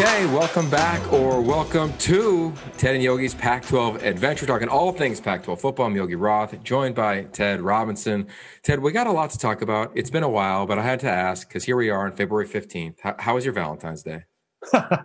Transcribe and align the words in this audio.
Okay, 0.00 0.26
welcome 0.26 0.70
back 0.70 1.12
or 1.12 1.40
welcome 1.40 1.92
to 1.94 2.54
Ted 2.76 2.94
and 2.94 3.02
Yogi's 3.02 3.34
Pac 3.34 3.66
12 3.66 4.04
adventure, 4.04 4.46
talking 4.46 4.68
all 4.68 4.92
things 4.92 5.20
Pac 5.20 5.42
12 5.42 5.60
football. 5.60 5.86
I'm 5.86 5.96
Yogi 5.96 6.14
Roth, 6.14 6.62
joined 6.62 6.94
by 6.94 7.24
Ted 7.24 7.60
Robinson. 7.60 8.28
Ted, 8.62 8.78
we 8.78 8.92
got 8.92 9.08
a 9.08 9.10
lot 9.10 9.30
to 9.30 9.38
talk 9.38 9.60
about. 9.60 9.90
It's 9.96 10.08
been 10.08 10.22
a 10.22 10.28
while, 10.28 10.66
but 10.66 10.78
I 10.78 10.84
had 10.84 11.00
to 11.00 11.10
ask 11.10 11.48
because 11.48 11.64
here 11.64 11.76
we 11.76 11.90
are 11.90 12.06
on 12.06 12.14
February 12.14 12.46
15th. 12.46 13.00
How, 13.02 13.16
how 13.18 13.34
was 13.34 13.44
your 13.44 13.52
Valentine's 13.52 14.04
Day? 14.04 14.22
uh, 14.72 15.02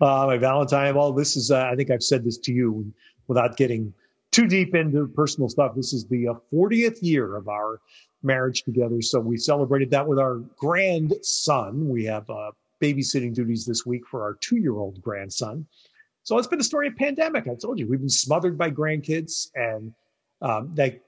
my 0.00 0.36
Valentine, 0.38 0.96
well, 0.96 1.12
this 1.12 1.36
is, 1.36 1.52
uh, 1.52 1.68
I 1.70 1.76
think 1.76 1.92
I've 1.92 2.02
said 2.02 2.24
this 2.24 2.38
to 2.38 2.52
you 2.52 2.92
without 3.28 3.56
getting 3.56 3.94
too 4.32 4.48
deep 4.48 4.74
into 4.74 5.06
personal 5.06 5.48
stuff. 5.48 5.76
This 5.76 5.92
is 5.92 6.04
the 6.08 6.26
uh, 6.26 6.34
40th 6.52 6.98
year 7.00 7.36
of 7.36 7.46
our 7.46 7.80
marriage 8.24 8.64
together. 8.64 9.00
So 9.02 9.20
we 9.20 9.36
celebrated 9.36 9.92
that 9.92 10.08
with 10.08 10.18
our 10.18 10.38
grandson. 10.58 11.88
We 11.88 12.06
have 12.06 12.28
uh, 12.28 12.50
babysitting 12.82 13.34
duties 13.34 13.64
this 13.64 13.84
week 13.86 14.06
for 14.06 14.22
our 14.22 14.34
two 14.34 14.56
year 14.56 14.76
old 14.76 15.00
grandson. 15.02 15.66
So 16.22 16.38
it's 16.38 16.48
been 16.48 16.60
a 16.60 16.64
story 16.64 16.88
of 16.88 16.96
pandemic. 16.96 17.46
I 17.46 17.54
told 17.54 17.78
you 17.78 17.86
we've 17.86 18.00
been 18.00 18.08
smothered 18.08 18.58
by 18.58 18.70
grandkids, 18.70 19.48
and 19.54 19.92
um, 20.42 20.70
they 20.74 21.00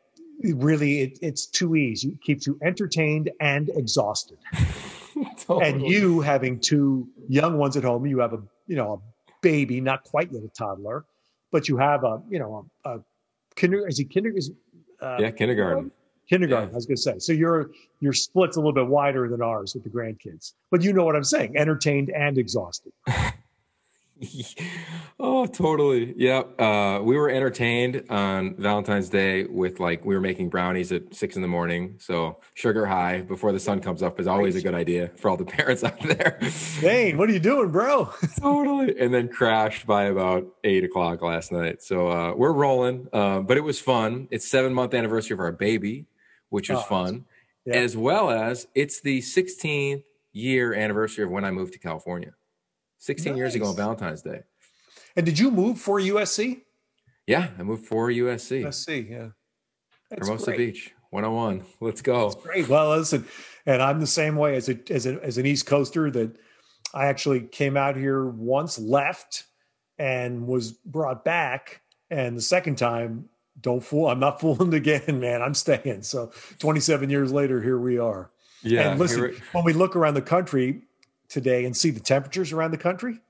really 0.44 1.00
it, 1.00 1.18
it's 1.20 1.46
too 1.46 1.74
easy. 1.74 2.10
It 2.10 2.22
keeps 2.22 2.46
you 2.46 2.58
entertained 2.62 3.30
and 3.40 3.68
exhausted. 3.70 4.38
totally. 5.38 5.68
And 5.68 5.82
you 5.82 6.20
having 6.20 6.60
two 6.60 7.08
young 7.28 7.58
ones 7.58 7.76
at 7.76 7.82
home, 7.84 8.06
you 8.06 8.20
have 8.20 8.32
a 8.32 8.42
you 8.66 8.76
know 8.76 8.92
a 8.94 9.26
baby, 9.42 9.80
not 9.80 10.04
quite 10.04 10.32
yet 10.32 10.42
a 10.44 10.48
toddler, 10.48 11.04
but 11.50 11.68
you 11.68 11.76
have 11.78 12.04
a 12.04 12.22
you 12.28 12.38
know 12.38 12.68
a, 12.84 12.90
a 12.90 13.00
kinder 13.56 13.88
is 13.88 13.98
he 13.98 14.04
kinder 14.04 14.30
is 14.36 14.52
uh, 15.00 15.16
yeah 15.18 15.30
kindergarten 15.30 15.90
kindergarten. 16.28 16.68
Yeah. 16.68 16.74
I 16.74 16.76
was 16.76 16.86
going 16.86 16.96
to 16.96 17.02
say. 17.02 17.18
So 17.18 17.32
your 17.32 17.70
your 18.00 18.12
split's 18.12 18.56
a 18.56 18.60
little 18.60 18.72
bit 18.72 18.86
wider 18.86 19.28
than 19.28 19.42
ours 19.42 19.74
with 19.74 19.84
the 19.84 19.90
grandkids, 19.90 20.54
but 20.70 20.82
you 20.82 20.92
know 20.92 21.04
what 21.04 21.16
I'm 21.16 21.24
saying: 21.24 21.56
entertained 21.56 22.10
and 22.10 22.38
exhausted. 22.38 22.92
oh, 25.20 25.46
totally. 25.46 26.14
Yep. 26.16 26.60
Uh, 26.60 27.00
we 27.02 27.16
were 27.16 27.30
entertained 27.30 28.04
on 28.10 28.56
Valentine's 28.56 29.08
Day 29.08 29.44
with 29.44 29.78
like 29.80 30.04
we 30.04 30.14
were 30.14 30.20
making 30.20 30.48
brownies 30.48 30.90
at 30.92 31.14
six 31.14 31.36
in 31.36 31.42
the 31.42 31.48
morning. 31.48 31.94
So 31.98 32.38
sugar 32.54 32.86
high 32.86 33.20
before 33.22 33.52
the 33.52 33.60
sun 33.60 33.80
comes 33.80 34.02
up 34.02 34.18
is 34.18 34.26
always 34.26 34.56
a 34.56 34.60
good 34.60 34.74
idea 34.74 35.10
for 35.16 35.30
all 35.30 35.36
the 35.36 35.44
parents 35.58 35.84
out 35.84 36.00
there. 36.00 36.38
Dane, 36.80 37.16
what 37.16 37.28
are 37.28 37.32
you 37.32 37.38
doing, 37.38 37.70
bro? 37.70 38.12
totally. 38.40 38.98
And 38.98 39.14
then 39.14 39.28
crashed 39.28 39.86
by 39.86 40.04
about 40.04 40.46
eight 40.64 40.84
o'clock 40.84 41.22
last 41.22 41.52
night. 41.52 41.82
So 41.82 42.08
uh, 42.08 42.34
we're 42.34 42.52
rolling, 42.52 43.08
uh, 43.12 43.40
but 43.40 43.56
it 43.56 43.62
was 43.62 43.80
fun. 43.80 44.28
It's 44.30 44.48
seven 44.48 44.74
month 44.74 44.94
anniversary 44.94 45.34
of 45.34 45.40
our 45.40 45.52
baby 45.52 46.06
which 46.50 46.70
was 46.70 46.78
oh, 46.78 46.82
fun, 46.82 47.24
yeah. 47.64 47.74
as 47.74 47.96
well 47.96 48.30
as 48.30 48.66
it's 48.74 49.00
the 49.00 49.20
16th 49.20 50.02
year 50.32 50.74
anniversary 50.74 51.24
of 51.24 51.30
when 51.30 51.44
I 51.44 51.50
moved 51.50 51.72
to 51.74 51.78
California. 51.78 52.34
16 52.98 53.32
nice. 53.32 53.38
years 53.38 53.54
ago 53.54 53.66
on 53.66 53.76
Valentine's 53.76 54.22
Day. 54.22 54.42
And 55.16 55.24
did 55.24 55.38
you 55.38 55.50
move 55.50 55.80
for 55.80 56.00
USC? 56.00 56.62
Yeah, 57.26 57.48
I 57.58 57.62
moved 57.62 57.86
for 57.86 58.08
USC. 58.08 58.64
USC, 58.64 59.10
yeah. 59.10 59.28
That's 60.10 60.26
Hermosa 60.26 60.46
great. 60.46 60.58
Beach, 60.58 60.94
101. 61.10 61.64
Let's 61.80 62.00
go. 62.00 62.30
That's 62.30 62.42
great. 62.42 62.68
Well, 62.68 62.96
listen, 62.96 63.26
and 63.66 63.82
I'm 63.82 64.00
the 64.00 64.06
same 64.06 64.36
way 64.36 64.56
as 64.56 64.68
a, 64.68 64.78
as, 64.90 65.06
a, 65.06 65.22
as 65.22 65.38
an 65.38 65.46
East 65.46 65.66
Coaster 65.66 66.10
that 66.10 66.38
I 66.94 67.06
actually 67.06 67.42
came 67.42 67.76
out 67.76 67.96
here 67.96 68.24
once, 68.26 68.78
left, 68.78 69.44
and 69.98 70.46
was 70.46 70.72
brought 70.72 71.24
back. 71.24 71.82
And 72.10 72.36
the 72.36 72.42
second 72.42 72.78
time 72.78 73.28
don't 73.60 73.80
fool. 73.80 74.08
I'm 74.08 74.20
not 74.20 74.40
fooling 74.40 74.74
again, 74.74 75.20
man. 75.20 75.42
I'm 75.42 75.54
staying. 75.54 76.02
So 76.02 76.32
27 76.58 77.10
years 77.10 77.32
later, 77.32 77.62
here 77.62 77.78
we 77.78 77.98
are. 77.98 78.30
Yeah. 78.62 78.90
And 78.90 78.98
listen, 78.98 79.36
when 79.52 79.64
we 79.64 79.72
look 79.72 79.96
around 79.96 80.14
the 80.14 80.22
country 80.22 80.82
today 81.28 81.64
and 81.64 81.76
see 81.76 81.90
the 81.90 82.00
temperatures 82.00 82.52
around 82.52 82.72
the 82.72 82.78
country, 82.78 83.20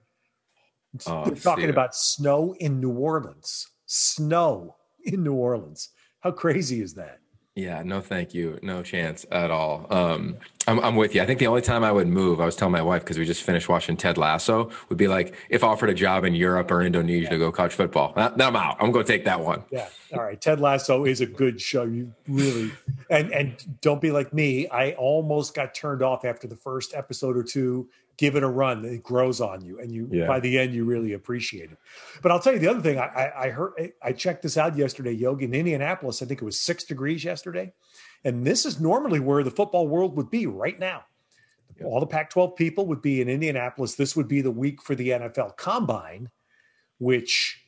oh, 1.06 1.24
they're 1.24 1.34
talking 1.34 1.70
about 1.70 1.94
snow 1.94 2.54
in 2.58 2.80
New 2.80 2.92
Orleans. 2.92 3.68
Snow 3.86 4.76
in 5.04 5.22
New 5.22 5.34
Orleans. 5.34 5.90
How 6.20 6.30
crazy 6.30 6.80
is 6.80 6.94
that? 6.94 7.20
Yeah, 7.58 7.82
no, 7.84 8.00
thank 8.00 8.34
you. 8.34 8.60
No 8.62 8.84
chance 8.84 9.26
at 9.32 9.50
all. 9.50 9.88
Um, 9.90 10.36
I'm, 10.68 10.78
I'm 10.78 10.94
with 10.94 11.16
you. 11.16 11.22
I 11.22 11.26
think 11.26 11.40
the 11.40 11.48
only 11.48 11.60
time 11.60 11.82
I 11.82 11.90
would 11.90 12.06
move, 12.06 12.40
I 12.40 12.44
was 12.44 12.54
telling 12.54 12.70
my 12.70 12.82
wife 12.82 13.02
because 13.02 13.18
we 13.18 13.24
just 13.24 13.42
finished 13.42 13.68
watching 13.68 13.96
Ted 13.96 14.16
Lasso, 14.16 14.70
would 14.88 14.96
be 14.96 15.08
like 15.08 15.34
if 15.50 15.64
offered 15.64 15.90
a 15.90 15.94
job 15.94 16.24
in 16.24 16.36
Europe 16.36 16.70
or 16.70 16.82
Indonesia 16.82 17.24
yeah. 17.24 17.30
to 17.30 17.38
go 17.38 17.50
coach 17.50 17.74
football. 17.74 18.12
Now, 18.16 18.46
I'm 18.46 18.54
out. 18.54 18.76
I'm 18.78 18.92
going 18.92 19.04
to 19.04 19.12
take 19.12 19.24
that 19.24 19.40
one. 19.40 19.64
Yeah. 19.72 19.88
All 20.12 20.22
right. 20.22 20.40
Ted 20.40 20.60
Lasso 20.60 21.04
is 21.04 21.20
a 21.20 21.26
good 21.26 21.60
show. 21.60 21.82
You 21.82 22.12
really 22.28 22.70
and 23.10 23.32
and 23.32 23.80
don't 23.80 24.00
be 24.00 24.12
like 24.12 24.32
me. 24.32 24.68
I 24.68 24.92
almost 24.92 25.52
got 25.52 25.74
turned 25.74 26.00
off 26.00 26.24
after 26.24 26.46
the 26.46 26.56
first 26.56 26.94
episode 26.94 27.36
or 27.36 27.42
two 27.42 27.88
give 28.18 28.34
it 28.34 28.42
a 28.42 28.48
run. 28.48 28.84
It 28.84 29.02
grows 29.02 29.40
on 29.40 29.64
you, 29.64 29.78
and 29.78 29.90
you 29.90 30.08
yeah. 30.12 30.26
by 30.26 30.40
the 30.40 30.58
end 30.58 30.74
you 30.74 30.84
really 30.84 31.14
appreciate 31.14 31.70
it. 31.70 31.78
But 32.20 32.32
I'll 32.32 32.40
tell 32.40 32.52
you 32.52 32.58
the 32.58 32.68
other 32.68 32.82
thing. 32.82 32.98
I, 32.98 33.32
I 33.36 33.48
heard 33.48 33.92
I 34.02 34.12
checked 34.12 34.42
this 34.42 34.58
out 34.58 34.76
yesterday, 34.76 35.12
Yogi, 35.12 35.46
in 35.46 35.54
Indianapolis. 35.54 36.20
I 36.20 36.26
think 36.26 36.42
it 36.42 36.44
was 36.44 36.60
six 36.60 36.84
degrees 36.84 37.24
yesterday, 37.24 37.72
and 38.24 38.46
this 38.46 38.66
is 38.66 38.80
normally 38.80 39.20
where 39.20 39.42
the 39.42 39.50
football 39.50 39.88
world 39.88 40.16
would 40.16 40.30
be 40.30 40.46
right 40.46 40.78
now. 40.78 41.04
All 41.84 42.00
the 42.00 42.06
Pac-12 42.06 42.56
people 42.56 42.86
would 42.86 43.00
be 43.00 43.20
in 43.20 43.28
Indianapolis. 43.28 43.94
This 43.94 44.16
would 44.16 44.26
be 44.26 44.40
the 44.40 44.50
week 44.50 44.82
for 44.82 44.96
the 44.96 45.10
NFL 45.10 45.56
Combine, 45.56 46.28
which 46.98 47.62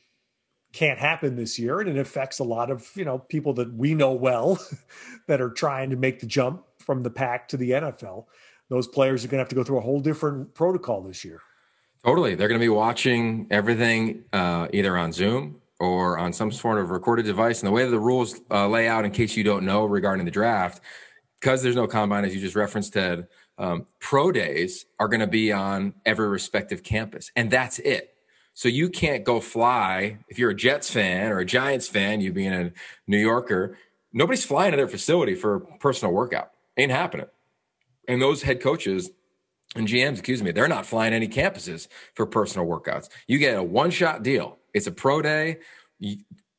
can't 0.73 0.99
happen 0.99 1.37
this 1.37 1.57
year, 1.57 1.79
and 1.79 1.89
it 1.89 1.97
affects 1.97 2.39
a 2.39 2.43
lot 2.43 2.69
of 2.69 2.89
you 2.95 3.05
know 3.05 3.19
people 3.19 3.53
that 3.53 3.73
we 3.73 3.93
know 3.93 4.11
well 4.11 4.59
that 5.27 5.39
are 5.39 5.51
trying 5.51 5.89
to 5.91 5.95
make 5.95 6.19
the 6.19 6.25
jump 6.25 6.63
from 6.79 7.03
the 7.03 7.09
Pac 7.09 7.47
to 7.49 7.57
the 7.57 7.71
NFL 7.71 8.25
those 8.71 8.87
players 8.87 9.25
are 9.25 9.27
going 9.27 9.37
to 9.37 9.41
have 9.41 9.49
to 9.49 9.55
go 9.55 9.65
through 9.65 9.79
a 9.79 9.81
whole 9.81 9.99
different 9.99 10.55
protocol 10.55 11.01
this 11.01 11.25
year. 11.25 11.41
Totally. 12.05 12.35
They're 12.35 12.47
going 12.47 12.59
to 12.59 12.63
be 12.63 12.69
watching 12.69 13.47
everything 13.51 14.23
uh, 14.31 14.69
either 14.71 14.97
on 14.97 15.11
Zoom 15.11 15.61
or 15.81 16.17
on 16.17 16.31
some 16.31 16.53
sort 16.53 16.79
of 16.79 16.89
recorded 16.89 17.25
device. 17.25 17.59
And 17.59 17.67
the 17.67 17.71
way 17.71 17.83
that 17.83 17.91
the 17.91 17.99
rules 17.99 18.39
uh, 18.49 18.69
lay 18.69 18.87
out, 18.87 19.03
in 19.03 19.11
case 19.11 19.35
you 19.35 19.43
don't 19.43 19.65
know 19.65 19.83
regarding 19.83 20.23
the 20.23 20.31
draft, 20.31 20.81
because 21.41 21.61
there's 21.61 21.75
no 21.75 21.85
combine, 21.85 22.23
as 22.23 22.33
you 22.33 22.39
just 22.39 22.55
referenced, 22.55 22.93
Ted, 22.93 23.27
um, 23.57 23.87
pro 23.99 24.31
days 24.31 24.85
are 24.99 25.09
going 25.09 25.19
to 25.19 25.27
be 25.27 25.51
on 25.51 25.93
every 26.05 26.29
respective 26.29 26.81
campus. 26.81 27.29
And 27.35 27.51
that's 27.51 27.77
it. 27.79 28.15
So 28.53 28.69
you 28.69 28.89
can't 28.89 29.25
go 29.25 29.41
fly. 29.41 30.19
If 30.29 30.39
you're 30.39 30.51
a 30.51 30.55
Jets 30.55 30.89
fan 30.89 31.29
or 31.33 31.39
a 31.39 31.45
Giants 31.45 31.89
fan, 31.89 32.21
you 32.21 32.31
being 32.31 32.53
a 32.53 32.71
New 33.05 33.19
Yorker, 33.19 33.77
nobody's 34.13 34.45
flying 34.45 34.71
to 34.71 34.77
their 34.77 34.87
facility 34.87 35.35
for 35.35 35.55
a 35.55 35.59
personal 35.59 36.13
workout. 36.13 36.51
Ain't 36.77 36.91
happening. 36.91 37.27
And 38.07 38.21
those 38.21 38.43
head 38.43 38.61
coaches 38.61 39.11
and 39.75 39.87
GMs, 39.87 40.13
excuse 40.13 40.43
me, 40.43 40.51
they're 40.51 40.67
not 40.67 40.85
flying 40.85 41.13
any 41.13 41.27
campuses 41.27 41.87
for 42.13 42.25
personal 42.25 42.67
workouts. 42.67 43.09
You 43.27 43.37
get 43.37 43.57
a 43.57 43.63
one 43.63 43.91
shot 43.91 44.23
deal. 44.23 44.57
It's 44.73 44.87
a 44.87 44.91
pro 44.91 45.21
day. 45.21 45.59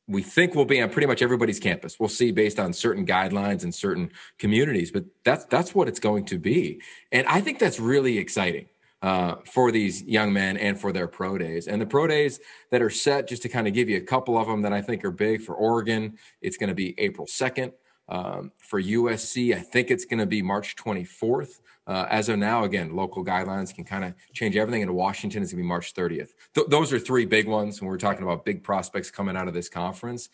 We 0.07 0.21
think 0.21 0.55
we'll 0.55 0.65
be 0.65 0.81
on 0.81 0.89
pretty 0.89 1.07
much 1.07 1.21
everybody's 1.21 1.59
campus. 1.59 1.99
We'll 1.99 2.09
see 2.09 2.31
based 2.31 2.59
on 2.59 2.73
certain 2.73 3.05
guidelines 3.05 3.63
and 3.63 3.73
certain 3.73 4.11
communities, 4.37 4.91
but 4.91 5.05
that's 5.23 5.45
that's 5.45 5.73
what 5.73 5.87
it's 5.87 5.99
going 5.99 6.25
to 6.25 6.39
be. 6.39 6.81
And 7.11 7.27
I 7.27 7.39
think 7.41 7.59
that's 7.59 7.79
really 7.79 8.17
exciting 8.17 8.67
uh, 9.03 9.35
for 9.45 9.71
these 9.71 10.01
young 10.03 10.33
men 10.33 10.57
and 10.57 10.79
for 10.79 10.91
their 10.91 11.07
pro 11.07 11.37
days. 11.37 11.67
And 11.67 11.81
the 11.81 11.85
pro 11.85 12.07
days 12.07 12.39
that 12.71 12.81
are 12.81 12.89
set, 12.89 13.27
just 13.27 13.41
to 13.43 13.49
kind 13.49 13.67
of 13.67 13.73
give 13.73 13.89
you 13.89 13.97
a 13.97 14.01
couple 14.01 14.37
of 14.37 14.47
them 14.47 14.61
that 14.63 14.73
I 14.73 14.81
think 14.81 15.03
are 15.05 15.11
big 15.11 15.41
for 15.41 15.53
Oregon, 15.53 16.17
it's 16.41 16.57
going 16.57 16.69
to 16.69 16.75
be 16.75 16.95
April 16.97 17.27
2nd. 17.27 17.73
Um, 18.09 18.51
for 18.57 18.81
USC, 18.81 19.55
I 19.55 19.59
think 19.59 19.89
it's 19.89 20.05
going 20.05 20.19
to 20.19 20.25
be 20.25 20.41
March 20.41 20.75
24th. 20.75 21.61
Uh, 21.85 22.05
as 22.09 22.29
of 22.29 22.37
now, 22.37 22.63
again, 22.63 22.95
local 22.95 23.25
guidelines 23.25 23.73
can 23.73 23.83
kind 23.83 24.05
of 24.05 24.13
change 24.33 24.55
everything. 24.55 24.81
In 24.81 24.93
Washington, 24.93 25.41
it's 25.41 25.51
going 25.51 25.59
to 25.59 25.63
be 25.63 25.67
March 25.67 25.93
30th. 25.93 26.29
Th- 26.53 26.67
those 26.67 26.93
are 26.93 26.99
three 26.99 27.25
big 27.25 27.47
ones 27.47 27.81
when 27.81 27.89
we're 27.89 27.97
talking 27.97 28.23
about 28.23 28.45
big 28.45 28.63
prospects 28.63 29.11
coming 29.11 29.35
out 29.35 29.47
of 29.47 29.53
this 29.53 29.69
conference. 29.69 30.29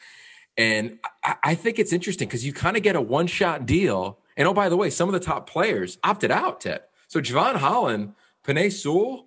And 0.57 0.99
I, 1.23 1.35
I 1.43 1.55
think 1.55 1.79
it's 1.79 1.93
interesting 1.93 2.27
because 2.27 2.45
you 2.45 2.53
kind 2.53 2.77
of 2.77 2.83
get 2.83 2.95
a 2.95 3.01
one 3.01 3.27
shot 3.27 3.65
deal. 3.65 4.19
And 4.37 4.47
oh, 4.47 4.53
by 4.53 4.69
the 4.69 4.77
way, 4.77 4.89
some 4.89 5.09
of 5.09 5.13
the 5.13 5.19
top 5.19 5.49
players 5.49 5.97
opted 6.03 6.31
out, 6.31 6.61
Ted. 6.61 6.81
So 7.07 7.19
Jevon 7.21 7.55
Holland, 7.55 8.13
Penei 8.43 8.71
Sewell, 8.71 9.25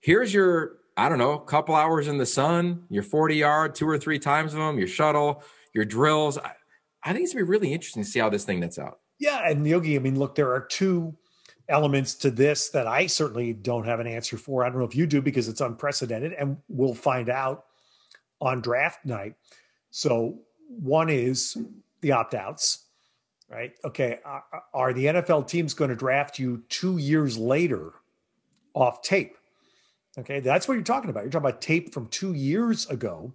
here's 0.00 0.34
your, 0.34 0.76
I 0.96 1.08
don't 1.08 1.18
know, 1.18 1.38
couple 1.38 1.74
hours 1.74 2.08
in 2.08 2.18
the 2.18 2.26
sun, 2.26 2.84
your 2.90 3.02
40 3.02 3.36
yard, 3.36 3.74
two 3.74 3.88
or 3.88 3.98
three 3.98 4.18
times 4.18 4.52
of 4.52 4.60
them, 4.60 4.78
your 4.78 4.88
shuttle, 4.88 5.42
your 5.72 5.84
drills. 5.84 6.38
I 6.38 6.52
think 7.12 7.24
it's 7.24 7.32
gonna 7.34 7.44
be 7.44 7.50
really 7.50 7.72
interesting 7.72 8.02
to 8.02 8.08
see 8.08 8.20
how 8.20 8.30
this 8.30 8.44
thing 8.44 8.60
nets 8.60 8.78
out. 8.78 9.00
Yeah, 9.18 9.48
and 9.48 9.66
Yogi, 9.66 9.96
I 9.96 9.98
mean, 10.00 10.18
look, 10.18 10.34
there 10.34 10.52
are 10.52 10.60
two 10.60 11.16
elements 11.68 12.14
to 12.16 12.30
this 12.30 12.70
that 12.70 12.86
I 12.86 13.06
certainly 13.06 13.52
don't 13.52 13.86
have 13.86 14.00
an 14.00 14.06
answer 14.06 14.36
for. 14.36 14.64
I 14.64 14.68
don't 14.68 14.78
know 14.78 14.84
if 14.84 14.96
you 14.96 15.06
do 15.06 15.22
because 15.22 15.48
it's 15.48 15.60
unprecedented, 15.60 16.32
and 16.32 16.56
we'll 16.68 16.94
find 16.94 17.28
out 17.28 17.66
on 18.40 18.60
draft 18.60 19.04
night. 19.04 19.34
So 19.90 20.40
one 20.68 21.08
is 21.08 21.56
the 22.00 22.12
opt-outs, 22.12 22.84
right? 23.48 23.72
Okay, 23.84 24.18
are 24.74 24.92
the 24.92 25.06
NFL 25.06 25.46
teams 25.46 25.72
going 25.72 25.90
to 25.90 25.96
draft 25.96 26.38
you 26.38 26.64
two 26.68 26.98
years 26.98 27.38
later 27.38 27.92
off 28.74 29.02
tape? 29.02 29.36
Okay, 30.18 30.40
that's 30.40 30.68
what 30.68 30.74
you're 30.74 30.82
talking 30.82 31.10
about. 31.10 31.22
You're 31.22 31.30
talking 31.30 31.48
about 31.48 31.62
tape 31.62 31.94
from 31.94 32.08
two 32.08 32.34
years 32.34 32.86
ago 32.90 33.32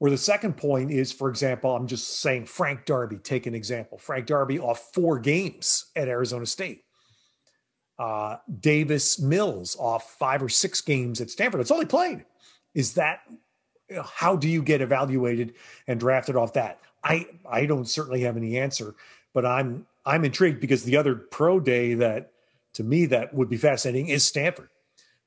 or 0.00 0.10
the 0.10 0.18
second 0.18 0.56
point 0.56 0.90
is, 0.90 1.12
for 1.12 1.30
example, 1.30 1.74
I'm 1.74 1.86
just 1.86 2.20
saying 2.20 2.46
Frank 2.46 2.84
Darby, 2.84 3.18
take 3.18 3.46
an 3.46 3.54
example. 3.54 3.98
Frank 3.98 4.26
Darby 4.26 4.58
off 4.58 4.90
four 4.94 5.18
games 5.18 5.86
at 5.96 6.08
Arizona 6.08 6.46
State. 6.46 6.82
uh, 7.98 8.36
Davis 8.60 9.20
Mills 9.20 9.76
off 9.78 10.16
five 10.18 10.42
or 10.42 10.48
six 10.48 10.80
games 10.80 11.20
at 11.20 11.30
Stanford. 11.30 11.60
It's 11.60 11.70
all 11.70 11.80
he 11.80 11.86
played. 11.86 12.24
Is 12.74 12.94
that 12.94 13.20
how 14.04 14.36
do 14.36 14.48
you 14.48 14.62
get 14.62 14.80
evaluated 14.80 15.54
and 15.86 16.00
drafted 16.00 16.36
off 16.36 16.54
that? 16.54 16.80
I 17.04 17.26
I 17.48 17.66
don't 17.66 17.88
certainly 17.88 18.22
have 18.22 18.36
any 18.36 18.58
answer, 18.58 18.94
but 19.32 19.46
I'm 19.46 19.86
I'm 20.04 20.24
intrigued 20.24 20.60
because 20.60 20.84
the 20.84 20.96
other 20.96 21.14
pro 21.14 21.60
day 21.60 21.94
that 21.94 22.32
to 22.74 22.82
me 22.84 23.06
that 23.06 23.32
would 23.34 23.48
be 23.48 23.56
fascinating 23.56 24.08
is 24.08 24.24
Stanford 24.24 24.70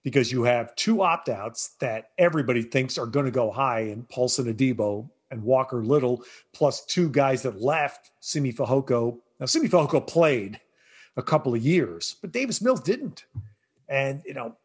because 0.07 0.31
you 0.31 0.44
have 0.44 0.74
two 0.77 1.01
opt 1.01 1.27
outs 1.27 1.75
that 1.81 2.12
everybody 2.18 2.62
thinks 2.62 2.98
are 2.98 3.06
going 3.06 3.25
to 3.25 3.31
go 3.31 3.51
high 3.51 3.81
in 3.81 4.04
Paulson 4.04 4.45
Adebo 4.45 5.09
and 5.31 5.44
Walker 5.44 5.83
Little, 5.83 6.24
plus 6.54 6.86
two 6.86 7.09
guys 7.09 7.42
that 7.42 7.62
left 7.62 8.12
Simi 8.21 8.54
Fehoko. 8.54 9.18
Now, 9.38 9.48
Simi 9.48 9.68
Fehoko 9.68 10.07
played 10.07 10.62
a 11.18 11.21
couple 11.21 11.54
of 11.54 11.62
years, 11.62 12.15
but 12.21 12.31
Davis 12.31 12.62
Mills 12.62 12.80
didn't. 12.80 13.25
And, 13.89 14.21
you 14.25 14.33
know, 14.33 14.56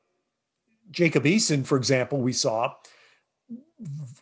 Jacob 0.93 1.25
Eason, 1.25 1.67
for 1.67 1.77
example, 1.77 2.21
we 2.21 2.33
saw 2.33 2.75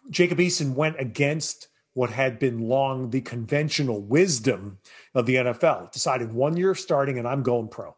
Jacob 0.08 0.38
Eason 0.38 0.72
went 0.72 0.98
against 0.98 1.68
what 1.92 2.08
had 2.08 2.38
been 2.38 2.60
long 2.66 3.10
the 3.10 3.20
conventional 3.20 4.00
wisdom 4.00 4.78
of 5.14 5.26
the 5.26 5.34
NFL, 5.34 5.92
decided 5.92 6.32
one 6.32 6.56
year 6.56 6.74
starting 6.74 7.18
and 7.18 7.28
I'm 7.28 7.42
going 7.42 7.68
pro. 7.68 7.94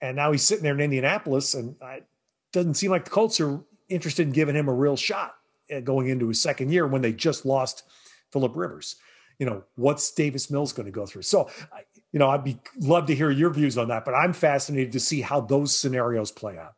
And 0.00 0.16
now 0.16 0.32
he's 0.32 0.44
sitting 0.44 0.64
there 0.64 0.72
in 0.72 0.80
Indianapolis, 0.80 1.52
and 1.52 1.76
it 1.82 2.06
doesn't 2.52 2.74
seem 2.74 2.90
like 2.90 3.04
the 3.04 3.10
Colts 3.10 3.40
are 3.40 3.60
interested 3.88 4.26
in 4.26 4.32
giving 4.32 4.54
him 4.54 4.68
a 4.68 4.72
real 4.72 4.96
shot 4.96 5.34
going 5.84 6.08
into 6.08 6.28
his 6.28 6.42
second 6.42 6.72
year 6.72 6.86
when 6.86 7.02
they 7.02 7.12
just 7.12 7.46
lost 7.46 7.84
Philip 8.32 8.52
Rivers. 8.54 8.96
You 9.38 9.46
know, 9.46 9.64
what's 9.76 10.12
Davis 10.12 10.50
Mills 10.50 10.72
going 10.72 10.86
to 10.86 10.92
go 10.92 11.06
through? 11.06 11.22
So, 11.22 11.50
you 12.12 12.18
know, 12.18 12.28
I'd 12.28 12.44
be 12.44 12.58
love 12.78 13.06
to 13.06 13.14
hear 13.14 13.30
your 13.30 13.50
views 13.50 13.78
on 13.78 13.88
that, 13.88 14.04
but 14.04 14.14
I'm 14.14 14.32
fascinated 14.32 14.92
to 14.92 15.00
see 15.00 15.20
how 15.22 15.40
those 15.40 15.76
scenarios 15.76 16.30
play 16.30 16.58
out. 16.58 16.74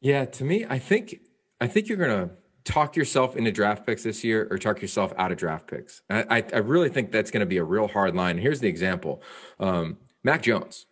Yeah, 0.00 0.24
to 0.26 0.44
me, 0.44 0.66
I 0.68 0.78
think 0.78 1.20
I 1.60 1.66
think 1.66 1.88
you're 1.88 1.98
going 1.98 2.28
to 2.28 2.34
talk 2.64 2.96
yourself 2.96 3.36
into 3.36 3.50
draft 3.50 3.86
picks 3.86 4.02
this 4.02 4.22
year 4.22 4.46
or 4.50 4.58
talk 4.58 4.82
yourself 4.82 5.12
out 5.16 5.32
of 5.32 5.38
draft 5.38 5.66
picks. 5.66 6.02
I, 6.10 6.44
I 6.52 6.58
really 6.58 6.88
think 6.88 7.10
that's 7.10 7.30
going 7.30 7.40
to 7.40 7.46
be 7.46 7.56
a 7.56 7.64
real 7.64 7.88
hard 7.88 8.14
line. 8.14 8.38
Here's 8.38 8.60
the 8.60 8.68
example: 8.68 9.22
um, 9.58 9.98
Mac 10.22 10.42
Jones. 10.42 10.86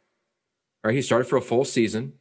Right, 0.82 0.94
he 0.94 1.02
started 1.02 1.24
for 1.24 1.36
a 1.36 1.42
full 1.42 1.64
season 1.64 2.14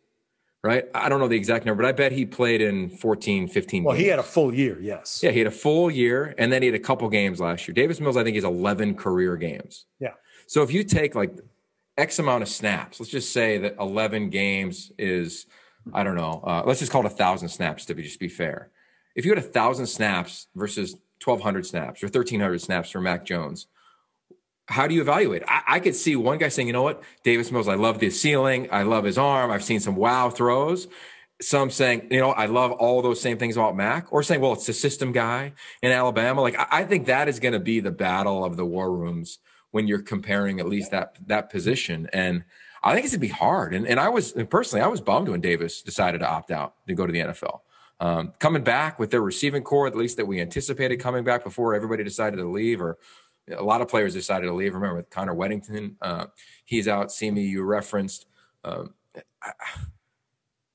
right? 0.66 0.86
I 0.96 1.10
don't 1.10 1.20
know 1.20 1.28
the 1.28 1.38
exact 1.38 1.64
number, 1.66 1.84
but 1.84 1.88
I 1.90 1.92
bet 1.92 2.12
he 2.12 2.26
played 2.26 2.60
in 2.60 2.90
14, 2.90 3.48
15 3.48 3.84
Well, 3.84 3.94
games. 3.94 4.04
he 4.04 4.10
had 4.10 4.18
a 4.18 4.24
full 4.24 4.52
year, 4.54 4.80
yes. 4.82 5.20
Yeah, 5.22 5.30
he 5.30 5.38
had 5.38 5.48
a 5.48 5.52
full 5.52 5.92
year, 5.92 6.34
and 6.40 6.52
then 6.52 6.64
he 6.64 6.66
had 6.68 6.76
a 6.76 6.80
couple 6.80 7.08
games 7.10 7.40
last 7.40 7.68
year. 7.68 7.74
Davis 7.76 8.00
Mills, 8.00 8.18
I 8.18 8.24
think, 8.24 8.34
he's 8.34 8.44
11 8.44 8.96
career 8.96 9.38
games. 9.38 9.86
Yeah. 10.00 10.14
So 10.48 10.64
if 10.64 10.72
you 10.72 10.84
take 10.84 11.14
like 11.14 11.32
X 11.98 12.18
amount 12.18 12.42
of 12.42 12.50
snaps, 12.50 13.00
let's 13.00 13.12
just 13.12 13.32
say 13.32 13.60
that 13.60 13.76
11 13.80 14.32
games 14.32 14.92
is, 14.98 15.46
I 15.94 16.04
don't 16.04 16.16
know, 16.16 16.42
uh, 16.46 16.64
let's 16.66 16.80
just 16.80 16.92
call 16.92 17.02
it 17.02 17.06
a 17.06 17.10
1,000 17.10 17.48
snaps 17.50 17.86
to 17.86 17.94
be 17.94 18.02
just 18.02 18.20
be 18.20 18.28
fair. 18.28 18.72
If 19.16 19.24
you 19.24 19.32
had 19.32 19.38
a 19.38 19.42
1,000 19.48 19.86
snaps 19.86 20.48
versus 20.56 20.94
1,200 21.24 21.66
snaps 21.68 22.02
or 22.02 22.08
1,300 22.08 22.60
snaps 22.60 22.90
for 22.90 23.02
Mac 23.02 23.24
Jones, 23.24 23.68
how 24.68 24.88
do 24.88 24.96
you 24.96 25.02
evaluate? 25.02 25.44
I, 25.48 25.62
I, 25.68 25.80
could 25.80 25.96
see 25.96 26.16
one 26.16 26.38
guy 26.38 26.50
saying, 26.50 26.68
you 26.68 26.74
know 26.74 26.82
what, 26.82 27.04
Davis 27.24 27.52
Mills, 27.52 27.68
I 27.68 27.76
love 27.76 28.00
the 28.00 28.10
ceiling. 28.10 28.68
I 28.72 28.84
love 28.84 29.04
his 29.04 29.18
arm. 29.18 29.52
I've 29.52 29.64
seen 29.64 29.80
some 29.80 29.96
wow 29.96 30.30
throws. 30.30 30.88
Some 31.42 31.70
saying, 31.70 32.08
you 32.10 32.20
know, 32.20 32.32
I 32.32 32.46
love 32.46 32.72
all 32.72 33.02
those 33.02 33.20
same 33.20 33.38
things 33.38 33.58
about 33.58 33.76
Mac, 33.76 34.12
or 34.12 34.24
saying, 34.24 34.40
well, 34.40 34.54
it's 34.54 34.70
a 34.70 34.74
system 34.74 35.12
guy 35.12 35.54
in 35.82 35.92
Alabama. 35.92 36.42
Like, 36.42 36.58
I, 36.58 36.68
I 36.72 36.84
think 36.86 37.08
that 37.08 37.28
is 37.28 37.40
going 37.40 37.54
to 37.54 37.60
be 37.60 37.80
the 37.80 37.92
battle 37.92 38.46
of 38.46 38.56
the 38.56 38.66
war 38.66 38.96
rooms 38.96 39.40
when 39.72 39.88
you're 39.88 40.02
comparing 40.02 40.62
at 40.62 40.68
least 40.68 40.92
that 40.92 41.18
that 41.28 41.50
position. 41.50 42.08
And 42.14 42.46
I 42.82 42.94
think 42.94 43.06
it's 43.06 43.14
going 43.14 43.22
to 43.22 43.28
be 43.28 43.34
hard. 43.34 43.74
And, 43.74 43.86
and 43.86 44.00
I 44.00 44.10
was 44.10 44.34
personally, 44.50 44.82
I 44.82 44.88
was 44.88 45.02
bummed 45.02 45.28
when 45.28 45.42
Davis 45.42 45.82
decided 45.82 46.20
to 46.20 46.30
opt 46.30 46.52
out 46.52 46.76
to 46.88 46.94
go 46.94 47.06
to 47.06 47.12
the 47.12 47.20
NFL. 47.20 47.60
Um, 48.00 48.34
coming 48.40 48.64
back 48.64 49.00
with 49.00 49.12
their 49.12 49.22
receiving 49.22 49.64
corps, 49.64 49.88
at 49.88 49.96
least 49.96 50.18
that 50.18 50.28
we 50.28 50.40
anticipated 50.40 50.98
coming 50.98 51.24
back 51.24 51.44
before 51.44 51.74
everybody 51.74 52.04
decided 52.04 52.38
to 52.38 52.50
leave, 52.50 52.82
or 52.82 52.98
a 53.52 53.64
lot 53.64 53.82
of 53.82 53.88
players 53.88 54.14
decided 54.14 54.48
to 54.48 54.54
leave. 54.54 54.74
Remember 54.74 54.98
with 54.98 55.10
Connor 55.10 55.36
Wedington, 55.36 55.96
uh, 56.02 56.26
he's 56.64 56.88
out. 56.88 57.12
Simi, 57.12 57.44
you 57.44 57.64
referenced. 57.64 58.28
Um, 58.64 58.94
I, 59.42 59.52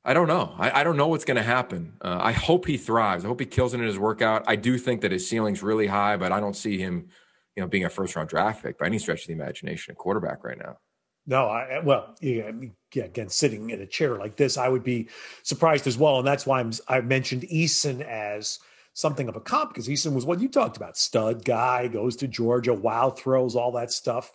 I, 0.05 0.15
don't 0.15 0.29
know. 0.29 0.55
I, 0.57 0.81
I 0.81 0.85
don't 0.85 0.97
know 0.97 1.09
what's 1.09 1.25
going 1.25 1.37
to 1.37 1.43
happen. 1.43 1.95
Uh, 2.01 2.19
I 2.21 2.33
hope 2.33 2.67
he 2.67 2.77
thrives. 2.77 3.25
I 3.25 3.29
hope 3.29 3.41
he 3.41 3.47
kills 3.47 3.75
it 3.75 3.81
in 3.81 3.87
his 3.87 3.99
workout. 3.99 4.45
I 4.47 4.57
do 4.57 4.79
think 4.79 5.01
that 5.01 5.13
his 5.13 5.29
ceiling's 5.29 5.63
really 5.63 5.89
high, 5.89 6.17
but 6.17 6.33
I 6.33 6.41
don't 6.41 6.57
see 6.57 6.79
him, 6.79 7.09
you 7.57 7.63
know, 7.63 7.67
being 7.67 7.85
a 7.85 7.91
first 7.91 8.15
round 8.15 8.29
draft 8.29 8.63
pick 8.63 8.79
by 8.79 8.87
any 8.87 8.99
stretch 8.99 9.23
of 9.23 9.27
the 9.27 9.33
imagination, 9.33 9.93
a 9.93 9.95
quarterback 9.97 10.45
right 10.45 10.59
now. 10.59 10.79
No, 11.27 11.47
I 11.47 11.81
well, 11.81 12.17
yeah, 12.21 12.51
again, 12.97 13.29
sitting 13.29 13.71
in 13.71 13.81
a 13.83 13.87
chair 13.87 14.17
like 14.17 14.37
this, 14.37 14.57
I 14.57 14.69
would 14.69 14.83
be 14.83 15.09
surprised 15.43 15.87
as 15.87 15.99
well, 15.99 16.19
and 16.19 16.27
that's 16.27 16.47
why 16.47 16.61
I'm, 16.61 16.73
I 16.89 17.03
mentioned 17.03 17.43
Eason 17.43 18.01
as 18.01 18.59
something 18.93 19.29
of 19.29 19.37
a 19.37 19.41
comp 19.41 19.71
because 19.71 19.89
Eason 19.89 20.13
was 20.13 20.25
what 20.25 20.41
you 20.41 20.49
talked 20.49 20.77
about 20.77 20.97
stud 20.97 21.45
guy, 21.45 21.89
goes 21.89 22.17
to 22.17 22.29
Georgia, 22.29 22.75
wow 22.75 23.11
throws, 23.11 23.57
all 23.57 23.73
that 23.73 23.93
stuff. 23.93 24.33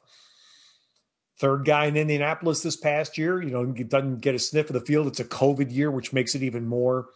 Third 1.38 1.66
guy 1.66 1.86
in 1.86 1.98
Indianapolis 1.98 2.64
this 2.64 2.78
past 2.78 3.18
year, 3.18 3.42
you 3.42 3.52
know, 3.52 3.66
doesn't 3.66 4.22
get 4.22 4.36
a 4.36 4.40
sniff 4.40 4.70
of 4.70 4.74
the 4.74 4.80
field. 4.80 5.08
It's 5.08 5.20
a 5.20 5.26
COVID 5.26 5.72
year, 5.72 5.92
which 5.92 6.14
makes 6.14 6.34
it 6.34 6.44
even 6.44 6.66
more 6.66 7.10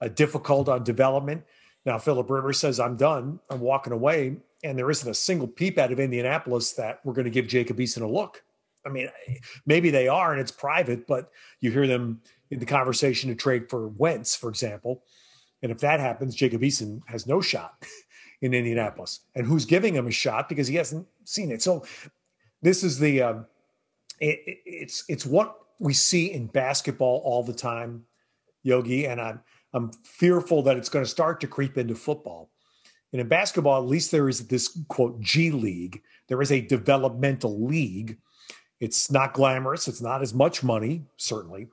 uh, 0.00 0.08
difficult 0.08 0.68
on 0.68 0.82
development. 0.82 1.44
Now, 1.86 1.98
Philip 1.98 2.28
Rivers 2.28 2.58
says, 2.58 2.80
I'm 2.80 2.96
done. 2.96 3.38
I'm 3.48 3.60
walking 3.60 3.92
away. 3.92 4.36
And 4.64 4.76
there 4.76 4.90
isn't 4.90 5.08
a 5.08 5.14
single 5.14 5.46
peep 5.46 5.78
out 5.78 5.92
of 5.92 6.00
Indianapolis 6.00 6.72
that 6.72 7.00
we're 7.04 7.14
going 7.14 7.24
to 7.26 7.30
give 7.30 7.46
Jacob 7.46 7.78
Eason 7.78 8.02
a 8.02 8.06
look. 8.06 8.42
I 8.84 8.88
mean, 8.88 9.08
maybe 9.66 9.90
they 9.90 10.08
are 10.08 10.32
and 10.32 10.40
it's 10.40 10.50
private, 10.50 11.06
but 11.06 11.30
you 11.60 11.70
hear 11.70 11.86
them 11.86 12.20
in 12.50 12.58
the 12.58 12.66
conversation 12.66 13.30
to 13.30 13.36
trade 13.36 13.70
for 13.70 13.88
Wentz, 13.88 14.34
for 14.34 14.50
example. 14.50 15.04
And 15.62 15.70
if 15.70 15.78
that 15.78 16.00
happens, 16.00 16.34
Jacob 16.34 16.62
Eason 16.62 17.00
has 17.06 17.26
no 17.26 17.40
shot 17.40 17.84
in 18.42 18.54
Indianapolis. 18.54 19.20
And 19.34 19.46
who's 19.46 19.64
giving 19.64 19.94
him 19.94 20.06
a 20.06 20.12
shot 20.12 20.48
because 20.48 20.68
he 20.68 20.76
hasn't 20.76 21.06
seen 21.24 21.50
it. 21.50 21.62
So 21.62 21.84
this 22.62 22.82
is 22.82 22.98
the 22.98 23.22
um, 23.22 23.46
it, 24.20 24.40
it's 24.64 25.04
it's 25.08 25.26
what 25.26 25.56
we 25.78 25.92
see 25.92 26.32
in 26.32 26.46
basketball 26.46 27.22
all 27.24 27.42
the 27.42 27.52
time, 27.52 28.04
Yogi. 28.62 29.06
And 29.06 29.20
I'm 29.20 29.40
I'm 29.72 29.92
fearful 30.04 30.62
that 30.62 30.76
it's 30.76 30.88
going 30.88 31.04
to 31.04 31.10
start 31.10 31.40
to 31.40 31.46
creep 31.46 31.78
into 31.78 31.94
football. 31.94 32.50
And 33.12 33.20
in 33.20 33.28
basketball, 33.28 33.82
at 33.82 33.88
least 33.88 34.10
there 34.10 34.28
is 34.28 34.46
this 34.46 34.78
quote 34.88 35.20
G 35.20 35.50
League. 35.50 36.02
There 36.28 36.42
is 36.42 36.52
a 36.52 36.60
developmental 36.60 37.64
league. 37.64 38.18
It's 38.78 39.10
not 39.10 39.34
glamorous. 39.34 39.88
It's 39.88 40.00
not 40.00 40.22
as 40.22 40.32
much 40.32 40.62
money, 40.62 41.04
certainly, 41.16 41.68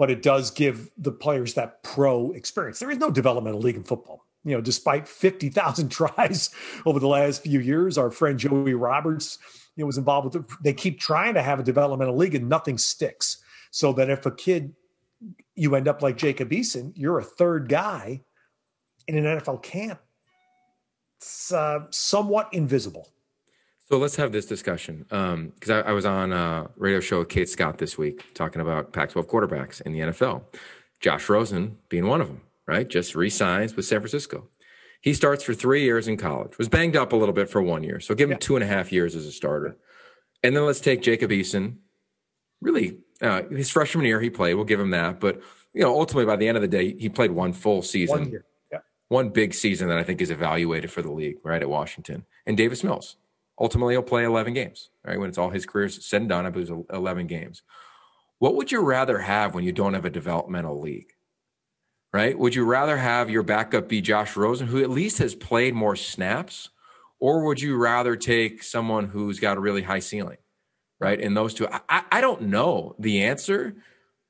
but 0.00 0.10
it 0.10 0.22
does 0.22 0.50
give 0.50 0.90
the 0.96 1.12
players 1.12 1.52
that 1.52 1.82
pro 1.82 2.32
experience. 2.32 2.78
There 2.78 2.90
is 2.90 2.96
no 2.96 3.10
developmental 3.10 3.60
league 3.60 3.76
in 3.76 3.84
football. 3.84 4.24
You 4.44 4.54
know, 4.54 4.62
despite 4.62 5.06
50,000 5.06 5.88
tries 5.90 6.48
over 6.86 6.98
the 6.98 7.06
last 7.06 7.42
few 7.42 7.60
years, 7.60 7.98
our 7.98 8.10
friend 8.10 8.38
Joey 8.38 8.72
Roberts 8.72 9.36
you 9.76 9.82
know, 9.82 9.86
was 9.86 9.98
involved 9.98 10.34
with 10.34 10.36
it. 10.36 10.56
They 10.64 10.72
keep 10.72 11.00
trying 11.00 11.34
to 11.34 11.42
have 11.42 11.60
a 11.60 11.62
developmental 11.62 12.16
league 12.16 12.34
and 12.34 12.48
nothing 12.48 12.78
sticks. 12.78 13.42
So 13.72 13.92
that 13.92 14.08
if 14.08 14.24
a 14.24 14.30
kid, 14.30 14.74
you 15.54 15.74
end 15.74 15.86
up 15.86 16.00
like 16.00 16.16
Jacob 16.16 16.48
Eason, 16.48 16.92
you're 16.94 17.18
a 17.18 17.22
third 17.22 17.68
guy 17.68 18.22
in 19.06 19.18
an 19.18 19.38
NFL 19.38 19.62
camp. 19.62 20.00
It's 21.18 21.52
uh, 21.52 21.80
somewhat 21.90 22.48
invisible. 22.52 23.10
So 23.90 23.98
let's 23.98 24.14
have 24.16 24.30
this 24.30 24.46
discussion 24.46 24.98
because 25.08 25.34
um, 25.34 25.52
I, 25.68 25.80
I, 25.80 25.92
was 25.92 26.06
on 26.06 26.32
a 26.32 26.70
radio 26.76 27.00
show 27.00 27.18
with 27.18 27.28
Kate 27.28 27.48
Scott 27.48 27.78
this 27.78 27.98
week 27.98 28.32
talking 28.34 28.62
about 28.62 28.92
Pac-12 28.92 29.26
quarterbacks 29.26 29.80
in 29.80 29.92
the 29.92 29.98
NFL. 29.98 30.44
Josh 31.00 31.28
Rosen 31.28 31.76
being 31.88 32.06
one 32.06 32.20
of 32.20 32.28
them, 32.28 32.42
right? 32.68 32.86
Just 32.88 33.16
re-signs 33.16 33.74
with 33.74 33.84
San 33.84 33.98
Francisco. 33.98 34.46
He 35.00 35.12
starts 35.12 35.42
for 35.42 35.54
three 35.54 35.82
years 35.82 36.06
in 36.06 36.16
college. 36.16 36.56
Was 36.56 36.68
banged 36.68 36.94
up 36.94 37.12
a 37.12 37.16
little 37.16 37.32
bit 37.32 37.50
for 37.50 37.60
one 37.60 37.82
year, 37.82 37.98
so 37.98 38.14
give 38.14 38.28
him 38.28 38.34
yeah. 38.34 38.38
two 38.38 38.54
and 38.54 38.62
a 38.62 38.66
half 38.68 38.92
years 38.92 39.16
as 39.16 39.26
a 39.26 39.32
starter. 39.32 39.76
And 40.44 40.54
then 40.54 40.64
let's 40.64 40.80
take 40.80 41.02
Jacob 41.02 41.32
Eason. 41.32 41.78
Really, 42.60 42.98
uh, 43.20 43.42
his 43.50 43.70
freshman 43.70 44.06
year 44.06 44.20
he 44.20 44.30
played. 44.30 44.54
We'll 44.54 44.66
give 44.66 44.78
him 44.78 44.90
that, 44.90 45.18
but 45.18 45.40
you 45.74 45.82
know, 45.82 45.98
ultimately 45.98 46.26
by 46.26 46.36
the 46.36 46.46
end 46.46 46.56
of 46.56 46.62
the 46.62 46.68
day, 46.68 46.96
he 46.96 47.08
played 47.08 47.32
one 47.32 47.52
full 47.52 47.82
season. 47.82 48.20
One 48.20 48.30
year. 48.30 48.44
Yeah. 48.70 48.78
One 49.08 49.30
big 49.30 49.52
season 49.52 49.88
that 49.88 49.98
I 49.98 50.04
think 50.04 50.20
is 50.20 50.30
evaluated 50.30 50.92
for 50.92 51.02
the 51.02 51.10
league, 51.10 51.38
right 51.42 51.60
at 51.60 51.68
Washington. 51.68 52.24
And 52.46 52.56
Davis 52.56 52.84
Mills 52.84 53.16
ultimately 53.60 53.94
he'll 53.94 54.02
play 54.02 54.24
11 54.24 54.54
games, 54.54 54.90
right? 55.04 55.18
When 55.18 55.28
it's 55.28 55.38
all 55.38 55.50
his 55.50 55.66
career 55.66 55.88
said 55.88 56.22
and 56.22 56.28
done, 56.28 56.46
I 56.46 56.50
believe 56.50 56.72
11 56.92 57.26
games. 57.26 57.62
What 58.38 58.56
would 58.56 58.72
you 58.72 58.80
rather 58.80 59.18
have 59.18 59.54
when 59.54 59.64
you 59.64 59.72
don't 59.72 59.94
have 59.94 60.06
a 60.06 60.10
developmental 60.10 60.80
league? 60.80 61.12
Right? 62.12 62.36
Would 62.36 62.56
you 62.56 62.64
rather 62.64 62.96
have 62.96 63.30
your 63.30 63.44
backup 63.44 63.88
be 63.88 64.00
Josh 64.00 64.36
Rosen, 64.36 64.66
who 64.66 64.82
at 64.82 64.90
least 64.90 65.18
has 65.18 65.36
played 65.36 65.74
more 65.74 65.94
snaps, 65.94 66.70
or 67.20 67.44
would 67.44 67.60
you 67.60 67.76
rather 67.76 68.16
take 68.16 68.64
someone 68.64 69.06
who's 69.06 69.38
got 69.38 69.56
a 69.56 69.60
really 69.60 69.82
high 69.82 70.00
ceiling? 70.00 70.38
Right? 70.98 71.20
In 71.20 71.34
those 71.34 71.54
two, 71.54 71.68
I, 71.88 72.02
I 72.10 72.20
don't 72.20 72.42
know 72.42 72.96
the 72.98 73.22
answer, 73.22 73.76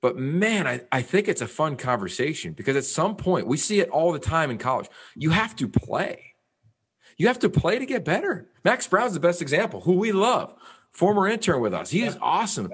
but 0.03 0.17
man, 0.17 0.67
I, 0.67 0.83
I 0.93 1.03
think 1.03 1.27
it's 1.27 1.41
a 1.41 1.49
fun 1.49 1.77
conversation 1.77 2.53
because 2.53 2.77
at 2.77 2.85
some 2.85 3.17
point 3.17 3.47
we 3.47 3.57
see 3.57 3.81
it 3.81 3.89
all 3.89 4.13
the 4.13 4.19
time 4.19 4.51
in 4.51 4.59
college. 4.59 4.89
You 5.17 5.31
have 5.31 5.57
to 5.57 5.69
play 5.69 6.30
you 7.21 7.27
have 7.27 7.41
to 7.41 7.50
play 7.50 7.79
to 7.79 7.85
get 7.85 8.03
better. 8.03 8.49
Max 8.65 8.87
Brown's 8.87 9.12
the 9.12 9.21
best 9.21 9.43
example, 9.43 9.83
who 9.83 9.93
we 9.93 10.11
love, 10.11 10.55
former 10.91 11.29
intern 11.29 11.61
with 11.61 11.75
us. 11.75 11.91
He 11.91 12.03
is 12.03 12.17
awesome. 12.23 12.73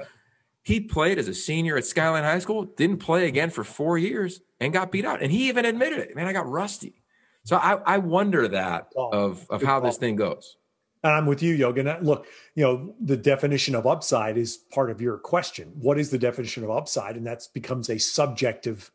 He 0.63 0.79
played 0.79 1.19
as 1.19 1.27
a 1.27 1.35
senior 1.35 1.77
at 1.77 1.85
Skyline 1.85 2.23
High 2.23 2.39
School, 2.39 2.67
didn't 2.77 2.99
play 2.99 3.27
again 3.27 3.51
for 3.51 3.65
four 3.65 3.99
years, 3.99 4.41
and 4.61 4.73
got 4.73 4.93
beat 4.93 5.05
out. 5.05 5.21
And 5.21 5.33
he 5.33 5.49
even 5.49 5.65
admitted 5.65 5.99
it. 5.99 6.15
Man, 6.15 6.29
I 6.29 6.33
got 6.33 6.49
rusty. 6.49 7.03
So 7.43 7.57
I, 7.57 7.81
I 7.85 7.99
wonder 7.99 8.47
that 8.47 8.93
of, 8.97 9.45
of 9.51 9.65
how 9.65 9.81
this 9.81 9.97
thing 9.97 10.15
goes. 10.15 10.57
And 11.03 11.13
I'm 11.13 11.27
with 11.27 11.43
you, 11.43 11.53
Yogan. 11.53 11.89
Uh, 11.89 11.99
look, 12.01 12.29
you 12.55 12.63
know, 12.63 12.95
the 13.01 13.17
definition 13.17 13.75
of 13.75 13.85
upside 13.85 14.39
is 14.39 14.59
part 14.59 14.93
of 14.93 15.01
your 15.01 15.19
question. 15.19 15.73
What 15.75 15.99
is 15.99 16.11
the 16.11 16.19
definition 16.19 16.63
of 16.63 16.71
upside? 16.71 17.17
And 17.17 17.27
that 17.27 17.43
becomes 17.53 17.91
a 17.91 17.99
subjective 17.99 18.93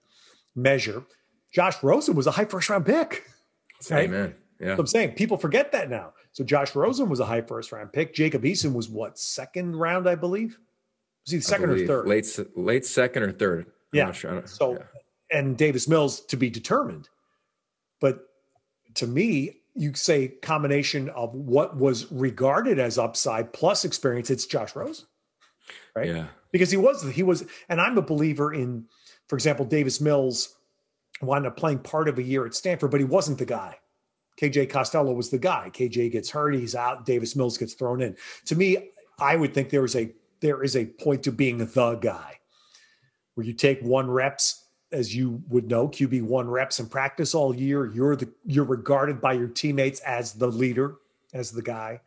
measure. 0.55 1.03
Josh 1.51 1.83
Rosen 1.83 2.15
was 2.15 2.25
a 2.25 2.31
high 2.31 2.45
first 2.45 2.69
round 2.69 2.85
pick. 2.85 3.25
Right? 3.89 4.05
Amen. 4.05 4.35
Yeah. 4.61 4.75
So 4.75 4.81
I'm 4.81 4.87
saying 4.87 5.13
people 5.13 5.37
forget 5.37 5.71
that 5.71 5.89
now. 5.89 6.13
So 6.33 6.43
Josh 6.43 6.75
Rosen 6.75 7.09
was 7.09 7.19
a 7.19 7.25
high 7.25 7.41
first 7.41 7.71
round 7.71 7.91
pick. 7.91 8.13
Jacob 8.13 8.43
Eason 8.43 8.73
was 8.73 8.87
what 8.87 9.17
second 9.17 9.75
round, 9.75 10.07
I 10.07 10.15
believe. 10.15 10.59
Was 11.25 11.31
he 11.31 11.39
second 11.41 11.71
or 11.71 11.85
third? 11.85 12.07
Late 12.07 12.39
late 12.55 12.85
second 12.85 13.23
or 13.23 13.31
third. 13.31 13.65
I'm 13.93 13.97
yeah. 13.97 14.11
Sure. 14.11 14.43
So 14.45 14.73
yeah. 14.73 15.39
and 15.39 15.57
Davis 15.57 15.87
Mills 15.87 16.21
to 16.27 16.37
be 16.37 16.49
determined. 16.49 17.09
But 17.99 18.19
to 18.95 19.07
me, 19.07 19.61
you 19.73 19.93
say 19.93 20.27
combination 20.27 21.09
of 21.09 21.33
what 21.33 21.77
was 21.77 22.11
regarded 22.11 22.79
as 22.79 22.97
upside 22.97 23.53
plus 23.53 23.85
experience. 23.85 24.29
It's 24.29 24.45
Josh 24.45 24.75
Rosen, 24.75 25.05
right? 25.95 26.07
Yeah. 26.07 26.27
Because 26.51 26.69
he 26.69 26.77
was 26.77 27.03
he 27.11 27.23
was, 27.23 27.45
and 27.69 27.79
I'm 27.79 27.97
a 27.97 28.01
believer 28.01 28.53
in, 28.53 28.85
for 29.27 29.35
example, 29.35 29.65
Davis 29.65 30.01
Mills 30.01 30.55
wound 31.21 31.45
up 31.45 31.55
playing 31.55 31.79
part 31.79 32.09
of 32.09 32.17
a 32.17 32.23
year 32.23 32.45
at 32.45 32.53
Stanford, 32.53 32.91
but 32.91 32.99
he 32.99 33.05
wasn't 33.05 33.37
the 33.37 33.45
guy. 33.45 33.77
KJ 34.39 34.69
Costello 34.69 35.13
was 35.13 35.29
the 35.29 35.37
guy. 35.37 35.69
KJ 35.73 36.11
gets 36.11 36.29
hurt, 36.29 36.55
he's 36.55 36.75
out. 36.75 37.05
Davis 37.05 37.35
Mills 37.35 37.57
gets 37.57 37.73
thrown 37.73 38.01
in. 38.01 38.15
To 38.45 38.55
me, 38.55 38.91
I 39.19 39.35
would 39.35 39.53
think 39.53 39.69
there 39.69 39.85
is 39.85 39.95
a 39.95 40.11
there 40.39 40.63
is 40.63 40.75
a 40.75 40.85
point 40.85 41.23
to 41.23 41.31
being 41.31 41.57
the 41.57 41.99
guy, 42.01 42.39
where 43.35 43.45
you 43.45 43.53
take 43.53 43.79
one 43.81 44.09
reps, 44.09 44.65
as 44.91 45.15
you 45.15 45.41
would 45.49 45.69
know, 45.69 45.87
QB 45.87 46.23
one 46.23 46.49
reps 46.49 46.79
in 46.79 46.87
practice 46.87 47.35
all 47.35 47.55
year. 47.55 47.85
You're 47.85 48.15
the 48.15 48.29
you're 48.45 48.65
regarded 48.65 49.21
by 49.21 49.33
your 49.33 49.47
teammates 49.47 49.99
as 50.01 50.33
the 50.33 50.47
leader, 50.47 50.95
as 51.33 51.51
the 51.51 51.61
guy. 51.61 52.01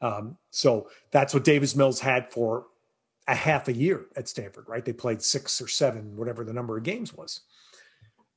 Um, 0.00 0.36
so 0.50 0.88
that's 1.10 1.32
what 1.32 1.44
Davis 1.44 1.76
Mills 1.76 2.00
had 2.00 2.32
for 2.32 2.66
a 3.26 3.34
half 3.34 3.68
a 3.68 3.72
year 3.72 4.06
at 4.16 4.28
Stanford, 4.28 4.68
right? 4.68 4.84
They 4.84 4.92
played 4.92 5.22
six 5.22 5.60
or 5.60 5.68
seven, 5.68 6.16
whatever 6.16 6.44
the 6.44 6.52
number 6.52 6.76
of 6.76 6.82
games 6.82 7.14
was. 7.14 7.40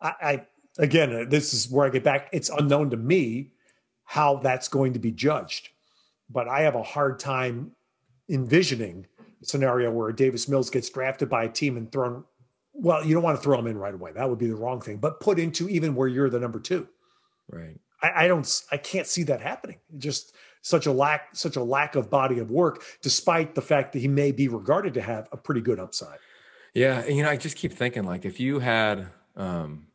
I, 0.01 0.13
I 0.21 0.45
again, 0.77 1.13
uh, 1.13 1.25
this 1.27 1.53
is 1.53 1.69
where 1.69 1.85
I 1.85 1.89
get 1.89 2.03
back. 2.03 2.29
It's 2.31 2.49
unknown 2.49 2.89
to 2.91 2.97
me 2.97 3.51
how 4.03 4.37
that's 4.37 4.67
going 4.67 4.93
to 4.93 4.99
be 4.99 5.11
judged, 5.11 5.69
but 6.29 6.47
I 6.47 6.61
have 6.61 6.75
a 6.75 6.83
hard 6.83 7.19
time 7.19 7.71
envisioning 8.29 9.05
a 9.41 9.45
scenario 9.45 9.91
where 9.91 10.11
Davis 10.11 10.47
Mills 10.47 10.69
gets 10.69 10.89
drafted 10.89 11.29
by 11.29 11.43
a 11.43 11.49
team 11.49 11.77
and 11.77 11.91
thrown. 11.91 12.23
Well, 12.73 13.05
you 13.05 13.13
don't 13.13 13.23
want 13.23 13.37
to 13.37 13.43
throw 13.43 13.57
him 13.59 13.67
in 13.67 13.77
right 13.77 13.93
away. 13.93 14.11
That 14.11 14.29
would 14.29 14.39
be 14.39 14.47
the 14.47 14.55
wrong 14.55 14.81
thing. 14.81 14.97
But 14.97 15.19
put 15.19 15.39
into 15.39 15.67
even 15.67 15.95
where 15.95 16.07
you're 16.07 16.29
the 16.29 16.39
number 16.39 16.59
two. 16.59 16.87
Right. 17.49 17.79
I, 18.01 18.25
I 18.25 18.27
don't. 18.27 18.61
I 18.71 18.77
can't 18.77 19.07
see 19.07 19.23
that 19.23 19.41
happening. 19.41 19.77
Just 19.97 20.35
such 20.61 20.85
a 20.85 20.91
lack, 20.91 21.35
such 21.35 21.55
a 21.55 21.63
lack 21.63 21.95
of 21.95 22.09
body 22.09 22.39
of 22.39 22.51
work, 22.51 22.83
despite 23.01 23.55
the 23.55 23.61
fact 23.61 23.93
that 23.93 23.99
he 23.99 24.07
may 24.07 24.31
be 24.31 24.47
regarded 24.47 24.93
to 24.95 25.01
have 25.01 25.27
a 25.31 25.37
pretty 25.37 25.61
good 25.61 25.79
upside. 25.79 26.19
Yeah, 26.73 27.05
you 27.07 27.23
know, 27.23 27.29
I 27.29 27.37
just 27.37 27.55
keep 27.55 27.73
thinking 27.73 28.03
like 28.03 28.25
if 28.25 28.39
you 28.39 28.59
had 28.59 29.07
um, 29.35 29.87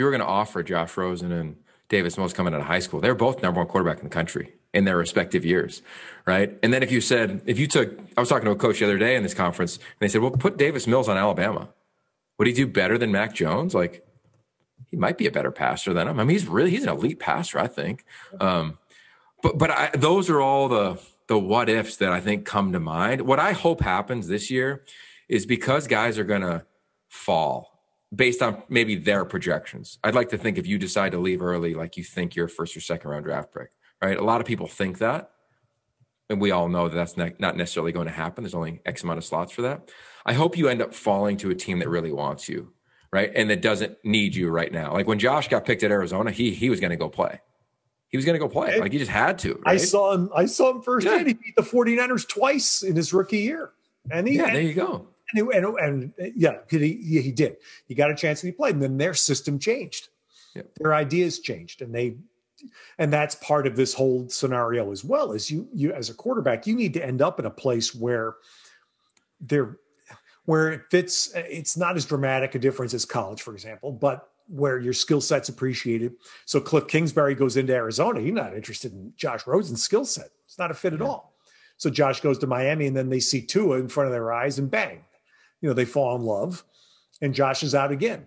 you 0.00 0.06
were 0.06 0.10
going 0.10 0.22
to 0.22 0.26
offer 0.26 0.62
Josh 0.62 0.96
Rosen 0.96 1.30
and 1.30 1.56
Davis 1.90 2.16
Mills 2.16 2.32
coming 2.32 2.54
out 2.54 2.60
of 2.60 2.66
high 2.66 2.78
school, 2.78 3.00
they're 3.00 3.14
both 3.14 3.42
number 3.42 3.60
one 3.60 3.68
quarterback 3.68 3.98
in 3.98 4.04
the 4.04 4.10
country 4.10 4.54
in 4.72 4.86
their 4.86 4.96
respective 4.96 5.44
years, 5.44 5.82
right? 6.26 6.58
And 6.62 6.72
then 6.72 6.82
if 6.82 6.90
you 6.90 7.02
said, 7.02 7.42
if 7.44 7.58
you 7.58 7.66
took, 7.66 7.98
I 8.16 8.20
was 8.20 8.30
talking 8.30 8.46
to 8.46 8.52
a 8.52 8.56
coach 8.56 8.78
the 8.78 8.86
other 8.86 8.96
day 8.96 9.14
in 9.14 9.22
this 9.22 9.34
conference, 9.34 9.76
and 9.76 9.84
they 9.98 10.08
said, 10.08 10.22
well, 10.22 10.30
put 10.30 10.56
Davis 10.56 10.86
Mills 10.86 11.06
on 11.06 11.18
Alabama. 11.18 11.68
Would 12.38 12.46
he 12.46 12.54
do 12.54 12.66
better 12.66 12.96
than 12.96 13.12
Mac 13.12 13.34
Jones? 13.34 13.74
Like, 13.74 14.06
he 14.86 14.96
might 14.96 15.18
be 15.18 15.26
a 15.26 15.30
better 15.30 15.50
passer 15.50 15.92
than 15.92 16.08
him. 16.08 16.18
I 16.18 16.24
mean, 16.24 16.30
he's 16.30 16.46
really 16.46 16.70
he's 16.70 16.84
an 16.84 16.88
elite 16.88 17.20
passer, 17.20 17.58
I 17.58 17.66
think. 17.66 18.04
Um, 18.40 18.78
but 19.42 19.58
but 19.58 19.70
I, 19.70 19.90
those 19.94 20.30
are 20.30 20.40
all 20.40 20.68
the 20.68 21.00
the 21.26 21.38
what 21.38 21.68
ifs 21.68 21.96
that 21.96 22.10
I 22.10 22.20
think 22.20 22.46
come 22.46 22.72
to 22.72 22.80
mind. 22.80 23.22
What 23.22 23.38
I 23.38 23.52
hope 23.52 23.82
happens 23.82 24.26
this 24.26 24.50
year 24.50 24.82
is 25.28 25.46
because 25.46 25.86
guys 25.86 26.18
are 26.18 26.24
going 26.24 26.40
to 26.40 26.64
fall 27.08 27.69
based 28.14 28.42
on 28.42 28.62
maybe 28.68 28.96
their 28.96 29.24
projections. 29.24 29.98
I'd 30.02 30.14
like 30.14 30.30
to 30.30 30.38
think 30.38 30.58
if 30.58 30.66
you 30.66 30.78
decide 30.78 31.12
to 31.12 31.18
leave 31.18 31.42
early, 31.42 31.74
like 31.74 31.96
you 31.96 32.04
think 32.04 32.34
you're 32.34 32.46
a 32.46 32.50
first 32.50 32.76
or 32.76 32.80
second 32.80 33.10
round 33.10 33.24
draft 33.24 33.54
pick, 33.54 33.70
right? 34.02 34.18
A 34.18 34.24
lot 34.24 34.40
of 34.40 34.46
people 34.46 34.66
think 34.66 34.98
that. 34.98 35.30
And 36.28 36.40
we 36.40 36.52
all 36.52 36.68
know 36.68 36.88
that 36.88 36.94
that's 36.94 37.16
not 37.16 37.56
necessarily 37.56 37.90
going 37.90 38.06
to 38.06 38.12
happen. 38.12 38.44
There's 38.44 38.54
only 38.54 38.80
X 38.86 39.02
amount 39.02 39.18
of 39.18 39.24
slots 39.24 39.52
for 39.52 39.62
that. 39.62 39.90
I 40.24 40.32
hope 40.32 40.56
you 40.56 40.68
end 40.68 40.80
up 40.80 40.94
falling 40.94 41.36
to 41.38 41.50
a 41.50 41.56
team 41.56 41.80
that 41.80 41.88
really 41.88 42.12
wants 42.12 42.48
you, 42.48 42.72
right? 43.12 43.32
And 43.34 43.50
that 43.50 43.62
doesn't 43.62 43.96
need 44.04 44.36
you 44.36 44.48
right 44.48 44.72
now. 44.72 44.92
Like 44.92 45.08
when 45.08 45.18
Josh 45.18 45.48
got 45.48 45.64
picked 45.64 45.82
at 45.82 45.90
Arizona, 45.90 46.30
he 46.30 46.52
he 46.52 46.70
was 46.70 46.78
going 46.78 46.92
to 46.92 46.96
go 46.96 47.08
play. 47.08 47.40
He 48.10 48.16
was 48.16 48.24
going 48.24 48.34
to 48.34 48.38
go 48.38 48.48
play. 48.48 48.78
Like 48.78 48.92
he 48.92 48.98
just 48.98 49.10
had 49.10 49.38
to. 49.40 49.54
Right? 49.66 49.74
I 49.74 49.76
saw 49.76 50.12
him. 50.12 50.30
I 50.34 50.46
saw 50.46 50.70
him 50.70 50.82
first. 50.82 51.04
Yeah. 51.04 51.18
He 51.18 51.34
beat 51.34 51.56
the 51.56 51.62
49ers 51.62 52.28
twice 52.28 52.82
in 52.84 52.94
his 52.94 53.12
rookie 53.12 53.38
year. 53.38 53.70
And 54.08 54.28
he, 54.28 54.36
yeah, 54.36 54.52
there 54.52 54.62
you 54.62 54.74
go 54.74 55.08
and, 55.34 55.48
and, 55.52 55.78
and 55.78 56.12
yeah, 56.36 56.58
he, 56.68 57.20
he 57.20 57.32
did. 57.32 57.56
He 57.86 57.94
got 57.94 58.10
a 58.10 58.14
chance 58.14 58.42
and 58.42 58.48
he 58.48 58.56
played, 58.56 58.74
and 58.74 58.82
then 58.82 58.98
their 58.98 59.14
system 59.14 59.58
changed. 59.58 60.08
Their 60.78 60.94
ideas 60.94 61.38
changed, 61.38 61.80
and 61.82 61.94
they 61.94 62.16
and 62.98 63.12
that's 63.12 63.34
part 63.36 63.66
of 63.66 63.76
this 63.76 63.94
whole 63.94 64.28
scenario 64.28 64.90
as 64.90 65.04
well. 65.04 65.32
As 65.32 65.50
you 65.50 65.68
you 65.72 65.92
as 65.92 66.10
a 66.10 66.14
quarterback, 66.14 66.66
you 66.66 66.74
need 66.74 66.94
to 66.94 67.04
end 67.04 67.22
up 67.22 67.38
in 67.38 67.46
a 67.46 67.50
place 67.50 67.94
where 67.94 68.34
there 69.40 69.78
where 70.44 70.72
it 70.72 70.82
fits. 70.90 71.30
It's 71.34 71.76
not 71.76 71.96
as 71.96 72.04
dramatic 72.04 72.54
a 72.54 72.58
difference 72.58 72.94
as 72.94 73.04
college, 73.04 73.42
for 73.42 73.54
example, 73.54 73.92
but 73.92 74.28
where 74.48 74.78
your 74.78 74.92
skill 74.92 75.20
set's 75.20 75.48
appreciated. 75.48 76.14
So 76.44 76.60
Cliff 76.60 76.88
Kingsbury 76.88 77.36
goes 77.36 77.56
into 77.56 77.72
Arizona. 77.72 78.20
He's 78.20 78.32
not 78.32 78.56
interested 78.56 78.92
in 78.92 79.12
Josh 79.16 79.46
Rosen's 79.46 79.82
skill 79.82 80.04
set. 80.04 80.30
It's 80.44 80.58
not 80.58 80.72
a 80.72 80.74
fit 80.74 80.92
at 80.92 81.00
all. 81.00 81.36
So 81.76 81.88
Josh 81.88 82.20
goes 82.20 82.38
to 82.38 82.46
Miami, 82.46 82.88
and 82.88 82.96
then 82.96 83.08
they 83.08 83.20
see 83.20 83.40
Tua 83.40 83.78
in 83.78 83.88
front 83.88 84.08
of 84.08 84.12
their 84.12 84.32
eyes, 84.32 84.58
and 84.58 84.70
bang, 84.70 85.04
you 85.60 85.68
know, 85.68 85.74
they 85.74 85.84
fall 85.84 86.16
in 86.16 86.22
love 86.22 86.64
and 87.20 87.34
Josh 87.34 87.62
is 87.62 87.74
out 87.74 87.92
again. 87.92 88.26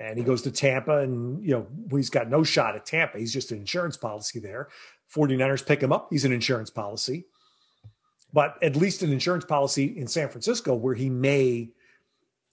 And 0.00 0.16
he 0.16 0.24
goes 0.24 0.42
to 0.42 0.52
Tampa 0.52 0.98
and, 0.98 1.42
you 1.44 1.50
know, 1.50 1.66
he's 1.90 2.10
got 2.10 2.30
no 2.30 2.44
shot 2.44 2.76
at 2.76 2.86
Tampa. 2.86 3.18
He's 3.18 3.32
just 3.32 3.50
an 3.50 3.58
insurance 3.58 3.96
policy 3.96 4.38
there. 4.38 4.68
49ers 5.14 5.66
pick 5.66 5.82
him 5.82 5.92
up. 5.92 6.08
He's 6.10 6.24
an 6.24 6.32
insurance 6.32 6.70
policy. 6.70 7.26
But 8.32 8.62
at 8.62 8.76
least 8.76 9.02
an 9.02 9.12
insurance 9.12 9.44
policy 9.44 9.98
in 9.98 10.06
San 10.06 10.28
Francisco 10.28 10.74
where 10.74 10.94
he 10.94 11.10
may 11.10 11.70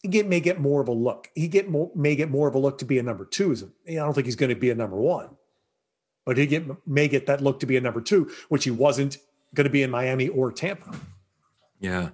get 0.10 0.28
may 0.28 0.40
get 0.40 0.60
more 0.60 0.82
of 0.82 0.88
a 0.88 0.94
look. 0.94 1.30
He 1.36 1.48
get 1.48 1.70
more 1.70 1.92
may 1.96 2.16
get 2.16 2.30
more 2.30 2.48
of 2.48 2.56
a 2.56 2.60
look 2.60 2.78
to 2.80 2.86
be 2.86 2.98
a 2.98 3.04
number 3.04 3.26
two. 3.26 3.56
I 3.88 3.94
don't 3.96 4.14
think 4.14 4.26
he's 4.26 4.36
going 4.36 4.50
to 4.50 4.56
be 4.56 4.70
a 4.70 4.76
number 4.76 4.96
one, 4.96 5.30
but 6.26 6.38
he 6.38 6.48
get 6.48 6.66
may 6.88 7.08
get 7.08 7.26
that 7.28 7.42
look 7.42 7.60
to 7.60 7.66
be 7.66 7.78
a 7.78 7.82
number 7.82 8.02
two, 8.02 8.32
which 8.50 8.64
he 8.64 8.72
wasn't 8.72 9.18
going 9.54 9.66
to 9.66 9.72
be 9.72 9.84
in 9.84 9.92
Miami 9.92 10.28
or 10.30 10.52
Tampa. 10.52 10.96
Yeah, 11.80 12.10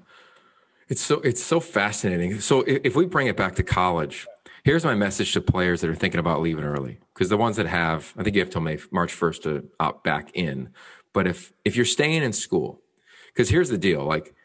it's 0.91 1.01
so 1.01 1.21
it's 1.21 1.41
so 1.41 1.61
fascinating. 1.61 2.41
So 2.41 2.65
if 2.67 2.97
we 2.97 3.05
bring 3.05 3.27
it 3.27 3.37
back 3.37 3.55
to 3.55 3.63
college, 3.63 4.27
here's 4.65 4.83
my 4.83 4.93
message 4.93 5.31
to 5.33 5.41
players 5.41 5.79
that 5.79 5.89
are 5.89 5.95
thinking 5.95 6.19
about 6.19 6.41
leaving 6.41 6.65
early 6.65 6.99
because 7.13 7.29
the 7.29 7.37
ones 7.37 7.55
that 7.55 7.65
have, 7.65 8.13
I 8.17 8.23
think 8.23 8.35
you 8.35 8.41
have 8.41 8.49
till 8.49 8.59
May 8.59 8.77
March 8.91 9.13
first 9.13 9.43
to 9.43 9.69
opt 9.79 10.03
back 10.03 10.31
in. 10.33 10.71
But 11.13 11.27
if 11.27 11.53
if 11.63 11.77
you're 11.77 11.85
staying 11.85 12.23
in 12.23 12.33
school, 12.33 12.81
because 13.27 13.47
here's 13.47 13.69
the 13.69 13.77
deal, 13.77 14.03
like, 14.03 14.35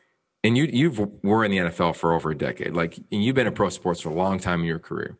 and 0.44 0.56
you 0.56 0.66
you 0.66 1.18
were 1.24 1.44
in 1.44 1.50
the 1.50 1.58
NFL 1.58 1.96
for 1.96 2.12
over 2.12 2.30
a 2.30 2.38
decade, 2.38 2.74
like, 2.74 2.96
and 3.10 3.24
you've 3.24 3.34
been 3.34 3.48
in 3.48 3.52
pro 3.52 3.68
sports 3.68 4.00
for 4.00 4.10
a 4.10 4.14
long 4.14 4.38
time 4.38 4.60
in 4.60 4.66
your 4.66 4.78
career. 4.78 5.18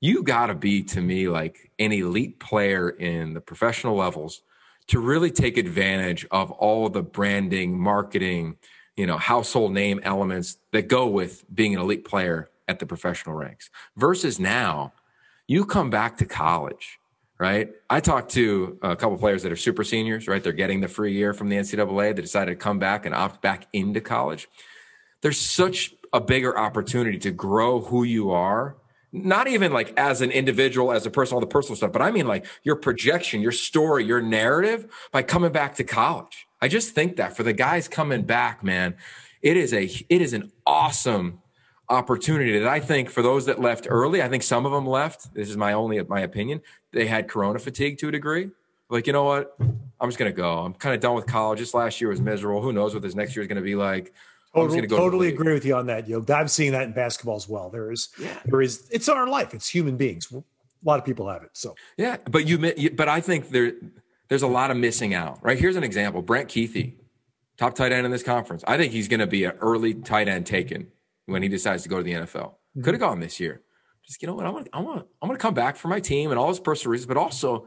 You 0.00 0.22
got 0.22 0.46
to 0.46 0.54
be 0.54 0.84
to 0.84 1.00
me 1.00 1.28
like 1.28 1.72
an 1.80 1.90
elite 1.90 2.38
player 2.38 2.88
in 2.88 3.34
the 3.34 3.40
professional 3.40 3.96
levels 3.96 4.42
to 4.86 5.00
really 5.00 5.32
take 5.32 5.56
advantage 5.56 6.24
of 6.30 6.52
all 6.52 6.88
the 6.88 7.02
branding, 7.02 7.80
marketing 7.80 8.58
you 8.98 9.06
know, 9.06 9.16
household 9.16 9.72
name 9.72 10.00
elements 10.02 10.58
that 10.72 10.88
go 10.88 11.06
with 11.06 11.44
being 11.54 11.72
an 11.74 11.80
elite 11.80 12.04
player 12.04 12.50
at 12.66 12.80
the 12.80 12.86
professional 12.86 13.36
ranks 13.36 13.70
versus 13.96 14.40
now 14.40 14.92
you 15.46 15.64
come 15.64 15.88
back 15.88 16.18
to 16.18 16.26
college, 16.26 16.98
right? 17.38 17.70
I 17.88 18.00
talked 18.00 18.32
to 18.32 18.76
a 18.82 18.96
couple 18.96 19.16
players 19.16 19.44
that 19.44 19.52
are 19.52 19.56
super 19.56 19.84
seniors, 19.84 20.26
right? 20.26 20.42
They're 20.42 20.52
getting 20.52 20.80
the 20.80 20.88
free 20.88 21.12
year 21.12 21.32
from 21.32 21.48
the 21.48 21.56
NCAA. 21.56 22.16
They 22.16 22.22
decided 22.22 22.50
to 22.50 22.56
come 22.56 22.80
back 22.80 23.06
and 23.06 23.14
opt 23.14 23.40
back 23.40 23.68
into 23.72 24.00
college. 24.00 24.48
There's 25.22 25.40
such 25.40 25.94
a 26.12 26.20
bigger 26.20 26.58
opportunity 26.58 27.18
to 27.18 27.30
grow 27.30 27.80
who 27.80 28.02
you 28.02 28.32
are 28.32 28.76
not 29.10 29.48
even 29.48 29.72
like 29.72 29.94
as 29.96 30.20
an 30.20 30.30
individual, 30.30 30.92
as 30.92 31.06
a 31.06 31.10
person, 31.10 31.34
all 31.34 31.40
the 31.40 31.46
personal 31.46 31.76
stuff, 31.76 31.92
but 31.92 32.02
I 32.02 32.10
mean 32.10 32.26
like 32.26 32.44
your 32.62 32.76
projection, 32.76 33.40
your 33.40 33.52
story, 33.52 34.04
your 34.04 34.20
narrative 34.20 34.86
by 35.12 35.22
coming 35.22 35.50
back 35.50 35.76
to 35.76 35.84
college. 35.84 36.47
I 36.60 36.68
just 36.68 36.94
think 36.94 37.16
that 37.16 37.36
for 37.36 37.42
the 37.42 37.52
guys 37.52 37.88
coming 37.88 38.22
back, 38.22 38.64
man, 38.64 38.96
it 39.42 39.56
is 39.56 39.72
a 39.72 39.84
it 39.84 40.20
is 40.20 40.32
an 40.32 40.52
awesome 40.66 41.40
opportunity 41.88 42.58
that 42.58 42.68
I 42.68 42.80
think 42.80 43.08
for 43.08 43.22
those 43.22 43.46
that 43.46 43.60
left 43.60 43.86
early, 43.88 44.22
I 44.22 44.28
think 44.28 44.42
some 44.42 44.66
of 44.66 44.72
them 44.72 44.86
left. 44.86 45.32
This 45.34 45.48
is 45.48 45.56
my 45.56 45.72
only 45.72 46.02
my 46.04 46.20
opinion. 46.20 46.60
They 46.92 47.06
had 47.06 47.28
corona 47.28 47.58
fatigue 47.58 47.98
to 47.98 48.08
a 48.08 48.12
degree. 48.12 48.50
Like, 48.90 49.06
you 49.06 49.12
know 49.12 49.24
what? 49.24 49.56
I'm 49.60 50.08
just 50.08 50.18
gonna 50.18 50.32
go. 50.32 50.58
I'm 50.58 50.74
kind 50.74 50.94
of 50.94 51.00
done 51.00 51.14
with 51.14 51.26
college. 51.26 51.58
This 51.58 51.74
last 51.74 52.00
year 52.00 52.10
was 52.10 52.20
miserable. 52.20 52.62
Who 52.62 52.72
knows 52.72 52.94
what 52.94 53.02
this 53.02 53.14
next 53.14 53.36
year 53.36 53.42
is 53.42 53.48
gonna 53.48 53.60
be 53.60 53.74
like? 53.74 54.12
Totally, 54.54 54.86
go 54.86 54.96
totally 54.96 55.28
agree 55.28 55.52
with 55.52 55.64
you 55.64 55.76
on 55.76 55.86
that, 55.86 56.08
Yo. 56.08 56.24
I'm 56.28 56.48
seeing 56.48 56.72
that 56.72 56.84
in 56.84 56.92
basketball 56.92 57.36
as 57.36 57.48
well. 57.48 57.68
There 57.68 57.92
is, 57.92 58.08
yeah. 58.18 58.38
there 58.46 58.62
is. 58.62 58.88
It's 58.90 59.08
our 59.08 59.28
life. 59.28 59.52
It's 59.52 59.68
human 59.68 59.96
beings. 59.96 60.32
A 60.32 60.42
lot 60.84 60.98
of 60.98 61.04
people 61.04 61.28
have 61.28 61.42
it. 61.42 61.50
So 61.52 61.74
yeah, 61.96 62.16
but 62.30 62.46
you, 62.46 62.90
but 62.90 63.08
I 63.08 63.20
think 63.20 63.50
there, 63.50 63.74
there's 64.28 64.42
a 64.42 64.48
lot 64.48 64.70
of 64.70 64.76
missing 64.76 65.14
out. 65.14 65.38
Right 65.42 65.58
here's 65.58 65.76
an 65.76 65.84
example: 65.84 66.22
Brant 66.22 66.48
Kuithe, 66.48 66.94
top 67.56 67.74
tight 67.74 67.92
end 67.92 68.06
in 68.06 68.12
this 68.12 68.22
conference. 68.22 68.64
I 68.66 68.76
think 68.76 68.92
he's 68.92 69.08
going 69.08 69.20
to 69.20 69.26
be 69.26 69.44
an 69.44 69.52
early 69.60 69.94
tight 69.94 70.28
end 70.28 70.46
taken 70.46 70.88
when 71.26 71.42
he 71.42 71.48
decides 71.48 71.82
to 71.82 71.88
go 71.88 71.98
to 71.98 72.02
the 72.02 72.12
NFL. 72.12 72.32
Mm-hmm. 72.32 72.82
Could 72.82 72.94
have 72.94 73.00
gone 73.00 73.20
this 73.20 73.40
year. 73.40 73.62
Just 74.06 74.22
you 74.22 74.28
know 74.28 74.34
what? 74.34 74.46
I 74.46 74.50
want, 74.50 74.68
I 74.72 74.80
want, 74.80 75.06
I'm 75.20 75.28
going 75.28 75.38
to 75.38 75.42
come 75.42 75.52
back 75.52 75.76
for 75.76 75.88
my 75.88 76.00
team 76.00 76.30
and 76.30 76.38
all 76.38 76.48
his 76.48 76.60
personal 76.60 76.92
reasons, 76.92 77.08
but 77.08 77.18
also 77.18 77.66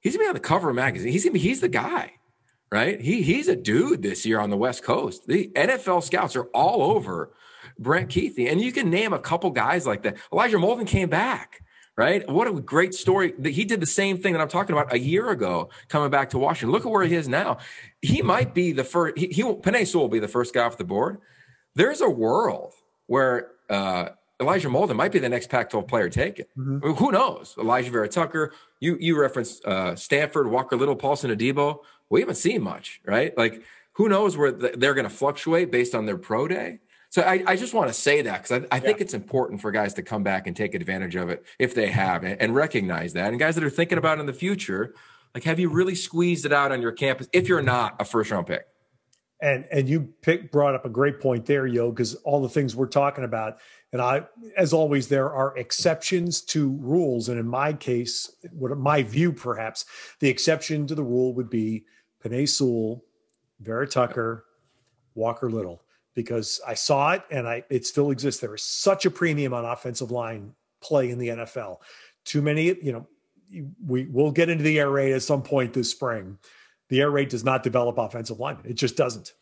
he's 0.00 0.16
going 0.16 0.20
to 0.20 0.26
be 0.26 0.28
on 0.28 0.34
the 0.34 0.40
cover 0.40 0.70
of 0.70 0.76
magazine. 0.76 1.10
He's 1.10 1.24
going 1.24 1.32
to 1.32 1.40
be, 1.40 1.44
he's 1.44 1.60
the 1.60 1.68
guy 1.68 2.12
right? 2.72 3.00
He 3.00 3.22
he's 3.22 3.48
a 3.48 3.54
dude 3.54 4.02
this 4.02 4.24
year 4.24 4.40
on 4.40 4.50
the 4.50 4.56
West 4.56 4.82
Coast. 4.82 5.26
The 5.26 5.52
NFL 5.54 6.02
scouts 6.02 6.34
are 6.34 6.46
all 6.54 6.82
over 6.96 7.34
Brant 7.78 8.08
Kuithe. 8.08 8.50
and 8.50 8.60
you 8.60 8.72
can 8.72 8.90
name 8.90 9.12
a 9.12 9.18
couple 9.18 9.50
guys 9.50 9.86
like 9.86 10.02
that. 10.02 10.16
Elijah 10.32 10.56
Molden 10.56 10.86
came 10.86 11.10
back, 11.10 11.61
right? 11.96 12.28
What 12.28 12.48
a 12.48 12.52
great 12.52 12.94
story! 12.94 13.32
He 13.42 13.64
did 13.64 13.80
the 13.80 13.86
same 13.86 14.18
thing 14.18 14.32
that 14.32 14.40
I'm 14.40 14.48
talking 14.48 14.74
about 14.74 14.92
a 14.92 14.98
year 14.98 15.30
ago, 15.30 15.70
coming 15.88 16.10
back 16.10 16.30
to 16.30 16.38
Washington. 16.38 16.72
Look 16.72 16.84
at 16.84 16.90
where 16.90 17.04
he 17.04 17.14
is 17.14 17.28
now. 17.28 17.58
He 18.00 18.22
might 18.22 18.54
be 18.54 18.72
the 18.72 18.84
first. 18.84 19.18
He, 19.18 19.28
he 19.28 19.42
Penei 19.42 19.86
Sewell 19.86 20.04
will 20.04 20.08
be 20.10 20.18
the 20.18 20.28
first 20.28 20.54
guy 20.54 20.64
off 20.64 20.76
the 20.78 20.84
board. 20.84 21.18
There's 21.74 22.00
a 22.00 22.10
world 22.10 22.74
where. 23.06 23.52
Uh, 23.68 24.10
Elijah 24.40 24.68
Molden 24.68 24.96
might 24.96 25.12
be 25.12 25.20
the 25.20 25.28
next 25.28 25.50
Pac-12 25.50 25.86
player 25.86 26.08
taken. 26.08 26.46
Mm-hmm. 26.58 26.78
I 26.82 26.86
mean, 26.88 26.96
who 26.96 27.12
knows? 27.12 27.54
Elijah 27.56 27.92
Vera-Tucker. 27.92 28.52
You 28.80 28.96
you 28.98 29.16
referenced 29.16 29.64
uh, 29.64 29.94
Stanford, 29.94 30.50
Walker 30.50 30.74
Little, 30.74 30.96
Paulson 30.96 31.30
Adebo 31.30 31.78
we 32.12 32.20
haven't 32.20 32.34
seen 32.34 32.62
much, 32.62 33.00
right? 33.06 33.36
Like, 33.38 33.62
who 33.94 34.06
knows 34.06 34.36
where 34.36 34.52
they're 34.52 34.92
going 34.92 35.08
to 35.08 35.10
fluctuate 35.10 35.72
based 35.72 35.94
on 35.94 36.04
their 36.04 36.18
pro 36.18 36.46
day? 36.46 36.80
So 37.12 37.20
I, 37.20 37.42
I 37.46 37.56
just 37.56 37.74
want 37.74 37.88
to 37.88 37.92
say 37.92 38.22
that 38.22 38.42
because 38.42 38.62
I, 38.62 38.76
I, 38.76 38.80
think 38.80 38.98
yeah. 38.98 39.04
it's 39.04 39.12
important 39.12 39.60
for 39.60 39.70
guys 39.70 39.92
to 39.94 40.02
come 40.02 40.22
back 40.22 40.46
and 40.46 40.56
take 40.56 40.74
advantage 40.74 41.14
of 41.14 41.28
it 41.28 41.44
if 41.58 41.74
they 41.74 41.88
have 41.88 42.24
and, 42.24 42.40
and 42.40 42.54
recognize 42.54 43.12
that. 43.12 43.28
And 43.28 43.38
guys 43.38 43.54
that 43.56 43.64
are 43.64 43.68
thinking 43.68 43.98
mm-hmm. 43.98 44.06
about 44.06 44.18
in 44.18 44.24
the 44.24 44.32
future, 44.32 44.94
like, 45.34 45.44
have 45.44 45.60
you 45.60 45.68
really 45.68 45.94
squeezed 45.94 46.46
it 46.46 46.54
out 46.54 46.72
on 46.72 46.80
your 46.80 46.90
campus 46.90 47.28
if 47.34 47.50
you're 47.50 47.60
not 47.60 47.96
a 48.00 48.06
first 48.06 48.30
round 48.30 48.46
pick? 48.46 48.66
And 49.42 49.66
and 49.70 49.90
you 49.90 50.08
pick, 50.22 50.50
brought 50.50 50.74
up 50.74 50.86
a 50.86 50.88
great 50.88 51.20
point 51.20 51.44
there, 51.44 51.66
Yo, 51.66 51.90
because 51.90 52.14
all 52.14 52.40
the 52.40 52.48
things 52.48 52.74
we're 52.74 52.86
talking 52.86 53.24
about, 53.24 53.58
and 53.92 54.00
I, 54.00 54.22
as 54.56 54.72
always, 54.72 55.08
there 55.08 55.30
are 55.34 55.54
exceptions 55.58 56.40
to 56.42 56.70
rules. 56.80 57.28
And 57.28 57.38
in 57.38 57.46
my 57.46 57.74
case, 57.74 58.34
what 58.52 58.74
my 58.78 59.02
view, 59.02 59.32
perhaps, 59.32 59.84
the 60.20 60.30
exception 60.30 60.86
to 60.86 60.94
the 60.94 61.04
rule 61.04 61.34
would 61.34 61.50
be 61.50 61.84
Penei 62.24 62.48
Sewell, 62.48 63.04
Vera 63.60 63.86
Tucker, 63.86 64.46
Walker 65.14 65.50
Little, 65.50 65.82
because 66.14 66.60
I 66.66 66.74
saw 66.74 67.12
it 67.12 67.22
and 67.30 67.48
I 67.48 67.64
it 67.70 67.86
still 67.86 68.10
exists. 68.10 68.40
There 68.40 68.54
is 68.54 68.62
such 68.62 69.06
a 69.06 69.10
premium 69.10 69.54
on 69.54 69.64
offensive 69.64 70.10
line 70.10 70.54
play 70.82 71.10
in 71.10 71.18
the 71.18 71.28
NFL. 71.28 71.78
Too 72.24 72.42
many, 72.42 72.66
you 72.66 72.92
know, 72.92 73.06
we 73.86 74.06
will 74.06 74.30
get 74.30 74.48
into 74.48 74.64
the 74.64 74.78
air 74.78 74.90
raid 74.90 75.12
at 75.12 75.22
some 75.22 75.42
point 75.42 75.72
this 75.72 75.90
spring. 75.90 76.38
The 76.88 77.00
air 77.00 77.10
raid 77.10 77.28
does 77.28 77.44
not 77.44 77.62
develop 77.62 77.98
offensive 77.98 78.38
linemen. 78.38 78.66
It 78.66 78.74
just 78.74 78.96
doesn't. 78.96 79.32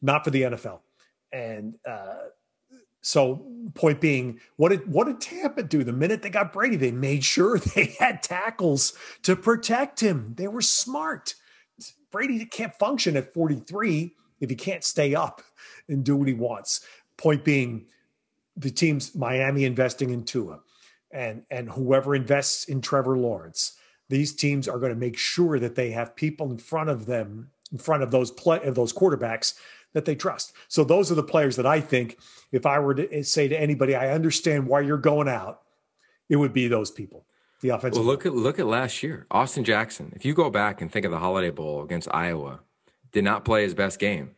Not 0.00 0.24
for 0.24 0.30
the 0.30 0.42
NFL. 0.42 0.80
And 1.32 1.74
uh, 1.86 2.14
so, 3.00 3.46
point 3.74 4.00
being, 4.00 4.40
what 4.56 4.70
did 4.70 4.90
what 4.90 5.06
did 5.06 5.20
Tampa 5.20 5.62
do 5.62 5.84
the 5.84 5.92
minute 5.92 6.22
they 6.22 6.30
got 6.30 6.52
Brady? 6.52 6.76
They 6.76 6.92
made 6.92 7.24
sure 7.24 7.58
they 7.74 7.94
had 7.98 8.22
tackles 8.22 8.94
to 9.22 9.36
protect 9.36 10.00
him. 10.00 10.34
They 10.36 10.48
were 10.48 10.62
smart. 10.62 11.34
Brady 12.10 12.44
can't 12.46 12.72
function 12.72 13.16
at 13.16 13.34
43 13.34 14.14
if 14.40 14.50
he 14.50 14.56
can't 14.56 14.84
stay 14.84 15.14
up 15.14 15.42
and 15.88 16.04
do 16.04 16.16
what 16.16 16.28
he 16.28 16.34
wants. 16.34 16.86
Point 17.16 17.44
being, 17.44 17.86
the 18.56 18.70
team's 18.70 19.14
Miami 19.14 19.64
investing 19.64 20.10
in 20.10 20.24
Tua, 20.24 20.60
and 21.10 21.42
and 21.50 21.70
whoever 21.70 22.14
invests 22.14 22.64
in 22.64 22.80
Trevor 22.80 23.16
Lawrence. 23.16 23.74
These 24.08 24.34
teams 24.34 24.68
are 24.68 24.78
going 24.78 24.92
to 24.92 24.98
make 24.98 25.16
sure 25.16 25.58
that 25.58 25.74
they 25.74 25.90
have 25.90 26.14
people 26.14 26.50
in 26.50 26.58
front 26.58 26.90
of 26.90 27.06
them, 27.06 27.50
in 27.72 27.78
front 27.78 28.02
of 28.02 28.10
those 28.10 28.30
play 28.30 28.60
of 28.62 28.74
those 28.74 28.92
quarterbacks 28.92 29.54
that 29.92 30.04
they 30.04 30.14
trust. 30.14 30.52
So 30.68 30.84
those 30.84 31.10
are 31.10 31.14
the 31.14 31.22
players 31.22 31.56
that 31.56 31.66
I 31.66 31.80
think, 31.80 32.18
if 32.52 32.66
I 32.66 32.78
were 32.80 32.94
to 32.94 33.12
eh, 33.12 33.22
say 33.22 33.48
to 33.48 33.58
anybody, 33.58 33.94
I 33.94 34.12
understand 34.12 34.66
why 34.66 34.80
you're 34.80 34.98
going 34.98 35.28
out, 35.28 35.62
it 36.28 36.36
would 36.36 36.52
be 36.52 36.68
those 36.68 36.90
people 36.90 37.24
the 37.64 37.70
offensive. 37.70 37.98
Well, 37.98 38.06
look 38.06 38.26
at 38.26 38.34
look 38.34 38.58
at 38.58 38.66
last 38.66 39.02
year, 39.02 39.26
Austin 39.30 39.64
Jackson. 39.64 40.12
If 40.14 40.24
you 40.24 40.34
go 40.34 40.50
back 40.50 40.80
and 40.80 40.92
think 40.92 41.04
of 41.06 41.10
the 41.10 41.18
Holiday 41.18 41.50
Bowl 41.50 41.82
against 41.82 42.08
Iowa, 42.12 42.60
did 43.14 43.24
not 43.24 43.44
play 43.44 43.62
his 43.62 43.72
best 43.72 43.98
game. 43.98 44.32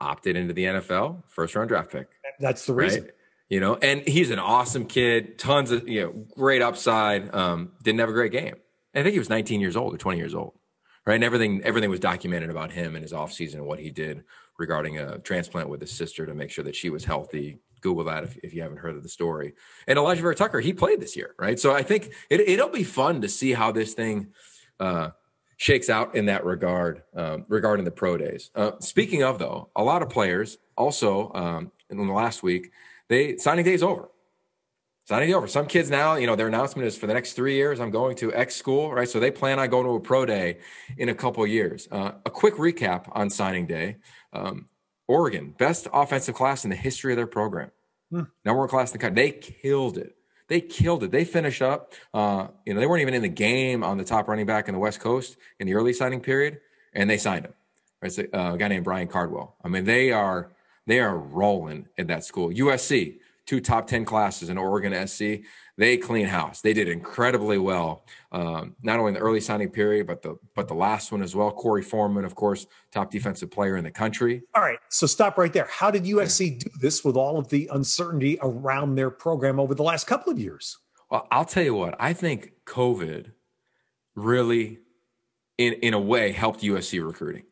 Opted 0.00 0.36
into 0.36 0.54
the 0.54 0.64
NFL, 0.64 1.24
first 1.26 1.54
round 1.54 1.68
draft 1.68 1.90
pick. 1.90 2.08
That's 2.40 2.64
the 2.64 2.72
reason. 2.72 3.02
Right? 3.02 3.10
You 3.50 3.60
know, 3.60 3.74
and 3.74 4.06
he's 4.06 4.30
an 4.30 4.38
awesome 4.38 4.86
kid, 4.86 5.38
tons 5.38 5.72
of 5.72 5.88
you 5.88 6.02
know, 6.02 6.26
great 6.36 6.62
upside. 6.62 7.34
Um, 7.34 7.72
didn't 7.82 8.00
have 8.00 8.08
a 8.08 8.12
great 8.12 8.32
game. 8.32 8.54
I 8.94 9.02
think 9.02 9.12
he 9.12 9.18
was 9.18 9.28
19 9.28 9.60
years 9.60 9.76
old 9.76 9.94
or 9.94 9.98
20 9.98 10.18
years 10.18 10.34
old, 10.34 10.54
right? 11.04 11.14
And 11.14 11.24
everything 11.24 11.62
everything 11.64 11.90
was 11.90 12.00
documented 12.00 12.50
about 12.50 12.70
him 12.70 12.94
and 12.94 13.02
his 13.02 13.12
offseason 13.12 13.54
and 13.54 13.66
what 13.66 13.80
he 13.80 13.90
did 13.90 14.24
regarding 14.58 14.98
a 14.98 15.18
transplant 15.18 15.68
with 15.68 15.80
his 15.80 15.90
sister 15.90 16.26
to 16.26 16.34
make 16.34 16.50
sure 16.50 16.64
that 16.64 16.76
she 16.76 16.90
was 16.90 17.04
healthy, 17.04 17.58
Google 17.80 18.04
that 18.04 18.24
if, 18.24 18.36
if 18.38 18.54
you 18.54 18.62
haven't 18.62 18.78
heard 18.78 18.96
of 18.96 19.02
the 19.02 19.08
story. 19.08 19.54
And 19.86 19.98
Elijah 19.98 20.22
Vera-Tucker, 20.22 20.60
he 20.60 20.72
played 20.72 21.00
this 21.00 21.16
year, 21.16 21.34
right? 21.38 21.58
So 21.58 21.72
I 21.72 21.82
think 21.82 22.12
it, 22.28 22.58
will 22.58 22.68
be 22.68 22.84
fun 22.84 23.22
to 23.22 23.28
see 23.28 23.52
how 23.52 23.72
this 23.72 23.94
thing 23.94 24.28
uh, 24.80 25.10
shakes 25.58 25.90
out 25.90 26.14
in 26.14 26.26
that 26.26 26.44
regard 26.44 27.02
um, 27.14 27.44
regarding 27.48 27.84
the 27.84 27.90
pro 27.90 28.16
days. 28.16 28.50
Uh, 28.54 28.72
speaking 28.80 29.22
of 29.22 29.38
though, 29.38 29.68
a 29.76 29.82
lot 29.82 30.02
of 30.02 30.08
players 30.08 30.56
also 30.76 31.30
um, 31.34 31.70
in 31.90 31.98
the 32.06 32.12
last 32.12 32.42
week, 32.42 32.70
they 33.08 33.36
signing 33.36 33.64
day 33.64 33.74
is 33.74 33.82
over. 33.82 34.08
Signing 35.04 35.28
day 35.28 35.34
over. 35.34 35.48
Some 35.48 35.66
kids 35.66 35.90
now, 35.90 36.14
you 36.14 36.26
know, 36.26 36.36
their 36.36 36.46
announcement 36.46 36.86
is 36.86 36.96
for 36.96 37.06
the 37.06 37.14
next 37.14 37.32
three 37.32 37.56
years, 37.56 37.80
I'm 37.80 37.90
going 37.90 38.16
to 38.18 38.32
X 38.32 38.54
school, 38.54 38.92
right? 38.92 39.08
So 39.08 39.18
they 39.18 39.32
plan 39.32 39.58
on 39.58 39.68
going 39.68 39.84
to 39.84 39.92
a 39.94 40.00
pro 40.00 40.24
day 40.24 40.58
in 40.96 41.08
a 41.08 41.14
couple 41.14 41.44
years. 41.46 41.88
Uh, 41.90 42.12
a 42.24 42.30
quick 42.30 42.54
recap 42.54 43.08
on 43.12 43.28
signing 43.28 43.66
day. 43.66 43.96
Um, 44.32 44.68
Oregon, 45.08 45.54
best 45.58 45.88
offensive 45.92 46.34
class 46.34 46.64
in 46.64 46.70
the 46.70 46.76
history 46.76 47.12
of 47.12 47.16
their 47.16 47.26
program. 47.26 47.70
Hmm. 48.10 48.24
Number 48.44 48.60
one 48.60 48.68
class 48.68 48.90
in 48.90 48.98
the 48.98 48.98
country. 48.98 49.22
They 49.22 49.32
killed 49.32 49.98
it. 49.98 50.14
They 50.48 50.60
killed 50.60 51.04
it. 51.04 51.10
They 51.10 51.24
finished 51.24 51.62
up. 51.62 51.92
Uh, 52.12 52.48
you 52.64 52.74
know, 52.74 52.80
they 52.80 52.86
weren't 52.86 53.02
even 53.02 53.14
in 53.14 53.22
the 53.22 53.28
game 53.28 53.84
on 53.84 53.98
the 53.98 54.04
top 54.04 54.28
running 54.28 54.46
back 54.46 54.68
in 54.68 54.74
the 54.74 54.80
West 54.80 55.00
Coast 55.00 55.36
in 55.58 55.66
the 55.66 55.74
early 55.74 55.92
signing 55.92 56.20
period, 56.20 56.60
and 56.94 57.08
they 57.08 57.18
signed 57.18 57.44
him. 57.44 57.54
Right, 58.02 58.12
so, 58.12 58.24
uh, 58.32 58.54
a 58.54 58.58
guy 58.58 58.68
named 58.68 58.84
Byron 58.84 59.08
Cardwell. 59.08 59.56
I 59.62 59.68
mean, 59.68 59.84
they 59.84 60.12
are 60.12 60.50
they 60.86 61.00
are 61.00 61.16
rolling 61.16 61.86
at 61.98 62.06
that 62.08 62.24
school. 62.24 62.50
USC, 62.50 63.18
two 63.48 63.60
top 63.60 63.86
ten 63.86 64.04
classes 64.04 64.50
in 64.50 64.58
Oregon 64.58 65.08
SC 65.08 65.40
they 65.78 65.96
clean 65.96 66.26
house. 66.26 66.60
They 66.60 66.72
did 66.72 66.88
incredibly 66.88 67.56
well, 67.56 68.04
um, 68.32 68.74
not 68.82 68.98
only 68.98 69.10
in 69.10 69.14
the 69.14 69.20
early 69.20 69.40
signing 69.40 69.70
period, 69.70 70.08
but 70.08 70.22
the 70.22 70.36
but 70.56 70.66
the 70.66 70.74
last 70.74 71.12
one 71.12 71.22
as 71.22 71.36
well. 71.36 71.52
Corey 71.52 71.82
Foreman, 71.82 72.24
of 72.24 72.34
course, 72.34 72.66
top 72.90 73.12
defensive 73.12 73.50
player 73.52 73.76
in 73.76 73.84
the 73.84 73.90
country. 73.90 74.42
All 74.56 74.62
right, 74.62 74.80
so 74.88 75.06
stop 75.06 75.38
right 75.38 75.52
there. 75.52 75.68
How 75.70 75.92
did 75.92 76.02
USC 76.02 76.58
do 76.58 76.70
this 76.80 77.04
with 77.04 77.16
all 77.16 77.38
of 77.38 77.48
the 77.48 77.70
uncertainty 77.72 78.38
around 78.42 78.96
their 78.96 79.08
program 79.08 79.60
over 79.60 79.72
the 79.72 79.84
last 79.84 80.08
couple 80.08 80.32
of 80.32 80.38
years? 80.38 80.76
Well, 81.12 81.28
I'll 81.30 81.44
tell 81.44 81.62
you 81.62 81.74
what. 81.74 81.94
I 82.00 82.12
think 82.12 82.54
COVID 82.66 83.30
really, 84.16 84.80
in 85.58 85.74
in 85.74 85.94
a 85.94 86.00
way, 86.00 86.32
helped 86.32 86.60
USC 86.60 87.06
recruiting 87.06 87.44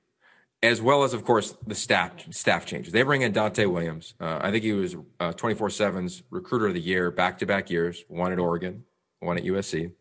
as 0.62 0.80
well 0.80 1.04
as, 1.04 1.12
of 1.12 1.24
course, 1.24 1.56
the 1.66 1.74
staff 1.74 2.12
staff 2.32 2.66
changes. 2.66 2.92
They 2.92 3.02
bring 3.02 3.22
in 3.22 3.32
Donte 3.32 3.70
Williams. 3.70 4.14
Uh, 4.20 4.38
I 4.42 4.50
think 4.50 4.64
he 4.64 4.72
was 4.72 4.96
uh, 5.20 5.32
twenty 5.32 5.54
four 5.54 5.68
7's 5.68 6.22
recruiter 6.30 6.68
of 6.68 6.74
the 6.74 6.80
year, 6.80 7.10
back 7.10 7.38
to 7.38 7.46
back 7.46 7.70
years. 7.70 8.04
One 8.08 8.32
at 8.32 8.38
Oregon, 8.38 8.84
one 9.20 9.36
at 9.36 9.44
USC. 9.44 9.92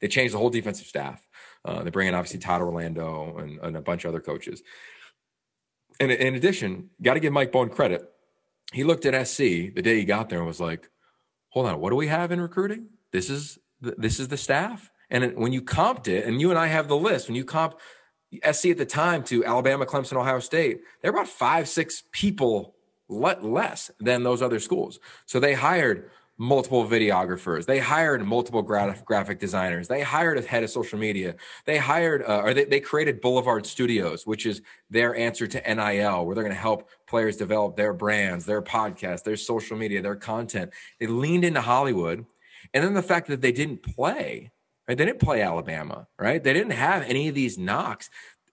They 0.00 0.08
changed 0.08 0.34
the 0.34 0.38
whole 0.38 0.50
defensive 0.50 0.86
staff. 0.86 1.26
Uh, 1.64 1.82
they 1.82 1.90
bring 1.90 2.08
in 2.08 2.14
obviously 2.14 2.38
Todd 2.38 2.62
Orlando 2.62 3.36
and, 3.38 3.58
and 3.58 3.76
a 3.76 3.80
bunch 3.80 4.04
of 4.04 4.10
other 4.10 4.20
coaches. 4.20 4.62
And 6.00 6.12
in 6.12 6.34
addition, 6.34 6.90
got 7.02 7.14
to 7.14 7.20
give 7.20 7.32
Mike 7.32 7.50
Bohn 7.50 7.68
credit. 7.68 8.08
He 8.72 8.84
looked 8.84 9.06
at 9.06 9.26
SC 9.26 9.38
the 9.74 9.82
day 9.82 9.96
he 9.96 10.04
got 10.04 10.28
there 10.28 10.38
and 10.38 10.46
was 10.46 10.60
like, 10.60 10.90
"Hold 11.50 11.66
on, 11.66 11.80
what 11.80 11.90
do 11.90 11.96
we 11.96 12.06
have 12.06 12.30
in 12.32 12.40
recruiting? 12.40 12.86
This 13.12 13.28
is 13.28 13.58
the, 13.80 13.94
this 13.98 14.20
is 14.20 14.28
the 14.28 14.36
staff." 14.36 14.90
And 15.10 15.36
when 15.36 15.52
you 15.52 15.62
comped 15.62 16.06
it, 16.06 16.26
and 16.26 16.40
you 16.40 16.50
and 16.50 16.58
I 16.58 16.66
have 16.66 16.86
the 16.86 16.96
list, 16.96 17.28
when 17.28 17.34
you 17.34 17.44
comp 17.44 17.78
SC 18.52 18.66
at 18.66 18.78
the 18.78 18.86
time 18.86 19.22
to 19.24 19.44
Alabama, 19.44 19.86
Clemson, 19.86 20.16
Ohio 20.16 20.38
State, 20.38 20.80
they're 21.00 21.10
about 21.10 21.28
five, 21.28 21.68
six 21.68 22.02
people 22.12 22.74
less 23.08 23.90
than 24.00 24.22
those 24.22 24.42
other 24.42 24.60
schools. 24.60 24.98
So 25.26 25.40
they 25.40 25.54
hired 25.54 26.10
multiple 26.38 26.86
videographers. 26.86 27.66
They 27.66 27.80
hired 27.80 28.24
multiple 28.24 28.62
graphic 28.62 29.40
designers. 29.40 29.88
They 29.88 30.02
hired 30.02 30.38
a 30.38 30.42
head 30.42 30.62
of 30.62 30.70
social 30.70 30.98
media. 30.98 31.34
They 31.64 31.78
hired, 31.78 32.22
uh, 32.22 32.42
or 32.44 32.54
they, 32.54 32.64
they 32.64 32.78
created 32.78 33.20
Boulevard 33.20 33.66
Studios, 33.66 34.24
which 34.24 34.46
is 34.46 34.62
their 34.88 35.16
answer 35.16 35.48
to 35.48 35.74
NIL, 35.74 36.24
where 36.24 36.34
they're 36.36 36.44
going 36.44 36.54
to 36.54 36.60
help 36.60 36.88
players 37.08 37.36
develop 37.36 37.76
their 37.76 37.92
brands, 37.92 38.46
their 38.46 38.62
podcasts, 38.62 39.24
their 39.24 39.36
social 39.36 39.76
media, 39.76 40.00
their 40.00 40.16
content. 40.16 40.70
They 41.00 41.08
leaned 41.08 41.44
into 41.44 41.60
Hollywood. 41.60 42.24
And 42.72 42.84
then 42.84 42.94
the 42.94 43.02
fact 43.02 43.26
that 43.28 43.40
they 43.40 43.52
didn't 43.52 43.82
play 43.82 44.52
Right? 44.88 44.96
They 44.96 45.04
didn't 45.04 45.20
play 45.20 45.42
Alabama, 45.42 46.06
right? 46.18 46.42
They 46.42 46.54
didn't 46.54 46.72
have 46.72 47.02
any 47.02 47.28
of 47.28 47.34
these 47.34 47.58
knocks. 47.58 48.08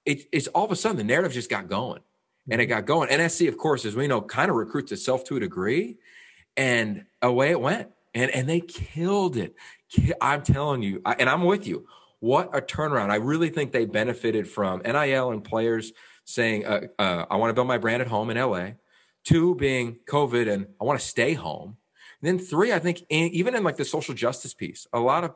It, 0.06 0.28
it's 0.34 0.48
all 0.48 0.66
of 0.66 0.72
a 0.72 0.76
sudden 0.76 0.98
the 0.98 1.04
narrative 1.04 1.32
just 1.32 1.50
got 1.50 1.70
going. 1.70 2.02
and 2.50 2.62
it 2.62 2.66
mm-hmm. 2.66 2.74
got 2.78 2.86
going. 2.86 3.10
NSC, 3.10 3.48
of 3.48 3.58
course, 3.58 3.86
as 3.86 3.96
we 3.96 4.08
know, 4.08 4.22
kind 4.22 4.50
of 4.50 4.58
recruits 4.58 4.92
itself 4.92 5.24
to 5.26 5.38
a 5.38 5.40
degree, 5.40 5.98
and 6.58 7.06
away 7.22 7.52
it 7.52 7.62
went, 7.62 7.90
and 8.14 8.30
and 8.32 8.48
they 8.50 8.60
killed 8.60 9.38
it. 9.38 9.56
I'm 10.22 10.44
telling 10.44 10.84
you, 10.84 11.02
and 11.06 11.30
I'm 11.30 11.44
with 11.44 11.66
you. 11.66 11.88
What 12.20 12.56
a 12.56 12.62
turnaround! 12.62 13.12
I 13.12 13.16
really 13.16 13.50
think 13.50 13.72
they 13.72 13.86
benefited 13.86 14.48
from 14.48 14.82
NIL 14.82 15.32
and 15.32 15.44
players 15.44 15.94
saying, 16.26 16.66
uh, 16.66 16.82
uh, 17.00 17.26
"I 17.30 17.38
want 17.38 17.50
to 17.50 17.54
build 17.54 17.68
my 17.68 17.78
brand 17.78 18.02
at 18.02 18.08
home 18.08 18.30
in 18.30 18.38
LA." 18.38 18.72
Two 19.24 19.56
being 19.56 20.00
COVID, 20.08 20.52
and 20.52 20.68
I 20.80 20.84
want 20.84 21.00
to 21.00 21.06
stay 21.06 21.34
home. 21.34 21.78
And 22.22 22.40
then 22.40 22.46
three, 22.46 22.72
I 22.72 22.80
think, 22.80 23.04
in, 23.10 23.32
even 23.32 23.56
in 23.56 23.64
like 23.64 23.78
the 23.78 23.86
social 23.86 24.14
justice 24.14 24.54
piece, 24.54 24.88
a 24.94 25.00
lot 25.00 25.24
of 25.24 25.34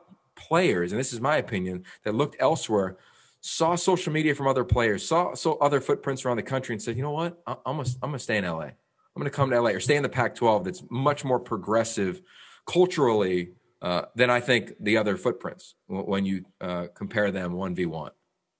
players, 0.48 0.92
and 0.92 0.98
this 0.98 1.12
is 1.12 1.20
my 1.20 1.36
opinion, 1.36 1.84
that 2.04 2.14
looked 2.14 2.36
elsewhere 2.40 2.96
saw 3.40 3.74
social 3.74 4.12
media 4.12 4.34
from 4.34 4.46
other 4.46 4.64
players, 4.64 5.06
saw, 5.06 5.34
saw 5.34 5.56
other 5.58 5.80
footprints 5.80 6.24
around 6.24 6.36
the 6.36 6.42
country, 6.42 6.74
and 6.74 6.82
said, 6.82 6.96
you 6.96 7.02
know 7.02 7.10
what, 7.10 7.40
I'm 7.46 7.56
gonna, 7.64 7.88
I'm 8.02 8.10
gonna 8.10 8.18
stay 8.18 8.36
in 8.36 8.44
LA. 8.44 8.64
I'm 8.64 8.74
gonna 9.16 9.30
come 9.30 9.50
to 9.50 9.60
LA 9.60 9.70
or 9.70 9.80
stay 9.80 9.96
in 9.96 10.02
the 10.02 10.08
Pac-12. 10.08 10.64
That's 10.64 10.82
much 10.90 11.24
more 11.24 11.40
progressive 11.40 12.20
culturally 12.66 13.52
uh, 13.82 14.02
than 14.14 14.30
I 14.30 14.40
think 14.40 14.72
the 14.80 14.98
other 14.98 15.16
footprints 15.16 15.74
when 15.86 16.26
you 16.26 16.44
uh, 16.60 16.88
compare 16.94 17.30
them 17.30 17.54
one 17.54 17.74
v 17.74 17.86
one. 17.86 18.12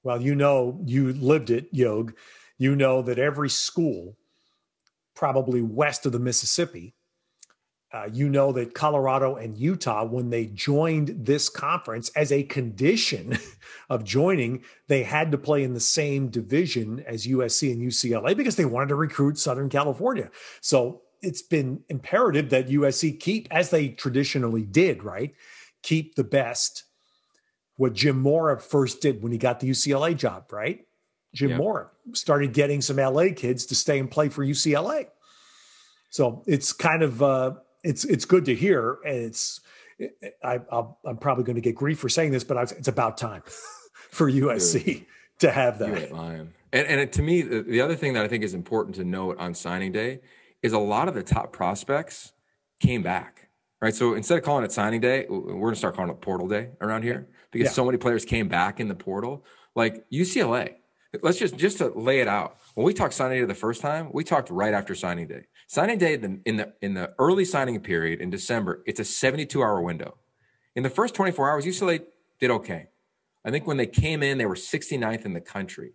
Well, 0.02 0.20
you 0.20 0.34
know, 0.34 0.80
you 0.86 1.12
lived 1.12 1.50
it, 1.50 1.68
Yog. 1.72 2.16
You 2.56 2.74
know 2.74 3.02
that 3.02 3.18
every 3.18 3.50
school, 3.50 4.16
probably 5.14 5.60
west 5.60 6.06
of 6.06 6.12
the 6.12 6.18
Mississippi, 6.18 6.94
uh, 7.92 8.08
you 8.12 8.28
know 8.28 8.52
that 8.52 8.74
Colorado 8.74 9.34
and 9.34 9.58
Utah, 9.58 10.04
when 10.04 10.30
they 10.30 10.46
joined 10.46 11.08
this 11.26 11.48
conference 11.48 12.08
as 12.10 12.30
a 12.30 12.44
condition 12.44 13.36
of 13.90 14.04
joining, 14.04 14.62
they 14.86 15.02
had 15.02 15.32
to 15.32 15.38
play 15.38 15.64
in 15.64 15.74
the 15.74 15.80
same 15.80 16.28
division 16.28 17.02
as 17.06 17.26
USC 17.26 17.72
and 17.72 17.82
UCLA 17.82 18.36
because 18.36 18.56
they 18.56 18.64
wanted 18.64 18.90
to 18.90 18.94
recruit 18.94 19.38
Southern 19.38 19.68
California. 19.68 20.30
So 20.60 21.02
it's 21.20 21.42
been 21.42 21.82
imperative 21.88 22.50
that 22.50 22.68
USC 22.68 23.18
keep, 23.18 23.48
as 23.50 23.70
they 23.70 23.88
traditionally 23.88 24.64
did, 24.64 25.02
right? 25.02 25.34
Keep 25.82 26.14
the 26.14 26.24
best. 26.24 26.84
What 27.76 27.94
Jim 27.94 28.20
Mora 28.20 28.60
first 28.60 29.00
did 29.00 29.22
when 29.22 29.32
he 29.32 29.38
got 29.38 29.58
the 29.58 29.68
UCLA 29.68 30.16
job, 30.16 30.52
right? 30.52 30.86
Jim 31.34 31.56
Mora 31.56 31.88
started 32.12 32.52
getting 32.52 32.80
some 32.82 32.96
LA 32.96 33.26
kids 33.34 33.66
to 33.66 33.74
stay 33.74 33.98
and 33.98 34.10
play 34.10 34.28
for 34.28 34.44
UCLA. 34.44 35.08
So 36.10 36.42
it's 36.46 36.72
kind 36.72 37.02
of 37.02 37.22
uh, 37.22 37.54
it's 37.82 38.04
it's 38.04 38.24
good 38.24 38.44
to 38.46 38.54
hear, 38.54 38.98
and 39.04 39.16
it's 39.16 39.60
eh, 40.00 40.08
eh, 40.22 40.58
I, 40.72 40.78
am 41.08 41.16
probably 41.18 41.44
going 41.44 41.56
to 41.56 41.62
get 41.62 41.74
grief 41.74 41.98
for 41.98 42.08
saying 42.08 42.32
this, 42.32 42.44
but 42.44 42.56
was, 42.56 42.72
it's 42.72 42.88
about 42.88 43.16
time 43.16 43.42
for 44.10 44.30
USC 44.30 44.84
Dude, 44.84 45.06
to 45.40 45.50
have 45.50 45.78
that. 45.78 46.12
And, 46.72 46.86
and 46.86 47.12
to 47.12 47.22
me, 47.22 47.42
the, 47.42 47.62
the 47.62 47.80
other 47.80 47.96
thing 47.96 48.12
that 48.12 48.24
I 48.24 48.28
think 48.28 48.44
is 48.44 48.54
important 48.54 48.94
to 48.96 49.04
note 49.04 49.38
on 49.38 49.54
signing 49.54 49.92
day 49.92 50.20
is 50.62 50.72
a 50.72 50.78
lot 50.78 51.08
of 51.08 51.14
the 51.14 51.22
top 51.22 51.52
prospects 51.52 52.32
came 52.80 53.02
back. 53.02 53.48
Right. 53.80 53.94
So 53.94 54.12
instead 54.14 54.36
of 54.36 54.44
calling 54.44 54.64
it 54.64 54.72
signing 54.72 55.00
day, 55.00 55.26
we're 55.28 55.54
going 55.54 55.72
to 55.72 55.76
start 55.76 55.96
calling 55.96 56.10
it 56.10 56.20
portal 56.20 56.46
day 56.46 56.70
around 56.82 57.02
here 57.02 57.28
because 57.50 57.66
yeah. 57.66 57.72
so 57.72 57.84
many 57.84 57.96
players 57.96 58.26
came 58.26 58.46
back 58.46 58.78
in 58.78 58.88
the 58.88 58.94
portal. 58.94 59.44
Like 59.74 60.04
UCLA, 60.10 60.74
let's 61.22 61.38
just 61.38 61.56
just 61.56 61.78
to 61.78 61.88
lay 61.88 62.20
it 62.20 62.28
out. 62.28 62.58
When 62.74 62.84
we 62.84 62.92
talked 62.92 63.14
signing 63.14 63.40
day 63.40 63.46
the 63.46 63.54
first 63.54 63.80
time, 63.80 64.10
we 64.12 64.22
talked 64.22 64.50
right 64.50 64.74
after 64.74 64.94
signing 64.94 65.28
day. 65.28 65.46
Signing 65.70 65.98
day 65.98 66.14
in 66.14 66.20
the, 66.20 66.40
in 66.46 66.56
the 66.56 66.72
in 66.82 66.94
the 66.94 67.14
early 67.20 67.44
signing 67.44 67.78
period 67.78 68.20
in 68.20 68.28
December, 68.28 68.82
it's 68.86 68.98
a 68.98 69.04
72 69.04 69.62
hour 69.62 69.80
window. 69.80 70.16
In 70.74 70.82
the 70.82 70.90
first 70.90 71.14
24 71.14 71.48
hours, 71.48 71.64
UCLA 71.64 72.02
did 72.40 72.50
okay. 72.50 72.88
I 73.44 73.52
think 73.52 73.68
when 73.68 73.76
they 73.76 73.86
came 73.86 74.20
in, 74.20 74.36
they 74.36 74.46
were 74.46 74.56
69th 74.56 75.24
in 75.24 75.32
the 75.32 75.40
country. 75.40 75.92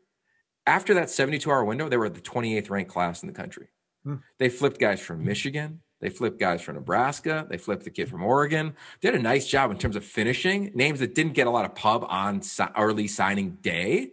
After 0.66 0.94
that 0.94 1.10
72 1.10 1.52
hour 1.52 1.66
window, 1.66 1.90
they 1.90 1.98
were 1.98 2.08
the 2.08 2.22
28th 2.22 2.70
ranked 2.70 2.90
class 2.90 3.22
in 3.22 3.28
the 3.28 3.34
country. 3.34 3.68
Hmm. 4.06 4.16
They 4.38 4.48
flipped 4.48 4.80
guys 4.80 5.02
from 5.02 5.26
Michigan. 5.26 5.82
They 6.00 6.10
flipped 6.10 6.40
guys 6.40 6.62
from 6.62 6.76
Nebraska. 6.76 7.46
They 7.50 7.58
flipped 7.58 7.84
the 7.84 7.92
kid 7.92 8.08
from 8.08 8.24
Oregon. 8.24 8.76
They 9.02 9.12
did 9.12 9.20
a 9.20 9.24
nice 9.24 9.46
job 9.46 9.72
in 9.72 9.78
terms 9.78 9.98
of 9.98 10.06
finishing 10.06 10.72
names 10.74 11.02
that 11.02 11.16
didn't 11.16 11.34
get 11.34 11.48
a 11.48 11.52
lot 11.52 11.66
of 11.66 11.76
pub 11.76 12.06
on 12.08 12.44
early 12.78 13.10
signing 13.10 13.58
day. 13.62 14.12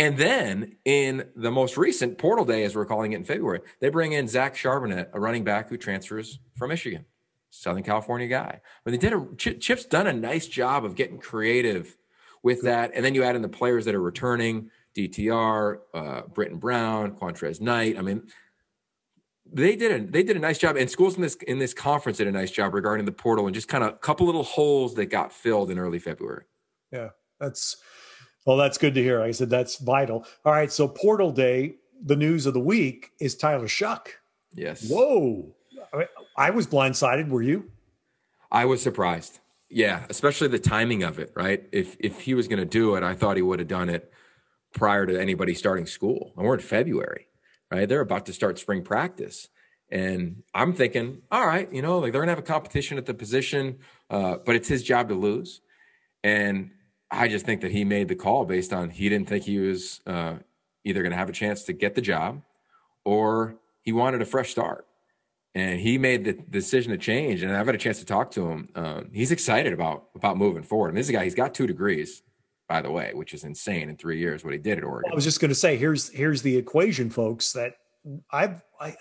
And 0.00 0.16
then 0.16 0.76
in 0.86 1.28
the 1.36 1.50
most 1.50 1.76
recent 1.76 2.16
portal 2.16 2.46
day, 2.46 2.64
as 2.64 2.74
we're 2.74 2.86
calling 2.86 3.12
it 3.12 3.16
in 3.16 3.24
February, 3.24 3.60
they 3.80 3.90
bring 3.90 4.12
in 4.12 4.28
Zach 4.28 4.54
Charbonnet, 4.54 5.08
a 5.12 5.20
running 5.20 5.44
back 5.44 5.68
who 5.68 5.76
transfers 5.76 6.38
from 6.56 6.70
Michigan, 6.70 7.04
Southern 7.50 7.82
California 7.82 8.26
guy. 8.26 8.62
But 8.82 8.92
they 8.92 8.96
did 8.96 9.12
a 9.12 9.26
Chip's 9.36 9.84
done 9.84 10.06
a 10.06 10.12
nice 10.14 10.46
job 10.46 10.86
of 10.86 10.94
getting 10.94 11.18
creative 11.18 11.98
with 12.42 12.62
that. 12.62 12.92
And 12.94 13.04
then 13.04 13.14
you 13.14 13.24
add 13.24 13.36
in 13.36 13.42
the 13.42 13.48
players 13.50 13.84
that 13.84 13.94
are 13.94 14.00
returning, 14.00 14.70
DTR, 14.96 15.80
uh, 15.92 16.22
Brittain 16.32 16.58
Brown, 16.58 17.10
Qwuantrezz 17.10 17.60
Knight. 17.60 17.98
I 17.98 18.00
mean, 18.00 18.22
they 19.52 19.76
did 19.76 19.92
a 19.92 20.10
they 20.10 20.22
did 20.22 20.34
a 20.34 20.40
nice 20.40 20.56
job, 20.56 20.76
and 20.76 20.88
schools 20.88 21.16
in 21.16 21.20
this 21.20 21.34
in 21.46 21.58
this 21.58 21.74
conference 21.74 22.16
did 22.16 22.26
a 22.26 22.32
nice 22.32 22.50
job 22.50 22.72
regarding 22.72 23.04
the 23.04 23.12
portal 23.12 23.44
and 23.44 23.54
just 23.54 23.68
kind 23.68 23.84
of 23.84 23.90
a 23.90 23.98
couple 23.98 24.24
little 24.24 24.44
holes 24.44 24.94
that 24.94 25.06
got 25.06 25.30
filled 25.30 25.70
in 25.70 25.78
early 25.78 25.98
February. 25.98 26.44
Yeah, 26.90 27.10
that's 27.38 27.76
well, 28.50 28.58
that's 28.58 28.78
good 28.78 28.94
to 28.94 29.00
hear. 29.00 29.22
I 29.22 29.30
said 29.30 29.48
that's 29.48 29.76
vital. 29.76 30.26
All 30.44 30.52
right, 30.52 30.72
so 30.72 30.88
Portal 30.88 31.30
Day, 31.30 31.76
the 32.04 32.16
news 32.16 32.46
of 32.46 32.52
the 32.52 32.58
week 32.58 33.12
is 33.20 33.36
Tyler 33.36 33.68
Shough. 33.68 34.08
Yes. 34.52 34.90
Whoa. 34.90 35.54
I 36.36 36.50
was 36.50 36.66
blindsided. 36.66 37.28
Were 37.28 37.42
you? 37.42 37.70
I 38.50 38.64
was 38.64 38.82
surprised. 38.82 39.38
Yeah, 39.68 40.04
especially 40.10 40.48
the 40.48 40.58
timing 40.58 41.04
of 41.04 41.20
it, 41.20 41.32
right? 41.36 41.62
If 41.70 41.96
if 42.00 42.22
he 42.22 42.34
was 42.34 42.48
going 42.48 42.58
to 42.58 42.64
do 42.64 42.96
it, 42.96 43.04
I 43.04 43.14
thought 43.14 43.36
he 43.36 43.42
would 43.42 43.60
have 43.60 43.68
done 43.68 43.88
it 43.88 44.12
prior 44.74 45.06
to 45.06 45.16
anybody 45.16 45.54
starting 45.54 45.86
school. 45.86 46.32
And 46.36 46.44
we're 46.44 46.54
in 46.54 46.60
February, 46.60 47.28
right? 47.70 47.88
They're 47.88 48.00
about 48.00 48.26
to 48.26 48.32
start 48.32 48.58
spring 48.58 48.82
practice. 48.82 49.46
And 49.90 50.42
I'm 50.52 50.72
thinking, 50.72 51.22
all 51.30 51.46
right, 51.46 51.72
you 51.72 51.82
know, 51.82 52.00
like 52.00 52.10
they're 52.10 52.20
gonna 52.20 52.32
have 52.32 52.40
a 52.40 52.42
competition 52.42 52.98
at 52.98 53.06
the 53.06 53.14
position, 53.14 53.78
uh, 54.10 54.38
but 54.44 54.56
it's 54.56 54.66
his 54.66 54.82
job 54.82 55.08
to 55.10 55.14
lose. 55.14 55.60
And 56.24 56.72
I 57.10 57.28
just 57.28 57.44
think 57.44 57.60
that 57.62 57.72
he 57.72 57.84
made 57.84 58.08
the 58.08 58.14
call 58.14 58.44
based 58.44 58.72
on 58.72 58.90
he 58.90 59.08
didn't 59.08 59.28
think 59.28 59.44
he 59.44 59.58
was 59.58 60.00
uh, 60.06 60.34
either 60.84 61.02
going 61.02 61.10
to 61.10 61.18
have 61.18 61.28
a 61.28 61.32
chance 61.32 61.64
to 61.64 61.72
get 61.72 61.94
the 61.94 62.00
job 62.00 62.42
or 63.04 63.56
he 63.82 63.92
wanted 63.92 64.22
a 64.22 64.24
fresh 64.24 64.50
start. 64.50 64.86
And 65.52 65.80
he 65.80 65.98
made 65.98 66.24
the 66.24 66.32
decision 66.34 66.92
to 66.92 66.98
change. 66.98 67.42
And 67.42 67.56
I've 67.56 67.66
had 67.66 67.74
a 67.74 67.78
chance 67.78 67.98
to 67.98 68.04
talk 68.04 68.30
to 68.32 68.48
him. 68.48 68.68
Um, 68.76 69.10
he's 69.12 69.32
excited 69.32 69.72
about 69.72 70.04
about 70.14 70.36
moving 70.36 70.62
forward. 70.62 70.90
And 70.90 70.96
this 70.96 71.06
is 71.06 71.10
a 71.10 71.14
guy, 71.14 71.24
he's 71.24 71.34
got 71.34 71.54
two 71.54 71.66
degrees, 71.66 72.22
by 72.68 72.80
the 72.80 72.90
way, 72.90 73.10
which 73.14 73.34
is 73.34 73.42
insane 73.42 73.88
in 73.88 73.96
three 73.96 74.20
years 74.20 74.44
what 74.44 74.52
he 74.52 74.60
did 74.60 74.78
at 74.78 74.84
Oregon. 74.84 75.10
I 75.10 75.14
was 75.14 75.24
just 75.24 75.40
going 75.40 75.48
to 75.48 75.56
say, 75.56 75.76
here's 75.76 76.08
here's 76.10 76.42
the 76.42 76.56
equation, 76.56 77.10
folks, 77.10 77.52
that 77.54 77.74
I've 78.30 78.62
I 78.80 78.94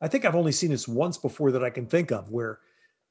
I 0.00 0.08
think 0.08 0.24
I've 0.24 0.34
only 0.34 0.52
seen 0.52 0.70
this 0.70 0.88
once 0.88 1.18
before 1.18 1.52
that 1.52 1.62
I 1.62 1.68
can 1.68 1.86
think 1.86 2.10
of 2.10 2.30
where 2.30 2.60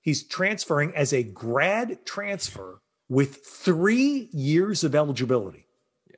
he's 0.02 0.24
transferring 0.24 0.96
as 0.96 1.14
a 1.14 1.22
grad 1.22 2.04
transfer 2.08 2.82
with 3.12 3.46
three 3.46 4.30
years 4.32 4.86
of 4.86 4.96
eligibility. 4.96 5.68
Yeah. 6.10 6.16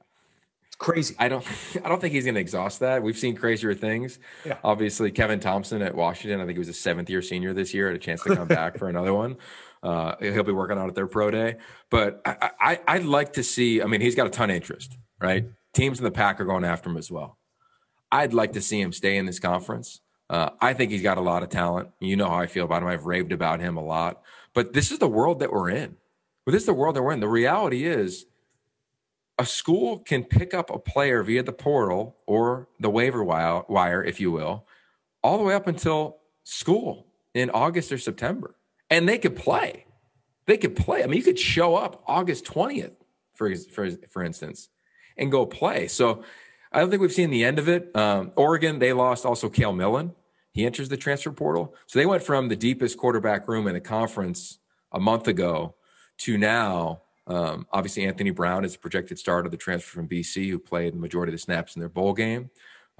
It's 0.68 0.76
crazy. 0.76 1.16
I 1.18 1.28
don't 1.28 1.44
I 1.84 1.90
don't 1.90 2.00
think 2.00 2.14
he's 2.14 2.24
gonna 2.24 2.40
exhaust 2.40 2.82
that. 2.82 3.02
We've 3.02 3.18
seen 3.18 3.36
crazier 3.36 3.74
things. 3.74 4.20
Yeah. 4.46 4.58
Obviously, 4.64 5.10
Kevin 5.10 5.40
Thomson 5.40 5.82
at 5.82 5.96
Washington, 5.96 6.40
I 6.40 6.46
think 6.46 6.56
he 6.56 6.60
was 6.60 6.70
a 6.70 6.74
seventh 6.74 7.10
year 7.10 7.24
senior 7.24 7.52
this 7.52 7.74
year, 7.74 7.88
had 7.88 7.96
a 7.96 8.00
chance 8.00 8.22
to 8.22 8.36
come 8.36 8.48
back 8.62 8.78
for 8.78 8.90
another 8.90 9.12
one. 9.12 9.38
Uh, 9.82 10.16
he'll 10.20 10.44
be 10.44 10.52
working 10.52 10.78
on 10.78 10.88
it 10.88 10.94
their 10.94 11.08
pro 11.08 11.32
day. 11.32 11.56
But 11.90 12.22
I, 12.26 12.52
I 12.60 12.80
I'd 12.88 13.06
like 13.06 13.34
to 13.34 13.44
see, 13.44 13.82
I 13.82 13.86
mean, 13.86 14.00
he's 14.00 14.16
got 14.16 14.28
a 14.28 14.30
ton 14.30 14.52
of 14.52 14.56
interest, 14.56 14.96
right? 15.20 15.48
Teams 15.74 15.98
in 15.98 16.04
the 16.04 16.12
Pac 16.12 16.40
are 16.40 16.46
going 16.46 16.64
after 16.64 16.92
him 16.92 16.98
as 16.98 17.10
well. 17.10 17.40
I'd 18.12 18.36
like 18.36 18.54
to 18.54 18.62
see 18.62 18.80
him 18.80 18.94
stay 18.94 19.18
in 19.18 19.26
this 19.26 19.40
conference. 19.40 20.00
Uh, 20.30 20.52
I 20.62 20.74
think 20.74 20.92
he's 20.92 21.02
got 21.02 21.18
a 21.18 21.22
lot 21.22 21.42
of 21.42 21.50
talent. 21.50 21.90
You 22.00 22.18
know 22.18 22.30
how 22.30 22.38
I 22.38 22.46
feel 22.46 22.66
about 22.66 22.84
him. 22.84 22.88
I've 22.88 23.08
raved 23.08 23.32
about 23.32 23.62
him 23.62 23.78
a 23.78 23.84
lot. 23.84 24.22
But 24.54 24.74
this 24.74 24.92
is 24.92 25.00
the 25.00 25.08
world 25.08 25.40
that 25.40 25.52
we're 25.52 25.72
in. 25.72 25.98
But 26.46 26.52
this 26.52 26.64
is 26.64 26.68
the 26.68 26.74
world 26.74 26.96
that 26.96 27.04
we're 27.04 27.14
in. 27.14 27.20
The 27.20 27.28
reality 27.28 27.86
is 27.86 28.26
a 29.40 29.46
school 29.46 30.00
can 30.00 30.24
pick 30.24 30.54
up 30.54 30.70
a 30.70 30.78
player 30.78 31.24
via 31.24 31.44
the 31.44 31.54
portal 31.54 32.18
or 32.28 32.68
the 32.80 32.90
waiver 32.90 33.24
wire, 33.24 34.04
if 34.04 34.20
you 34.20 34.32
will, 34.32 34.68
all 35.24 35.38
the 35.38 35.44
way 35.44 35.56
up 35.56 35.68
until 35.68 36.18
school 36.44 37.08
in 37.34 37.50
August 37.50 37.92
or 37.92 37.98
September. 37.98 38.56
And 38.90 39.08
they 39.08 39.18
could 39.18 39.36
play. 39.36 39.86
They 40.46 40.58
could 40.58 40.76
play. 40.76 41.04
I 41.04 41.08
mean, 41.08 41.18
you 41.18 41.24
could 41.24 41.40
show 41.40 41.76
up 41.76 42.04
August 42.06 42.46
20th, 42.46 42.96
for, 43.34 43.56
for, 43.56 43.90
for 44.10 44.24
instance, 44.24 44.70
and 45.18 45.32
go 45.32 45.46
play. 45.46 45.88
So 45.88 46.24
I 46.72 46.80
don't 46.80 46.90
think 46.90 47.02
we've 47.02 47.12
seen 47.14 47.30
the 47.30 47.44
end 47.44 47.60
of 47.60 47.70
it. 47.70 47.96
Um, 47.96 48.34
Oregon, 48.36 48.80
they 48.80 48.94
lost 48.94 49.26
also 49.26 49.50
Cale 49.50 49.74
Millen. 49.74 50.14
He 50.52 50.66
enters 50.66 50.90
the 50.90 50.98
transfer 50.98 51.32
portal. 51.32 51.74
So 51.88 51.98
they 51.98 52.06
went 52.06 52.22
from 52.22 52.50
the 52.50 52.56
deepest 52.56 52.98
quarterback 52.98 53.48
room 53.48 53.68
in 53.68 53.74
the 53.74 53.82
conference 53.82 54.60
a 54.92 55.00
month 55.00 55.28
ago 55.28 55.76
to 56.20 56.38
now, 56.38 57.02
um, 57.28 57.68
obviously 57.72 58.06
Anthony 58.06 58.32
Brown 58.32 58.66
is 58.66 58.76
a 58.76 58.80
projected 58.80 59.20
starter, 59.20 59.46
of 59.46 59.52
the 59.52 59.58
transfer 59.58 59.92
from 59.92 60.08
BC, 60.08 60.50
who 60.50 60.60
played 60.60 60.94
the 60.94 61.00
majority 61.00 61.32
of 61.32 61.36
the 61.36 61.42
snaps 61.42 61.76
in 61.76 61.80
their 61.80 61.90
bowl 61.90 62.14
game. 62.14 62.50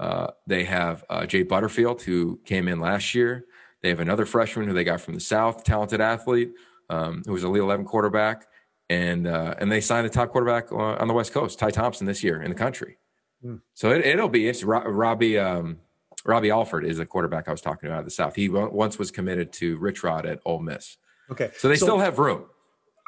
Uh, 0.00 0.28
they 0.46 0.64
have 0.64 1.04
uh, 1.08 1.26
Jay 1.26 1.42
Butterfield, 1.42 2.02
who 2.02 2.40
came 2.44 2.68
in 2.68 2.80
last 2.80 3.14
year. 3.14 3.44
They 3.82 3.90
have 3.90 4.00
another 4.00 4.26
freshman 4.26 4.66
who 4.66 4.74
they 4.74 4.84
got 4.84 5.00
from 5.00 5.14
the 5.14 5.20
South, 5.20 5.62
talented 5.62 6.00
athlete, 6.00 6.52
um, 6.90 7.22
who 7.26 7.32
was 7.32 7.44
a 7.44 7.46
Elite 7.46 7.62
11 7.62 7.84
quarterback. 7.84 8.46
And, 8.90 9.26
uh, 9.26 9.54
and 9.58 9.70
they 9.70 9.80
signed 9.80 10.06
the 10.06 10.10
top 10.10 10.30
quarterback 10.30 10.72
on 10.72 11.08
the 11.08 11.14
West 11.14 11.32
Coast, 11.32 11.58
Ty 11.58 11.70
Thompson, 11.70 12.06
this 12.06 12.22
year 12.22 12.42
in 12.42 12.50
the 12.50 12.56
country. 12.56 12.98
Mm. 13.44 13.60
So 13.74 13.90
it, 13.90 14.16
will 14.18 14.28
be 14.28 14.46
interesting. 14.48 14.68
Robbie 14.68 15.38
um, 15.38 15.78
Robbie 16.24 16.50
Ashford 16.50 16.84
is 16.84 16.98
the 16.98 17.06
quarterback 17.06 17.48
I 17.48 17.50
was 17.50 17.60
talking 17.60 17.88
about 17.88 18.00
at 18.00 18.04
the 18.06 18.10
South. 18.10 18.34
He 18.34 18.48
once 18.48 18.98
was 18.98 19.10
committed 19.10 19.52
to 19.54 19.76
Rich 19.78 20.02
Rod 20.02 20.26
at 20.26 20.40
Ole 20.44 20.60
Miss. 20.60 20.96
Okay, 21.30 21.50
so 21.56 21.68
they 21.68 21.76
so, 21.76 21.86
still 21.86 21.98
have 21.98 22.18
room. 22.18 22.44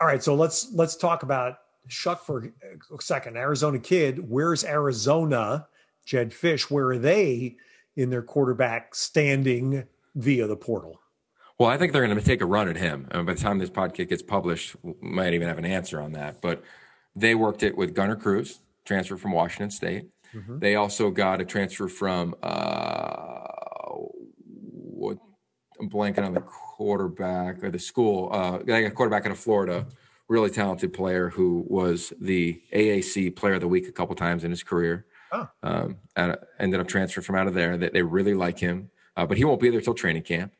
All 0.00 0.06
right, 0.06 0.22
so 0.22 0.34
let's 0.34 0.72
let's 0.72 0.96
talk 0.96 1.22
about 1.22 1.58
Shough 1.88 2.18
for 2.18 2.52
a 2.96 3.02
second. 3.02 3.36
Arizona 3.36 3.78
kid, 3.78 4.28
where's 4.28 4.64
Arizona? 4.64 5.66
Jedd 6.04 6.30
Fisch, 6.30 6.70
where 6.70 6.90
are 6.90 6.98
they 6.98 7.56
in 7.96 8.10
their 8.10 8.22
quarterback 8.22 8.94
standing 8.94 9.84
via 10.14 10.46
the 10.46 10.56
portal? 10.56 11.00
Well, 11.58 11.68
I 11.68 11.78
think 11.78 11.92
they're 11.92 12.06
going 12.06 12.18
to 12.18 12.24
take 12.24 12.42
a 12.42 12.46
run 12.46 12.68
at 12.68 12.76
him. 12.76 13.08
And 13.10 13.26
by 13.26 13.34
the 13.34 13.40
time 13.40 13.58
this 13.58 13.70
podcast 13.70 14.08
gets 14.10 14.22
published, 14.22 14.76
might 15.00 15.32
even 15.32 15.48
have 15.48 15.58
an 15.58 15.64
answer 15.64 16.00
on 16.00 16.12
that. 16.12 16.40
But 16.42 16.62
they 17.16 17.34
worked 17.34 17.62
it 17.62 17.76
with 17.76 17.94
Gunner 17.94 18.16
Cruz, 18.16 18.60
transfer 18.84 19.16
from 19.16 19.32
Washington 19.32 19.70
State. 19.70 20.06
Mm-hmm. 20.34 20.58
They 20.58 20.76
also 20.76 21.10
got 21.10 21.40
a 21.40 21.44
transfer 21.44 21.88
from 21.88 22.34
uh, 22.42 23.45
I'm 25.80 25.90
blanking 25.90 26.24
on 26.24 26.34
the 26.34 26.40
quarterback 26.40 27.62
or 27.62 27.70
the 27.70 27.78
school. 27.78 28.30
Uh, 28.32 28.58
a 28.66 28.90
quarterback 28.90 29.26
out 29.26 29.32
of 29.32 29.38
Florida, 29.38 29.86
really 30.28 30.50
talented 30.50 30.92
player 30.92 31.30
who 31.30 31.64
was 31.68 32.12
the 32.20 32.60
AAC 32.72 33.36
Player 33.36 33.54
of 33.54 33.60
the 33.60 33.68
Week 33.68 33.88
a 33.88 33.92
couple 33.92 34.14
times 34.14 34.44
in 34.44 34.50
his 34.50 34.62
career. 34.62 35.06
Oh. 35.32 35.48
Um, 35.62 35.98
and 36.14 36.36
ended 36.58 36.80
up 36.80 36.88
transferring 36.88 37.24
from 37.24 37.36
out 37.36 37.46
of 37.46 37.54
there. 37.54 37.76
That 37.76 37.92
they 37.92 38.02
really 38.02 38.34
like 38.34 38.58
him, 38.58 38.90
uh, 39.16 39.26
but 39.26 39.36
he 39.36 39.44
won't 39.44 39.60
be 39.60 39.70
there 39.70 39.80
till 39.80 39.94
training 39.94 40.22
camp. 40.22 40.52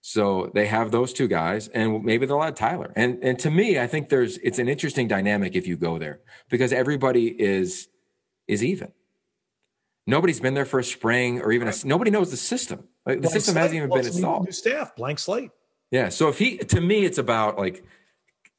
So 0.00 0.50
they 0.54 0.66
have 0.66 0.90
those 0.90 1.12
two 1.12 1.28
guys, 1.28 1.68
and 1.68 2.04
maybe 2.04 2.26
they'll 2.26 2.42
add 2.42 2.56
Tyler. 2.56 2.92
And 2.96 3.22
and 3.22 3.38
to 3.40 3.50
me, 3.50 3.78
I 3.78 3.86
think 3.86 4.08
there's 4.08 4.38
it's 4.38 4.58
an 4.58 4.68
interesting 4.68 5.08
dynamic 5.08 5.54
if 5.54 5.66
you 5.66 5.76
go 5.76 5.98
there 5.98 6.20
because 6.48 6.72
everybody 6.72 7.28
is 7.28 7.88
is 8.46 8.64
even. 8.64 8.92
Nobody's 10.06 10.40
been 10.40 10.54
there 10.54 10.64
for 10.64 10.78
a 10.78 10.84
spring 10.84 11.40
or 11.40 11.52
even 11.52 11.68
a, 11.68 11.72
nobody 11.84 12.10
knows 12.10 12.30
the 12.30 12.36
system. 12.36 12.84
Like, 13.04 13.22
the 13.22 13.28
system 13.28 13.54
slate. 13.54 13.62
hasn't 13.62 13.76
even 13.76 13.90
well, 13.90 13.98
been 14.00 14.06
installed. 14.06 14.44
New 14.44 14.52
staff, 14.52 14.94
blank 14.96 15.18
slate. 15.18 15.50
Yeah. 15.90 16.08
So 16.10 16.28
if 16.28 16.38
he, 16.38 16.58
to 16.58 16.80
me, 16.80 17.04
it's 17.04 17.18
about 17.18 17.58
like 17.58 17.84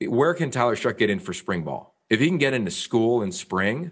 where 0.01 0.33
can 0.33 0.51
Tyler 0.51 0.75
Shough 0.75 0.97
get 0.97 1.09
in 1.09 1.19
for 1.19 1.33
spring 1.33 1.63
ball? 1.63 1.95
If 2.09 2.19
he 2.19 2.27
can 2.27 2.37
get 2.37 2.53
into 2.53 2.71
school 2.71 3.21
in 3.21 3.31
spring, 3.31 3.91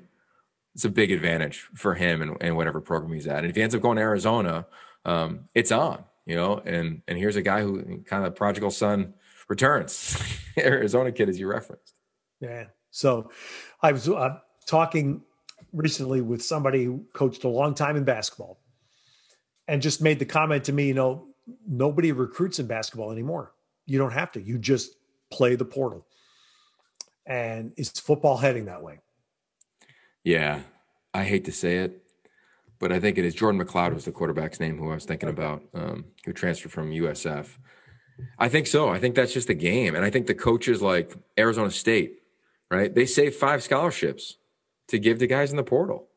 it's 0.74 0.86
a 0.86 0.90
big 0.90 1.12
advantage 1.12 1.68
for 1.76 1.96
him 1.96 2.22
and, 2.22 2.38
and 2.42 2.56
whatever 2.58 2.82
program 2.82 3.14
he's 3.14 3.28
at. 3.28 3.40
And 3.40 3.48
if 3.48 3.56
he 3.56 3.62
ends 3.62 3.76
up 3.76 3.82
going 3.82 3.98
to 3.98 4.02
Arizona, 4.02 4.68
um, 5.06 5.48
it's 5.54 5.72
on 5.72 6.04
you 6.26 6.36
know, 6.36 6.62
and 6.66 7.02
and 7.08 7.18
here's 7.18 7.36
a 7.36 7.42
guy 7.42 7.62
who 7.62 8.04
kind 8.06 8.26
of 8.26 8.36
prodigal 8.36 8.72
son 8.72 9.14
returns, 9.48 10.18
Arizona 10.58 11.12
kid, 11.12 11.30
as 11.30 11.40
you 11.40 11.48
referenced. 11.48 11.94
Yeah. 12.40 12.66
So 12.92 13.30
I 13.82 13.92
was 13.92 14.10
uh, 14.10 14.40
talking 14.66 15.22
recently 15.76 16.22
with 16.22 16.42
somebody 16.44 16.86
who 16.86 17.06
coached 17.14 17.44
a 17.44 17.50
long 17.50 17.74
time 17.76 17.96
in 17.96 18.04
basketball 18.04 18.60
and 19.68 19.82
just 19.82 20.02
made 20.02 20.20
the 20.20 20.26
comment 20.26 20.64
to 20.66 20.74
me, 20.74 20.88
you 20.88 20.94
know, 20.94 21.28
nobody 21.68 22.12
recruits 22.12 22.60
in 22.60 22.68
basketball 22.68 23.12
anymore. 23.12 23.54
You 23.86 23.98
don't 23.98 24.14
have 24.14 24.32
to. 24.34 24.42
You 24.42 24.58
just 24.58 24.96
play 25.32 25.56
the 25.56 25.66
portal. 25.66 26.06
And 27.26 27.74
is 27.78 27.90
football 27.90 28.38
heading 28.38 28.66
that 28.66 28.82
way? 28.82 29.00
Yeah. 30.24 30.62
I 31.14 31.24
hate 31.24 31.46
to 31.46 31.52
say 31.52 31.78
it 31.78 32.06
but 32.80 32.92
I 32.92 33.00
think 33.00 33.18
it 33.18 33.26
is 33.26 33.34
Jordan 33.34 33.62
McCloud 33.62 33.94
was 33.94 34.06
the 34.06 34.12
quarterback's 34.12 34.60
name 34.60 34.78
who 34.78 34.92
I 34.92 34.96
was 34.96 35.06
thinking 35.06 35.30
about, 35.30 35.64
um, 35.74 36.06
who 36.26 36.34
transferred 36.34 36.72
from 36.72 36.92
USF. 36.92 37.58
I 38.40 38.50
think 38.50 38.68
so. 38.68 38.90
I 38.90 39.00
think 39.00 39.16
that's 39.16 39.34
just 39.34 39.48
the 39.48 39.54
game, 39.54 39.96
and 39.96 40.06
I 40.06 40.10
think 40.10 40.28
the 40.28 40.36
coaches 40.36 40.82
like 40.82 41.16
Arizona 41.38 41.72
State, 41.72 42.20
right? 42.72 42.94
They 42.94 43.06
save 43.06 43.36
five 43.36 43.64
scholarships 43.64 44.38
to 44.88 45.00
give 45.00 45.20
to 45.20 45.28
guys 45.28 45.52
in 45.52 45.58
the 45.58 45.64
portal. 45.64 46.08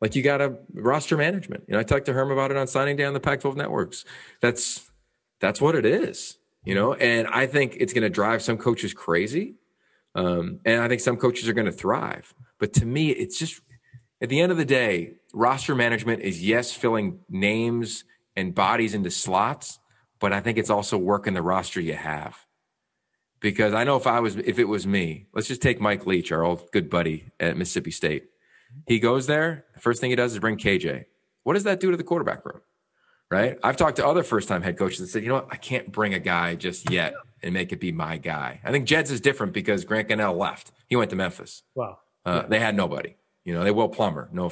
Like 0.00 0.14
you 0.14 0.22
got 0.22 0.40
a 0.40 0.56
roster 0.74 1.16
management. 1.16 1.64
You 1.66 1.74
know, 1.74 1.80
I 1.80 1.82
talked 1.82 2.06
to 2.06 2.12
Herm 2.12 2.30
about 2.30 2.50
it 2.50 2.56
on 2.56 2.66
signing 2.66 2.96
day 2.96 3.04
on 3.04 3.14
the 3.14 3.20
Pac-12 3.20 3.56
networks. 3.56 4.04
That's 4.40 4.90
that's 5.40 5.60
what 5.60 5.74
it 5.74 5.84
is. 5.84 6.38
You 6.64 6.74
know, 6.74 6.94
and 6.94 7.26
I 7.28 7.46
think 7.46 7.76
it's 7.78 7.92
going 7.92 8.02
to 8.02 8.10
drive 8.10 8.42
some 8.42 8.58
coaches 8.58 8.92
crazy, 8.92 9.54
um, 10.14 10.60
and 10.64 10.82
I 10.82 10.88
think 10.88 11.00
some 11.00 11.16
coaches 11.16 11.48
are 11.48 11.52
going 11.52 11.66
to 11.66 11.72
thrive. 11.72 12.34
But 12.58 12.72
to 12.74 12.86
me, 12.86 13.10
it's 13.10 13.38
just 13.38 13.62
at 14.20 14.28
the 14.28 14.40
end 14.40 14.52
of 14.52 14.58
the 14.58 14.64
day, 14.64 15.14
roster 15.32 15.74
management 15.74 16.22
is 16.22 16.44
yes, 16.44 16.72
filling 16.72 17.20
names 17.28 18.04
and 18.36 18.54
bodies 18.54 18.94
into 18.94 19.10
slots, 19.10 19.78
but 20.20 20.32
I 20.32 20.40
think 20.40 20.58
it's 20.58 20.70
also 20.70 20.98
working 20.98 21.34
the 21.34 21.42
roster 21.42 21.80
you 21.80 21.94
have. 21.94 22.46
Because 23.40 23.72
I 23.72 23.84
know 23.84 23.96
if 23.96 24.06
I 24.06 24.20
was, 24.20 24.36
if 24.36 24.58
it 24.58 24.64
was 24.64 24.86
me, 24.86 25.26
let's 25.32 25.46
just 25.46 25.62
take 25.62 25.80
Mike 25.80 26.06
Leach, 26.06 26.32
our 26.32 26.42
old 26.42 26.70
good 26.72 26.90
buddy 26.90 27.30
at 27.38 27.56
Mississippi 27.56 27.92
State. 27.92 28.24
He 28.86 28.98
goes 28.98 29.26
there. 29.26 29.64
First 29.78 30.00
thing 30.00 30.10
he 30.10 30.16
does 30.16 30.32
is 30.32 30.38
bring 30.40 30.56
KJ. 30.56 31.04
What 31.44 31.54
does 31.54 31.64
that 31.64 31.80
do 31.80 31.90
to 31.90 31.96
the 31.96 32.04
quarterback 32.04 32.44
room? 32.44 32.60
Right. 33.30 33.58
I've 33.62 33.76
talked 33.76 33.96
to 33.96 34.06
other 34.06 34.22
first 34.22 34.48
time 34.48 34.62
head 34.62 34.78
coaches 34.78 35.00
that 35.00 35.08
said, 35.08 35.22
you 35.22 35.28
know 35.28 35.34
what, 35.36 35.48
I 35.50 35.56
can't 35.56 35.92
bring 35.92 36.14
a 36.14 36.18
guy 36.18 36.54
just 36.54 36.90
yet 36.90 37.14
and 37.42 37.52
make 37.52 37.72
it 37.72 37.80
be 37.80 37.92
my 37.92 38.16
guy. 38.16 38.60
I 38.64 38.72
think 38.72 38.86
Jedd's 38.86 39.10
is 39.10 39.20
different 39.20 39.52
because 39.52 39.84
Grant 39.84 40.08
Gunnell 40.08 40.36
left. 40.36 40.72
He 40.86 40.96
went 40.96 41.10
to 41.10 41.16
Memphis. 41.16 41.62
Wow. 41.74 41.98
Uh, 42.24 42.40
yeah. 42.42 42.48
They 42.48 42.58
had 42.58 42.74
nobody. 42.74 43.16
You 43.44 43.54
know, 43.54 43.64
they 43.64 43.70
will 43.70 43.88
Plummer. 43.88 44.28
No, 44.32 44.50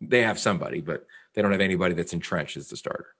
they 0.00 0.22
have 0.22 0.38
somebody, 0.38 0.80
but 0.80 1.06
they 1.34 1.42
don't 1.42 1.52
have 1.52 1.60
anybody 1.60 1.94
that's 1.94 2.12
entrenched 2.12 2.56
as 2.56 2.68
the 2.68 2.76
starter. 2.76 3.14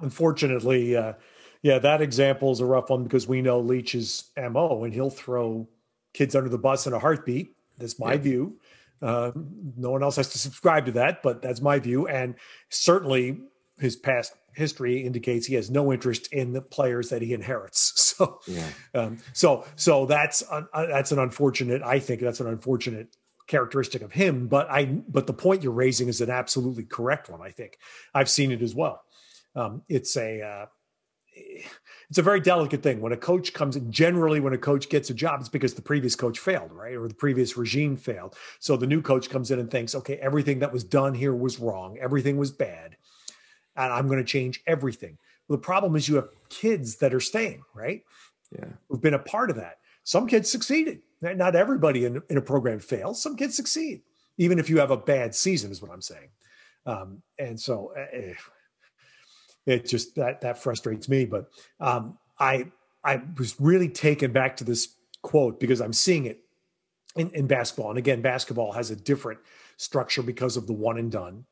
Unfortunately, 0.00 0.96
uh, 0.96 1.14
yeah, 1.62 1.78
that 1.78 2.00
example 2.00 2.52
is 2.52 2.60
a 2.60 2.66
rough 2.66 2.90
one 2.90 3.04
because 3.04 3.26
we 3.26 3.42
know 3.42 3.60
Leach's 3.60 4.30
mo, 4.36 4.84
and 4.84 4.94
he'll 4.94 5.10
throw 5.10 5.68
kids 6.14 6.34
under 6.34 6.48
the 6.48 6.58
bus 6.58 6.86
in 6.86 6.92
a 6.92 6.98
heartbeat. 6.98 7.54
That's 7.78 7.98
my 7.98 8.12
yeah. 8.12 8.18
view. 8.18 8.60
Uh, 9.00 9.30
no 9.76 9.90
one 9.90 10.02
else 10.02 10.16
has 10.16 10.28
to 10.30 10.38
subscribe 10.38 10.86
to 10.86 10.92
that, 10.92 11.22
but 11.22 11.42
that's 11.42 11.60
my 11.60 11.78
view. 11.78 12.08
And 12.08 12.34
certainly, 12.68 13.40
his 13.78 13.96
past 13.96 14.32
history 14.54 15.06
indicates 15.06 15.46
he 15.46 15.54
has 15.54 15.70
no 15.70 15.92
interest 15.92 16.32
in 16.32 16.52
the 16.52 16.60
players 16.60 17.10
that 17.10 17.22
he 17.22 17.32
inherits. 17.32 17.94
So, 18.18 18.40
yeah. 18.48 18.66
um, 18.96 19.18
so, 19.32 19.64
so 19.76 20.04
that's 20.04 20.42
uh, 20.50 20.62
that's 20.72 21.12
an 21.12 21.20
unfortunate. 21.20 21.82
I 21.82 22.00
think 22.00 22.20
that's 22.20 22.40
an 22.40 22.48
unfortunate 22.48 23.16
characteristic 23.46 24.02
of 24.02 24.10
him. 24.10 24.48
But 24.48 24.68
I, 24.68 24.86
but 24.86 25.28
the 25.28 25.32
point 25.32 25.62
you're 25.62 25.70
raising 25.70 26.08
is 26.08 26.20
an 26.20 26.28
absolutely 26.28 26.82
correct 26.82 27.30
one. 27.30 27.40
I 27.40 27.50
think 27.50 27.78
I've 28.12 28.28
seen 28.28 28.50
it 28.50 28.60
as 28.60 28.74
well. 28.74 29.02
Um, 29.54 29.82
it's 29.88 30.16
a, 30.16 30.42
uh, 30.42 30.66
it's 32.08 32.18
a 32.18 32.22
very 32.22 32.40
delicate 32.40 32.82
thing 32.82 33.00
when 33.00 33.12
a 33.12 33.16
coach 33.16 33.52
comes 33.52 33.76
in. 33.76 33.92
Generally, 33.92 34.40
when 34.40 34.54
a 34.54 34.58
coach 34.58 34.88
gets 34.88 35.10
a 35.10 35.14
job, 35.14 35.40
it's 35.40 35.48
because 35.48 35.74
the 35.74 35.82
previous 35.82 36.16
coach 36.16 36.38
failed, 36.38 36.72
right, 36.72 36.94
or 36.94 37.06
the 37.06 37.14
previous 37.14 37.56
regime 37.56 37.96
failed. 37.96 38.34
So 38.60 38.76
the 38.76 38.86
new 38.86 39.02
coach 39.02 39.28
comes 39.28 39.50
in 39.50 39.58
and 39.58 39.70
thinks, 39.70 39.94
okay, 39.94 40.16
everything 40.16 40.60
that 40.60 40.72
was 40.72 40.84
done 40.84 41.12
here 41.12 41.34
was 41.34 41.58
wrong, 41.58 41.98
everything 42.00 42.38
was 42.38 42.50
bad, 42.50 42.96
and 43.76 43.92
I'm 43.92 44.06
going 44.06 44.18
to 44.18 44.24
change 44.24 44.62
everything. 44.66 45.18
Well, 45.48 45.58
the 45.58 45.62
problem 45.62 45.96
is 45.96 46.08
you 46.08 46.16
have 46.16 46.28
kids 46.48 46.96
that 46.96 47.12
are 47.12 47.20
staying, 47.20 47.62
right? 47.74 48.02
Yeah, 48.52 48.68
who've 48.88 49.02
been 49.02 49.14
a 49.14 49.18
part 49.18 49.50
of 49.50 49.56
that. 49.56 49.78
Some 50.04 50.26
kids 50.26 50.50
succeeded. 50.50 51.02
Not 51.20 51.56
everybody 51.56 52.06
in, 52.06 52.22
in 52.30 52.38
a 52.38 52.42
program 52.42 52.78
fails. 52.78 53.22
Some 53.22 53.36
kids 53.36 53.54
succeed, 53.54 54.02
even 54.38 54.58
if 54.58 54.70
you 54.70 54.78
have 54.78 54.90
a 54.90 54.96
bad 54.96 55.34
season, 55.34 55.70
is 55.70 55.82
what 55.82 55.90
I'm 55.90 56.00
saying. 56.00 56.28
Um, 56.86 57.22
and 57.38 57.60
so 57.60 57.92
uh, 57.98 58.34
it 59.66 59.86
just 59.86 60.14
that 60.16 60.40
that 60.42 60.62
frustrates 60.62 61.08
me. 61.08 61.24
But 61.24 61.50
um, 61.80 62.18
I 62.38 62.70
I 63.04 63.22
was 63.36 63.60
really 63.60 63.88
taken 63.88 64.32
back 64.32 64.56
to 64.58 64.64
this 64.64 64.96
quote 65.22 65.60
because 65.60 65.80
I'm 65.80 65.92
seeing 65.92 66.26
it 66.26 66.40
in, 67.16 67.30
in 67.30 67.46
basketball. 67.46 67.90
And 67.90 67.98
again, 67.98 68.22
basketball 68.22 68.72
has 68.72 68.90
a 68.90 68.96
different 68.96 69.40
structure 69.76 70.22
because 70.22 70.56
of 70.56 70.66
the 70.66 70.72
one 70.72 70.98
and 70.98 71.10
done 71.10 71.44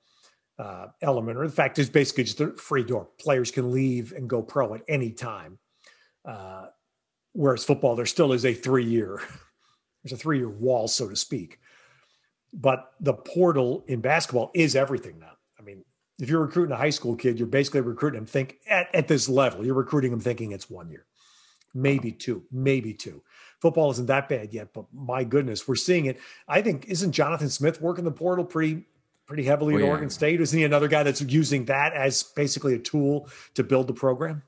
uh, 0.59 0.87
element, 1.03 1.39
or 1.39 1.47
the 1.47 1.53
fact 1.53 1.79
is 1.79 1.91
basically 1.91 2.25
just 2.25 2.41
a 2.41 2.53
free 2.53 2.85
door. 2.85 3.09
Players 3.21 3.51
can 3.51 3.73
leave 3.73 4.13
and 4.13 4.29
go 4.29 4.43
pro 4.43 4.75
at 4.75 4.83
any 4.89 5.11
time. 5.11 5.59
Uh, 6.25 6.67
whereas 7.33 7.65
football, 7.65 7.95
there 7.95 8.07
still 8.07 8.33
is 8.33 8.45
a 8.45 8.55
three 8.55 8.85
year 8.85 9.21
there's 10.07 10.19
a 10.19 10.23
three 10.23 10.39
year 10.39 10.49
wall, 10.49 10.89
so 10.89 11.09
to 11.09 11.17
speak. 11.17 11.59
But 12.53 12.93
the 13.01 13.13
portal 13.13 13.85
in 13.89 14.01
basketball 14.01 14.51
is 14.55 14.77
everything 14.77 15.19
now. 15.19 15.36
If 16.19 16.31
you're 16.31 16.41
recruiting 16.41 16.73
a 16.73 16.77
high 16.77 16.91
school 16.91 17.15
kid, 17.15 17.39
you're 17.39 17.47
basically 17.47 17.83
recruiting 17.83 18.21
them 18.21 18.27
think 18.27 18.59
at, 18.69 18.95
at 18.95 19.09
this 19.09 19.29
level, 19.29 19.65
you're 19.65 19.75
recruiting 19.75 20.11
them 20.11 20.21
thinking 20.21 20.53
it's 20.53 20.71
one 20.71 20.91
year, 20.91 21.05
maybe 21.75 22.13
two, 22.13 22.45
maybe 22.51 22.95
two. 22.95 23.23
Football 23.61 23.91
isn't 23.93 24.07
that 24.07 24.29
bad 24.29 24.53
yet, 24.53 24.73
but 24.73 24.87
my 24.93 25.25
goodness, 25.25 25.67
we're 25.67 25.75
seeing 25.75 26.07
it. 26.07 26.19
I 26.49 26.63
think 26.63 26.87
isn't 26.87 27.13
Jonathan 27.13 27.49
Smith 27.49 27.81
working 27.81 28.05
the 28.05 28.13
portal 28.13 28.45
pretty 28.45 28.85
pretty 29.27 29.45
heavily 29.45 29.75
oh, 29.75 29.79
at 29.79 29.83
yeah. 29.83 29.91
Oregon 29.91 30.11
State? 30.11 30.41
Isn't 30.41 30.59
he 30.59 30.65
another 30.65 30.89
guy 30.89 31.03
that's 31.03 31.21
using 31.21 31.65
that 31.67 31.93
as 31.93 32.23
basically 32.23 32.75
a 32.75 32.79
tool 32.79 33.29
to 33.55 33.65
build 33.65 33.89
the 33.89 33.93
program? 33.93 34.43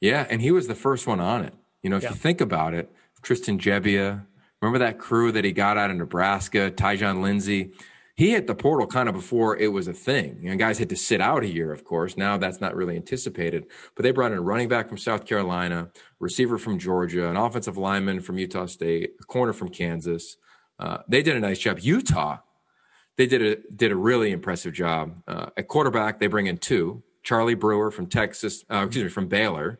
Yeah, 0.00 0.26
and 0.28 0.42
he 0.42 0.50
was 0.50 0.66
the 0.66 0.74
first 0.74 1.06
one 1.06 1.20
on 1.20 1.44
it. 1.44 1.54
You 1.82 1.90
know, 1.90 1.96
if 1.96 2.02
yeah. 2.02 2.10
you 2.10 2.16
think 2.16 2.40
about 2.40 2.74
it, 2.74 2.90
Tristan 3.22 3.58
Gebbia, 3.58 4.26
Remember 4.60 4.78
that 4.80 4.98
crew 4.98 5.30
that 5.32 5.44
he 5.44 5.52
got 5.52 5.78
out 5.78 5.90
of 5.90 5.96
Nebraska, 5.96 6.70
Tyjon 6.70 7.22
Lindsey? 7.22 7.72
He 8.18 8.32
hit 8.32 8.48
the 8.48 8.54
portal 8.56 8.88
kind 8.88 9.08
of 9.08 9.14
before 9.14 9.56
it 9.56 9.68
was 9.68 9.86
a 9.86 9.92
thing. 9.92 10.40
You 10.42 10.50
know, 10.50 10.56
guys 10.56 10.80
had 10.80 10.88
to 10.88 10.96
sit 10.96 11.20
out 11.20 11.44
a 11.44 11.46
year, 11.46 11.70
of 11.70 11.84
course. 11.84 12.16
Now 12.16 12.36
that's 12.36 12.60
not 12.60 12.74
really 12.74 12.96
anticipated. 12.96 13.66
But 13.94 14.02
they 14.02 14.10
brought 14.10 14.32
in 14.32 14.38
a 14.38 14.42
running 14.42 14.66
back 14.66 14.88
from 14.88 14.98
South 14.98 15.24
Carolina, 15.24 15.92
receiver 16.18 16.58
from 16.58 16.80
Georgia, 16.80 17.30
an 17.30 17.36
offensive 17.36 17.76
lineman 17.76 18.20
from 18.20 18.36
Utah 18.36 18.66
State, 18.66 19.12
a 19.20 19.24
corner 19.24 19.52
from 19.52 19.68
Kansas. 19.68 20.36
Uh, 20.80 20.98
they 21.06 21.22
did 21.22 21.36
a 21.36 21.38
nice 21.38 21.60
job. 21.60 21.78
Utah, 21.78 22.38
they 23.16 23.28
did 23.28 23.40
a 23.40 23.56
did 23.72 23.92
a 23.92 23.96
really 23.96 24.32
impressive 24.32 24.72
job. 24.72 25.22
Uh, 25.28 25.50
at 25.56 25.68
quarterback, 25.68 26.18
they 26.18 26.26
bring 26.26 26.48
in 26.48 26.58
two: 26.58 27.04
Charlie 27.22 27.54
Brewer 27.54 27.92
from 27.92 28.08
Texas, 28.08 28.64
uh, 28.68 28.82
excuse 28.84 29.04
me, 29.04 29.10
from 29.10 29.28
Baylor, 29.28 29.78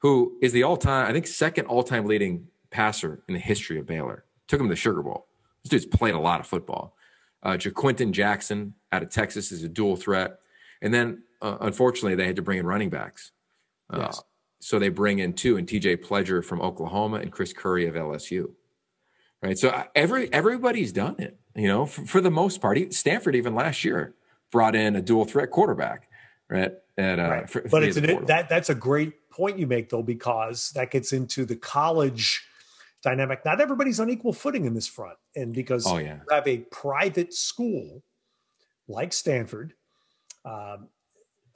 who 0.00 0.36
is 0.42 0.52
the 0.52 0.64
all 0.64 0.76
time, 0.76 1.08
I 1.08 1.14
think, 1.14 1.26
second 1.26 1.64
all 1.64 1.82
time 1.82 2.04
leading 2.04 2.48
passer 2.70 3.22
in 3.26 3.32
the 3.32 3.40
history 3.40 3.78
of 3.78 3.86
Baylor. 3.86 4.26
Took 4.48 4.60
him 4.60 4.66
to 4.66 4.74
the 4.74 4.76
Sugar 4.76 5.02
Bowl. 5.02 5.28
This 5.64 5.70
dude's 5.70 5.86
played 5.86 6.14
a 6.14 6.20
lot 6.20 6.40
of 6.40 6.46
football. 6.46 6.94
Uh, 7.42 7.52
Ja'Quinden 7.52 8.12
Jackson 8.12 8.74
out 8.92 9.02
of 9.02 9.10
Texas 9.10 9.52
is 9.52 9.62
a 9.62 9.68
dual 9.68 9.96
threat, 9.96 10.38
and 10.82 10.92
then 10.92 11.22
uh, 11.40 11.56
unfortunately 11.60 12.14
they 12.14 12.26
had 12.26 12.36
to 12.36 12.42
bring 12.42 12.58
in 12.58 12.66
running 12.66 12.90
backs. 12.90 13.32
Uh, 13.92 13.98
yes. 14.00 14.22
So 14.60 14.78
they 14.78 14.90
bring 14.90 15.20
in 15.20 15.32
two, 15.32 15.56
and 15.56 15.66
T.J. 15.66 15.98
Pledger 15.98 16.44
from 16.44 16.60
Oklahoma 16.60 17.16
and 17.16 17.32
Chris 17.32 17.52
Curry 17.52 17.86
of 17.86 17.94
LSU. 17.94 18.50
Right. 19.42 19.56
So 19.56 19.70
uh, 19.70 19.84
every 19.94 20.30
everybody's 20.32 20.92
done 20.92 21.16
it. 21.18 21.38
You 21.54 21.66
know, 21.66 21.86
for, 21.86 22.04
for 22.04 22.20
the 22.20 22.30
most 22.30 22.60
part. 22.60 22.92
Stanford 22.92 23.34
even 23.34 23.54
last 23.54 23.84
year 23.84 24.14
brought 24.50 24.76
in 24.76 24.96
a 24.96 25.02
dual 25.02 25.24
threat 25.24 25.50
quarterback. 25.50 26.08
Right. 26.48 26.72
At, 26.98 27.18
uh, 27.18 27.22
right. 27.22 27.50
For, 27.50 27.62
but 27.70 27.82
it's 27.82 27.96
an, 27.96 28.26
that 28.26 28.48
that's 28.48 28.68
a 28.68 28.74
great 28.74 29.30
point 29.30 29.58
you 29.58 29.66
make 29.66 29.88
though 29.88 30.02
because 30.02 30.70
that 30.72 30.90
gets 30.90 31.12
into 31.12 31.44
the 31.46 31.56
college 31.56 32.46
dynamic. 33.02 33.44
Not 33.44 33.60
everybody's 33.60 34.00
on 34.00 34.10
equal 34.10 34.32
footing 34.32 34.64
in 34.64 34.74
this 34.74 34.86
front. 34.86 35.16
And 35.36 35.52
because 35.52 35.86
oh, 35.86 35.98
yeah. 35.98 36.16
you 36.16 36.34
have 36.34 36.46
a 36.46 36.58
private 36.58 37.32
school 37.34 38.02
like 38.88 39.12
Stanford, 39.12 39.74
um, 40.44 40.88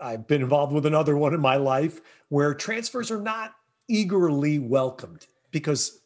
I've 0.01 0.27
been 0.27 0.43
involved 0.43 0.73
with 0.73 0.87
another 0.87 1.17
one 1.17 1.35
in 1.35 1.41
my 1.41 1.57
life 1.57 2.01
where 2.29 2.55
transfers 2.55 3.11
are 3.11 3.21
not 3.21 3.55
eagerly 3.89 4.59
welcomed 4.59 5.27
because 5.51 6.01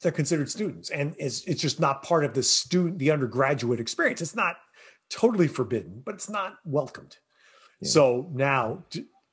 they're 0.00 0.12
considered 0.12 0.48
students 0.48 0.90
and 0.90 1.14
it's, 1.18 1.42
it's 1.44 1.60
just 1.60 1.80
not 1.80 2.02
part 2.02 2.24
of 2.24 2.32
the 2.32 2.42
student 2.42 2.98
the 2.98 3.10
undergraduate 3.10 3.80
experience 3.80 4.20
it's 4.20 4.36
not 4.36 4.56
totally 5.10 5.48
forbidden 5.48 6.00
but 6.04 6.14
it's 6.14 6.30
not 6.30 6.58
welcomed 6.64 7.16
yeah. 7.80 7.88
so 7.88 8.30
now 8.32 8.82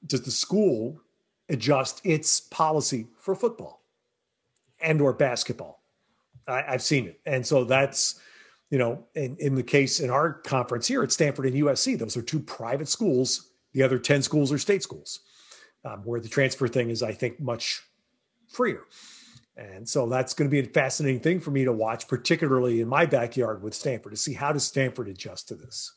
does 0.08 0.22
the 0.22 0.32
school 0.32 1.00
adjust 1.50 2.02
its 2.04 2.40
policy 2.40 3.08
for 3.20 3.36
football 3.36 3.82
and 4.86 5.02
or 5.02 5.14
basketball. 5.14 5.82
I, 6.48 6.62
have 6.62 6.82
seen 6.82 7.08
it, 7.08 7.20
and 7.26 7.46
so 7.46 7.64
that's 7.64 8.20
you 8.70 8.78
know, 8.78 9.06
in, 9.16 9.36
in 9.40 9.56
the 9.56 9.64
case 9.64 10.00
in 10.00 10.10
our 10.10 10.34
conference 10.34 10.88
here 10.88 11.04
at 11.04 11.12
Stanford 11.12 11.46
and 11.46 11.56
USC, 11.56 11.98
those 11.98 12.18
are 12.18 12.22
two 12.22 12.40
private 12.40 12.88
schools. 12.88 13.52
The 13.74 13.84
other 13.84 14.00
ten 14.00 14.22
schools 14.22 14.52
are 14.52 14.58
state 14.58 14.84
schools, 14.84 15.22
um, 15.84 16.02
where 16.04 16.20
the 16.20 16.30
transfer 16.30 16.68
thing 16.68 16.90
is, 16.90 17.04
I 17.04 17.12
think, 17.14 17.40
much 17.40 17.82
freer. 18.48 18.84
And 19.58 19.88
so 19.88 20.08
that's 20.08 20.34
going 20.34 20.50
to 20.50 20.52
be 20.52 20.60
a 20.68 20.70
fascinating 20.70 21.22
thing 21.22 21.40
for 21.40 21.52
me 21.52 21.64
to 21.64 21.72
watch, 21.72 22.08
particularly 22.08 22.82
in 22.82 22.90
my 22.90 23.06
backyard 23.06 23.64
with 23.64 23.74
Stanford, 23.74 24.12
to 24.12 24.18
see 24.18 24.34
how 24.34 24.52
does 24.52 24.66
Stanford 24.66 25.08
adjust 25.08 25.48
to 25.48 25.56
this. 25.56 25.94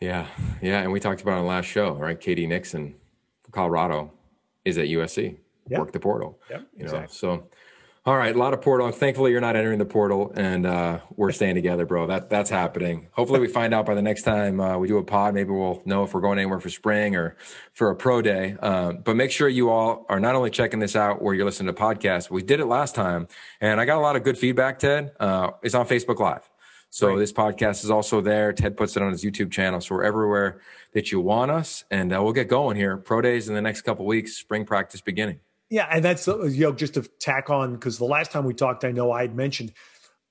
Yeah, 0.00 0.26
yeah, 0.62 0.80
and 0.80 0.92
we 0.92 1.00
talked 1.00 1.20
about 1.20 1.34
on 1.34 1.42
the 1.42 1.48
last 1.48 1.66
show, 1.66 1.92
right? 1.94 2.18
K.D. 2.18 2.46
Nixon, 2.46 2.94
Colorado, 3.50 4.12
is 4.64 4.78
at 4.78 4.86
USC. 4.86 5.36
Yep. 5.68 5.78
Work 5.78 5.92
the 5.92 6.00
portal. 6.00 6.38
Yep, 6.48 6.66
you 6.74 6.84
exactly. 6.84 7.00
know, 7.00 7.38
so 7.38 7.48
all 8.06 8.16
right, 8.16 8.34
a 8.34 8.38
lot 8.38 8.54
of 8.54 8.62
portal. 8.62 8.90
Thankfully, 8.90 9.30
you're 9.30 9.42
not 9.42 9.56
entering 9.56 9.78
the 9.78 9.84
portal, 9.84 10.32
and 10.34 10.64
uh, 10.64 11.00
we're 11.16 11.32
staying 11.32 11.54
together, 11.54 11.84
bro. 11.84 12.06
That 12.06 12.30
that's 12.30 12.48
happening. 12.48 13.08
Hopefully, 13.12 13.40
we 13.40 13.46
find 13.46 13.74
out 13.74 13.84
by 13.84 13.94
the 13.94 14.00
next 14.00 14.22
time 14.22 14.58
uh, 14.58 14.78
we 14.78 14.88
do 14.88 14.96
a 14.96 15.04
pod. 15.04 15.34
Maybe 15.34 15.50
we'll 15.50 15.82
know 15.84 16.04
if 16.04 16.14
we're 16.14 16.22
going 16.22 16.38
anywhere 16.38 16.60
for 16.60 16.70
spring 16.70 17.14
or 17.14 17.36
for 17.74 17.90
a 17.90 17.94
pro 17.94 18.22
day. 18.22 18.56
Um, 18.62 19.02
but 19.04 19.16
make 19.16 19.30
sure 19.30 19.50
you 19.50 19.68
all 19.68 20.06
are 20.08 20.18
not 20.18 20.34
only 20.34 20.48
checking 20.48 20.80
this 20.80 20.96
out 20.96 21.20
where 21.20 21.34
you're 21.34 21.44
listening 21.44 21.74
to 21.74 21.78
podcasts. 21.78 22.30
We 22.30 22.42
did 22.42 22.58
it 22.60 22.66
last 22.66 22.94
time, 22.94 23.28
and 23.60 23.78
I 23.78 23.84
got 23.84 23.98
a 23.98 24.00
lot 24.00 24.16
of 24.16 24.24
good 24.24 24.38
feedback. 24.38 24.78
Ted, 24.78 25.12
uh, 25.20 25.50
it's 25.62 25.74
on 25.74 25.86
Facebook 25.86 26.20
Live. 26.20 26.48
So 26.88 27.08
right. 27.08 27.18
this 27.18 27.34
podcast 27.34 27.84
is 27.84 27.90
also 27.90 28.22
there. 28.22 28.54
Ted 28.54 28.78
puts 28.78 28.96
it 28.96 29.02
on 29.02 29.12
his 29.12 29.22
YouTube 29.22 29.52
channel. 29.52 29.80
So 29.80 29.94
we're 29.96 30.04
everywhere 30.04 30.62
that 30.94 31.12
you 31.12 31.20
want 31.20 31.50
us, 31.50 31.84
and 31.90 32.14
uh, 32.14 32.22
we'll 32.22 32.32
get 32.32 32.48
going 32.48 32.78
here. 32.78 32.96
Pro 32.96 33.20
days 33.20 33.50
in 33.50 33.54
the 33.54 33.62
next 33.62 33.82
couple 33.82 34.06
weeks. 34.06 34.38
Spring 34.38 34.64
practice 34.64 35.02
beginning. 35.02 35.40
Yeah, 35.70 35.86
and 35.90 36.04
that's 36.04 36.26
uh, 36.26 36.42
you 36.42 36.64
know 36.64 36.72
just 36.72 36.94
to 36.94 37.02
tack 37.20 37.48
on 37.48 37.74
because 37.74 37.96
the 37.96 38.04
last 38.04 38.32
time 38.32 38.44
we 38.44 38.52
talked, 38.52 38.84
I 38.84 38.90
know 38.90 39.12
I 39.12 39.22
had 39.22 39.34
mentioned 39.34 39.72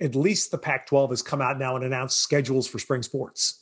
at 0.02 0.16
least 0.16 0.52
the 0.52 0.58
Pac-12 0.58 1.10
has 1.10 1.22
come 1.22 1.42
out 1.42 1.58
now 1.58 1.76
and 1.76 1.84
announced 1.84 2.20
schedules 2.20 2.68
for 2.68 2.80
spring 2.80 3.04
sports. 3.04 3.62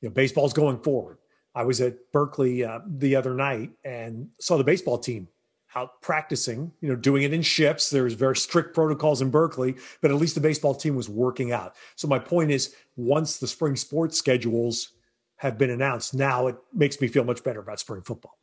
You 0.00 0.08
know, 0.08 0.12
baseball's 0.12 0.52
going 0.52 0.78
forward. 0.80 1.18
I 1.54 1.64
was 1.64 1.80
at 1.80 1.96
Berkeley 2.12 2.64
uh, 2.64 2.80
the 2.86 3.16
other 3.16 3.34
night 3.34 3.70
and 3.84 4.28
saw 4.40 4.56
the 4.56 4.64
baseball 4.64 4.98
team 4.98 5.28
out 5.74 6.00
practicing, 6.02 6.72
you 6.80 6.88
know, 6.88 6.96
doing 6.96 7.22
it 7.22 7.32
in 7.32 7.42
shifts. 7.42 7.90
There's 7.90 8.14
very 8.14 8.36
strict 8.36 8.74
protocols 8.74 9.20
in 9.22 9.30
Berkeley, 9.30 9.76
but 10.00 10.10
at 10.10 10.16
least 10.16 10.34
the 10.34 10.40
baseball 10.40 10.74
team 10.74 10.94
was 10.94 11.08
working 11.08 11.52
out. 11.52 11.74
So 11.96 12.08
my 12.08 12.18
point 12.18 12.50
is 12.50 12.74
once 12.96 13.38
the 13.38 13.46
spring 13.46 13.76
sports 13.76 14.16
schedules 14.16 14.92
have 15.36 15.58
been 15.58 15.70
announced, 15.70 16.14
now 16.14 16.46
it 16.46 16.56
makes 16.72 17.00
me 17.00 17.08
feel 17.08 17.24
much 17.24 17.44
better 17.44 17.60
about 17.60 17.80
spring 17.80 18.02
football. 18.02 18.38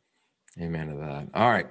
Amen 0.60 0.88
to 0.88 0.94
that. 0.96 1.28
All 1.34 1.50
right. 1.50 1.66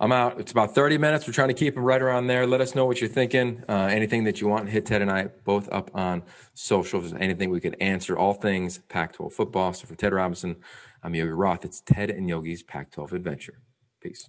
I'm 0.00 0.12
out. 0.12 0.38
It's 0.38 0.52
about 0.52 0.76
30 0.76 0.96
minutes. 0.96 1.26
We're 1.26 1.32
trying 1.32 1.48
to 1.48 1.54
keep 1.54 1.74
them 1.74 1.82
right 1.82 2.00
around 2.00 2.28
there. 2.28 2.46
Let 2.46 2.60
us 2.60 2.76
know 2.76 2.86
what 2.86 3.00
you're 3.00 3.10
thinking. 3.10 3.64
Uh, 3.68 3.88
anything 3.90 4.22
that 4.24 4.40
you 4.40 4.46
want, 4.46 4.68
hit 4.68 4.86
Ted 4.86 5.02
and 5.02 5.10
I 5.10 5.24
both 5.44 5.68
up 5.72 5.90
on 5.92 6.22
social. 6.54 7.00
If 7.02 7.10
there's 7.10 7.20
anything 7.20 7.50
we 7.50 7.58
could 7.58 7.76
answer, 7.80 8.16
all 8.16 8.34
things 8.34 8.78
Pac 8.88 9.14
12 9.14 9.32
football. 9.32 9.72
So 9.72 9.88
for 9.88 9.96
Ted 9.96 10.12
Robinson, 10.12 10.56
I'm 11.02 11.16
Yogi 11.16 11.32
Roth. 11.32 11.64
It's 11.64 11.80
Ted 11.80 12.10
and 12.10 12.28
Yogi's 12.28 12.62
Pac 12.62 12.92
12 12.92 13.12
adventure. 13.12 13.60
Peace. 14.00 14.28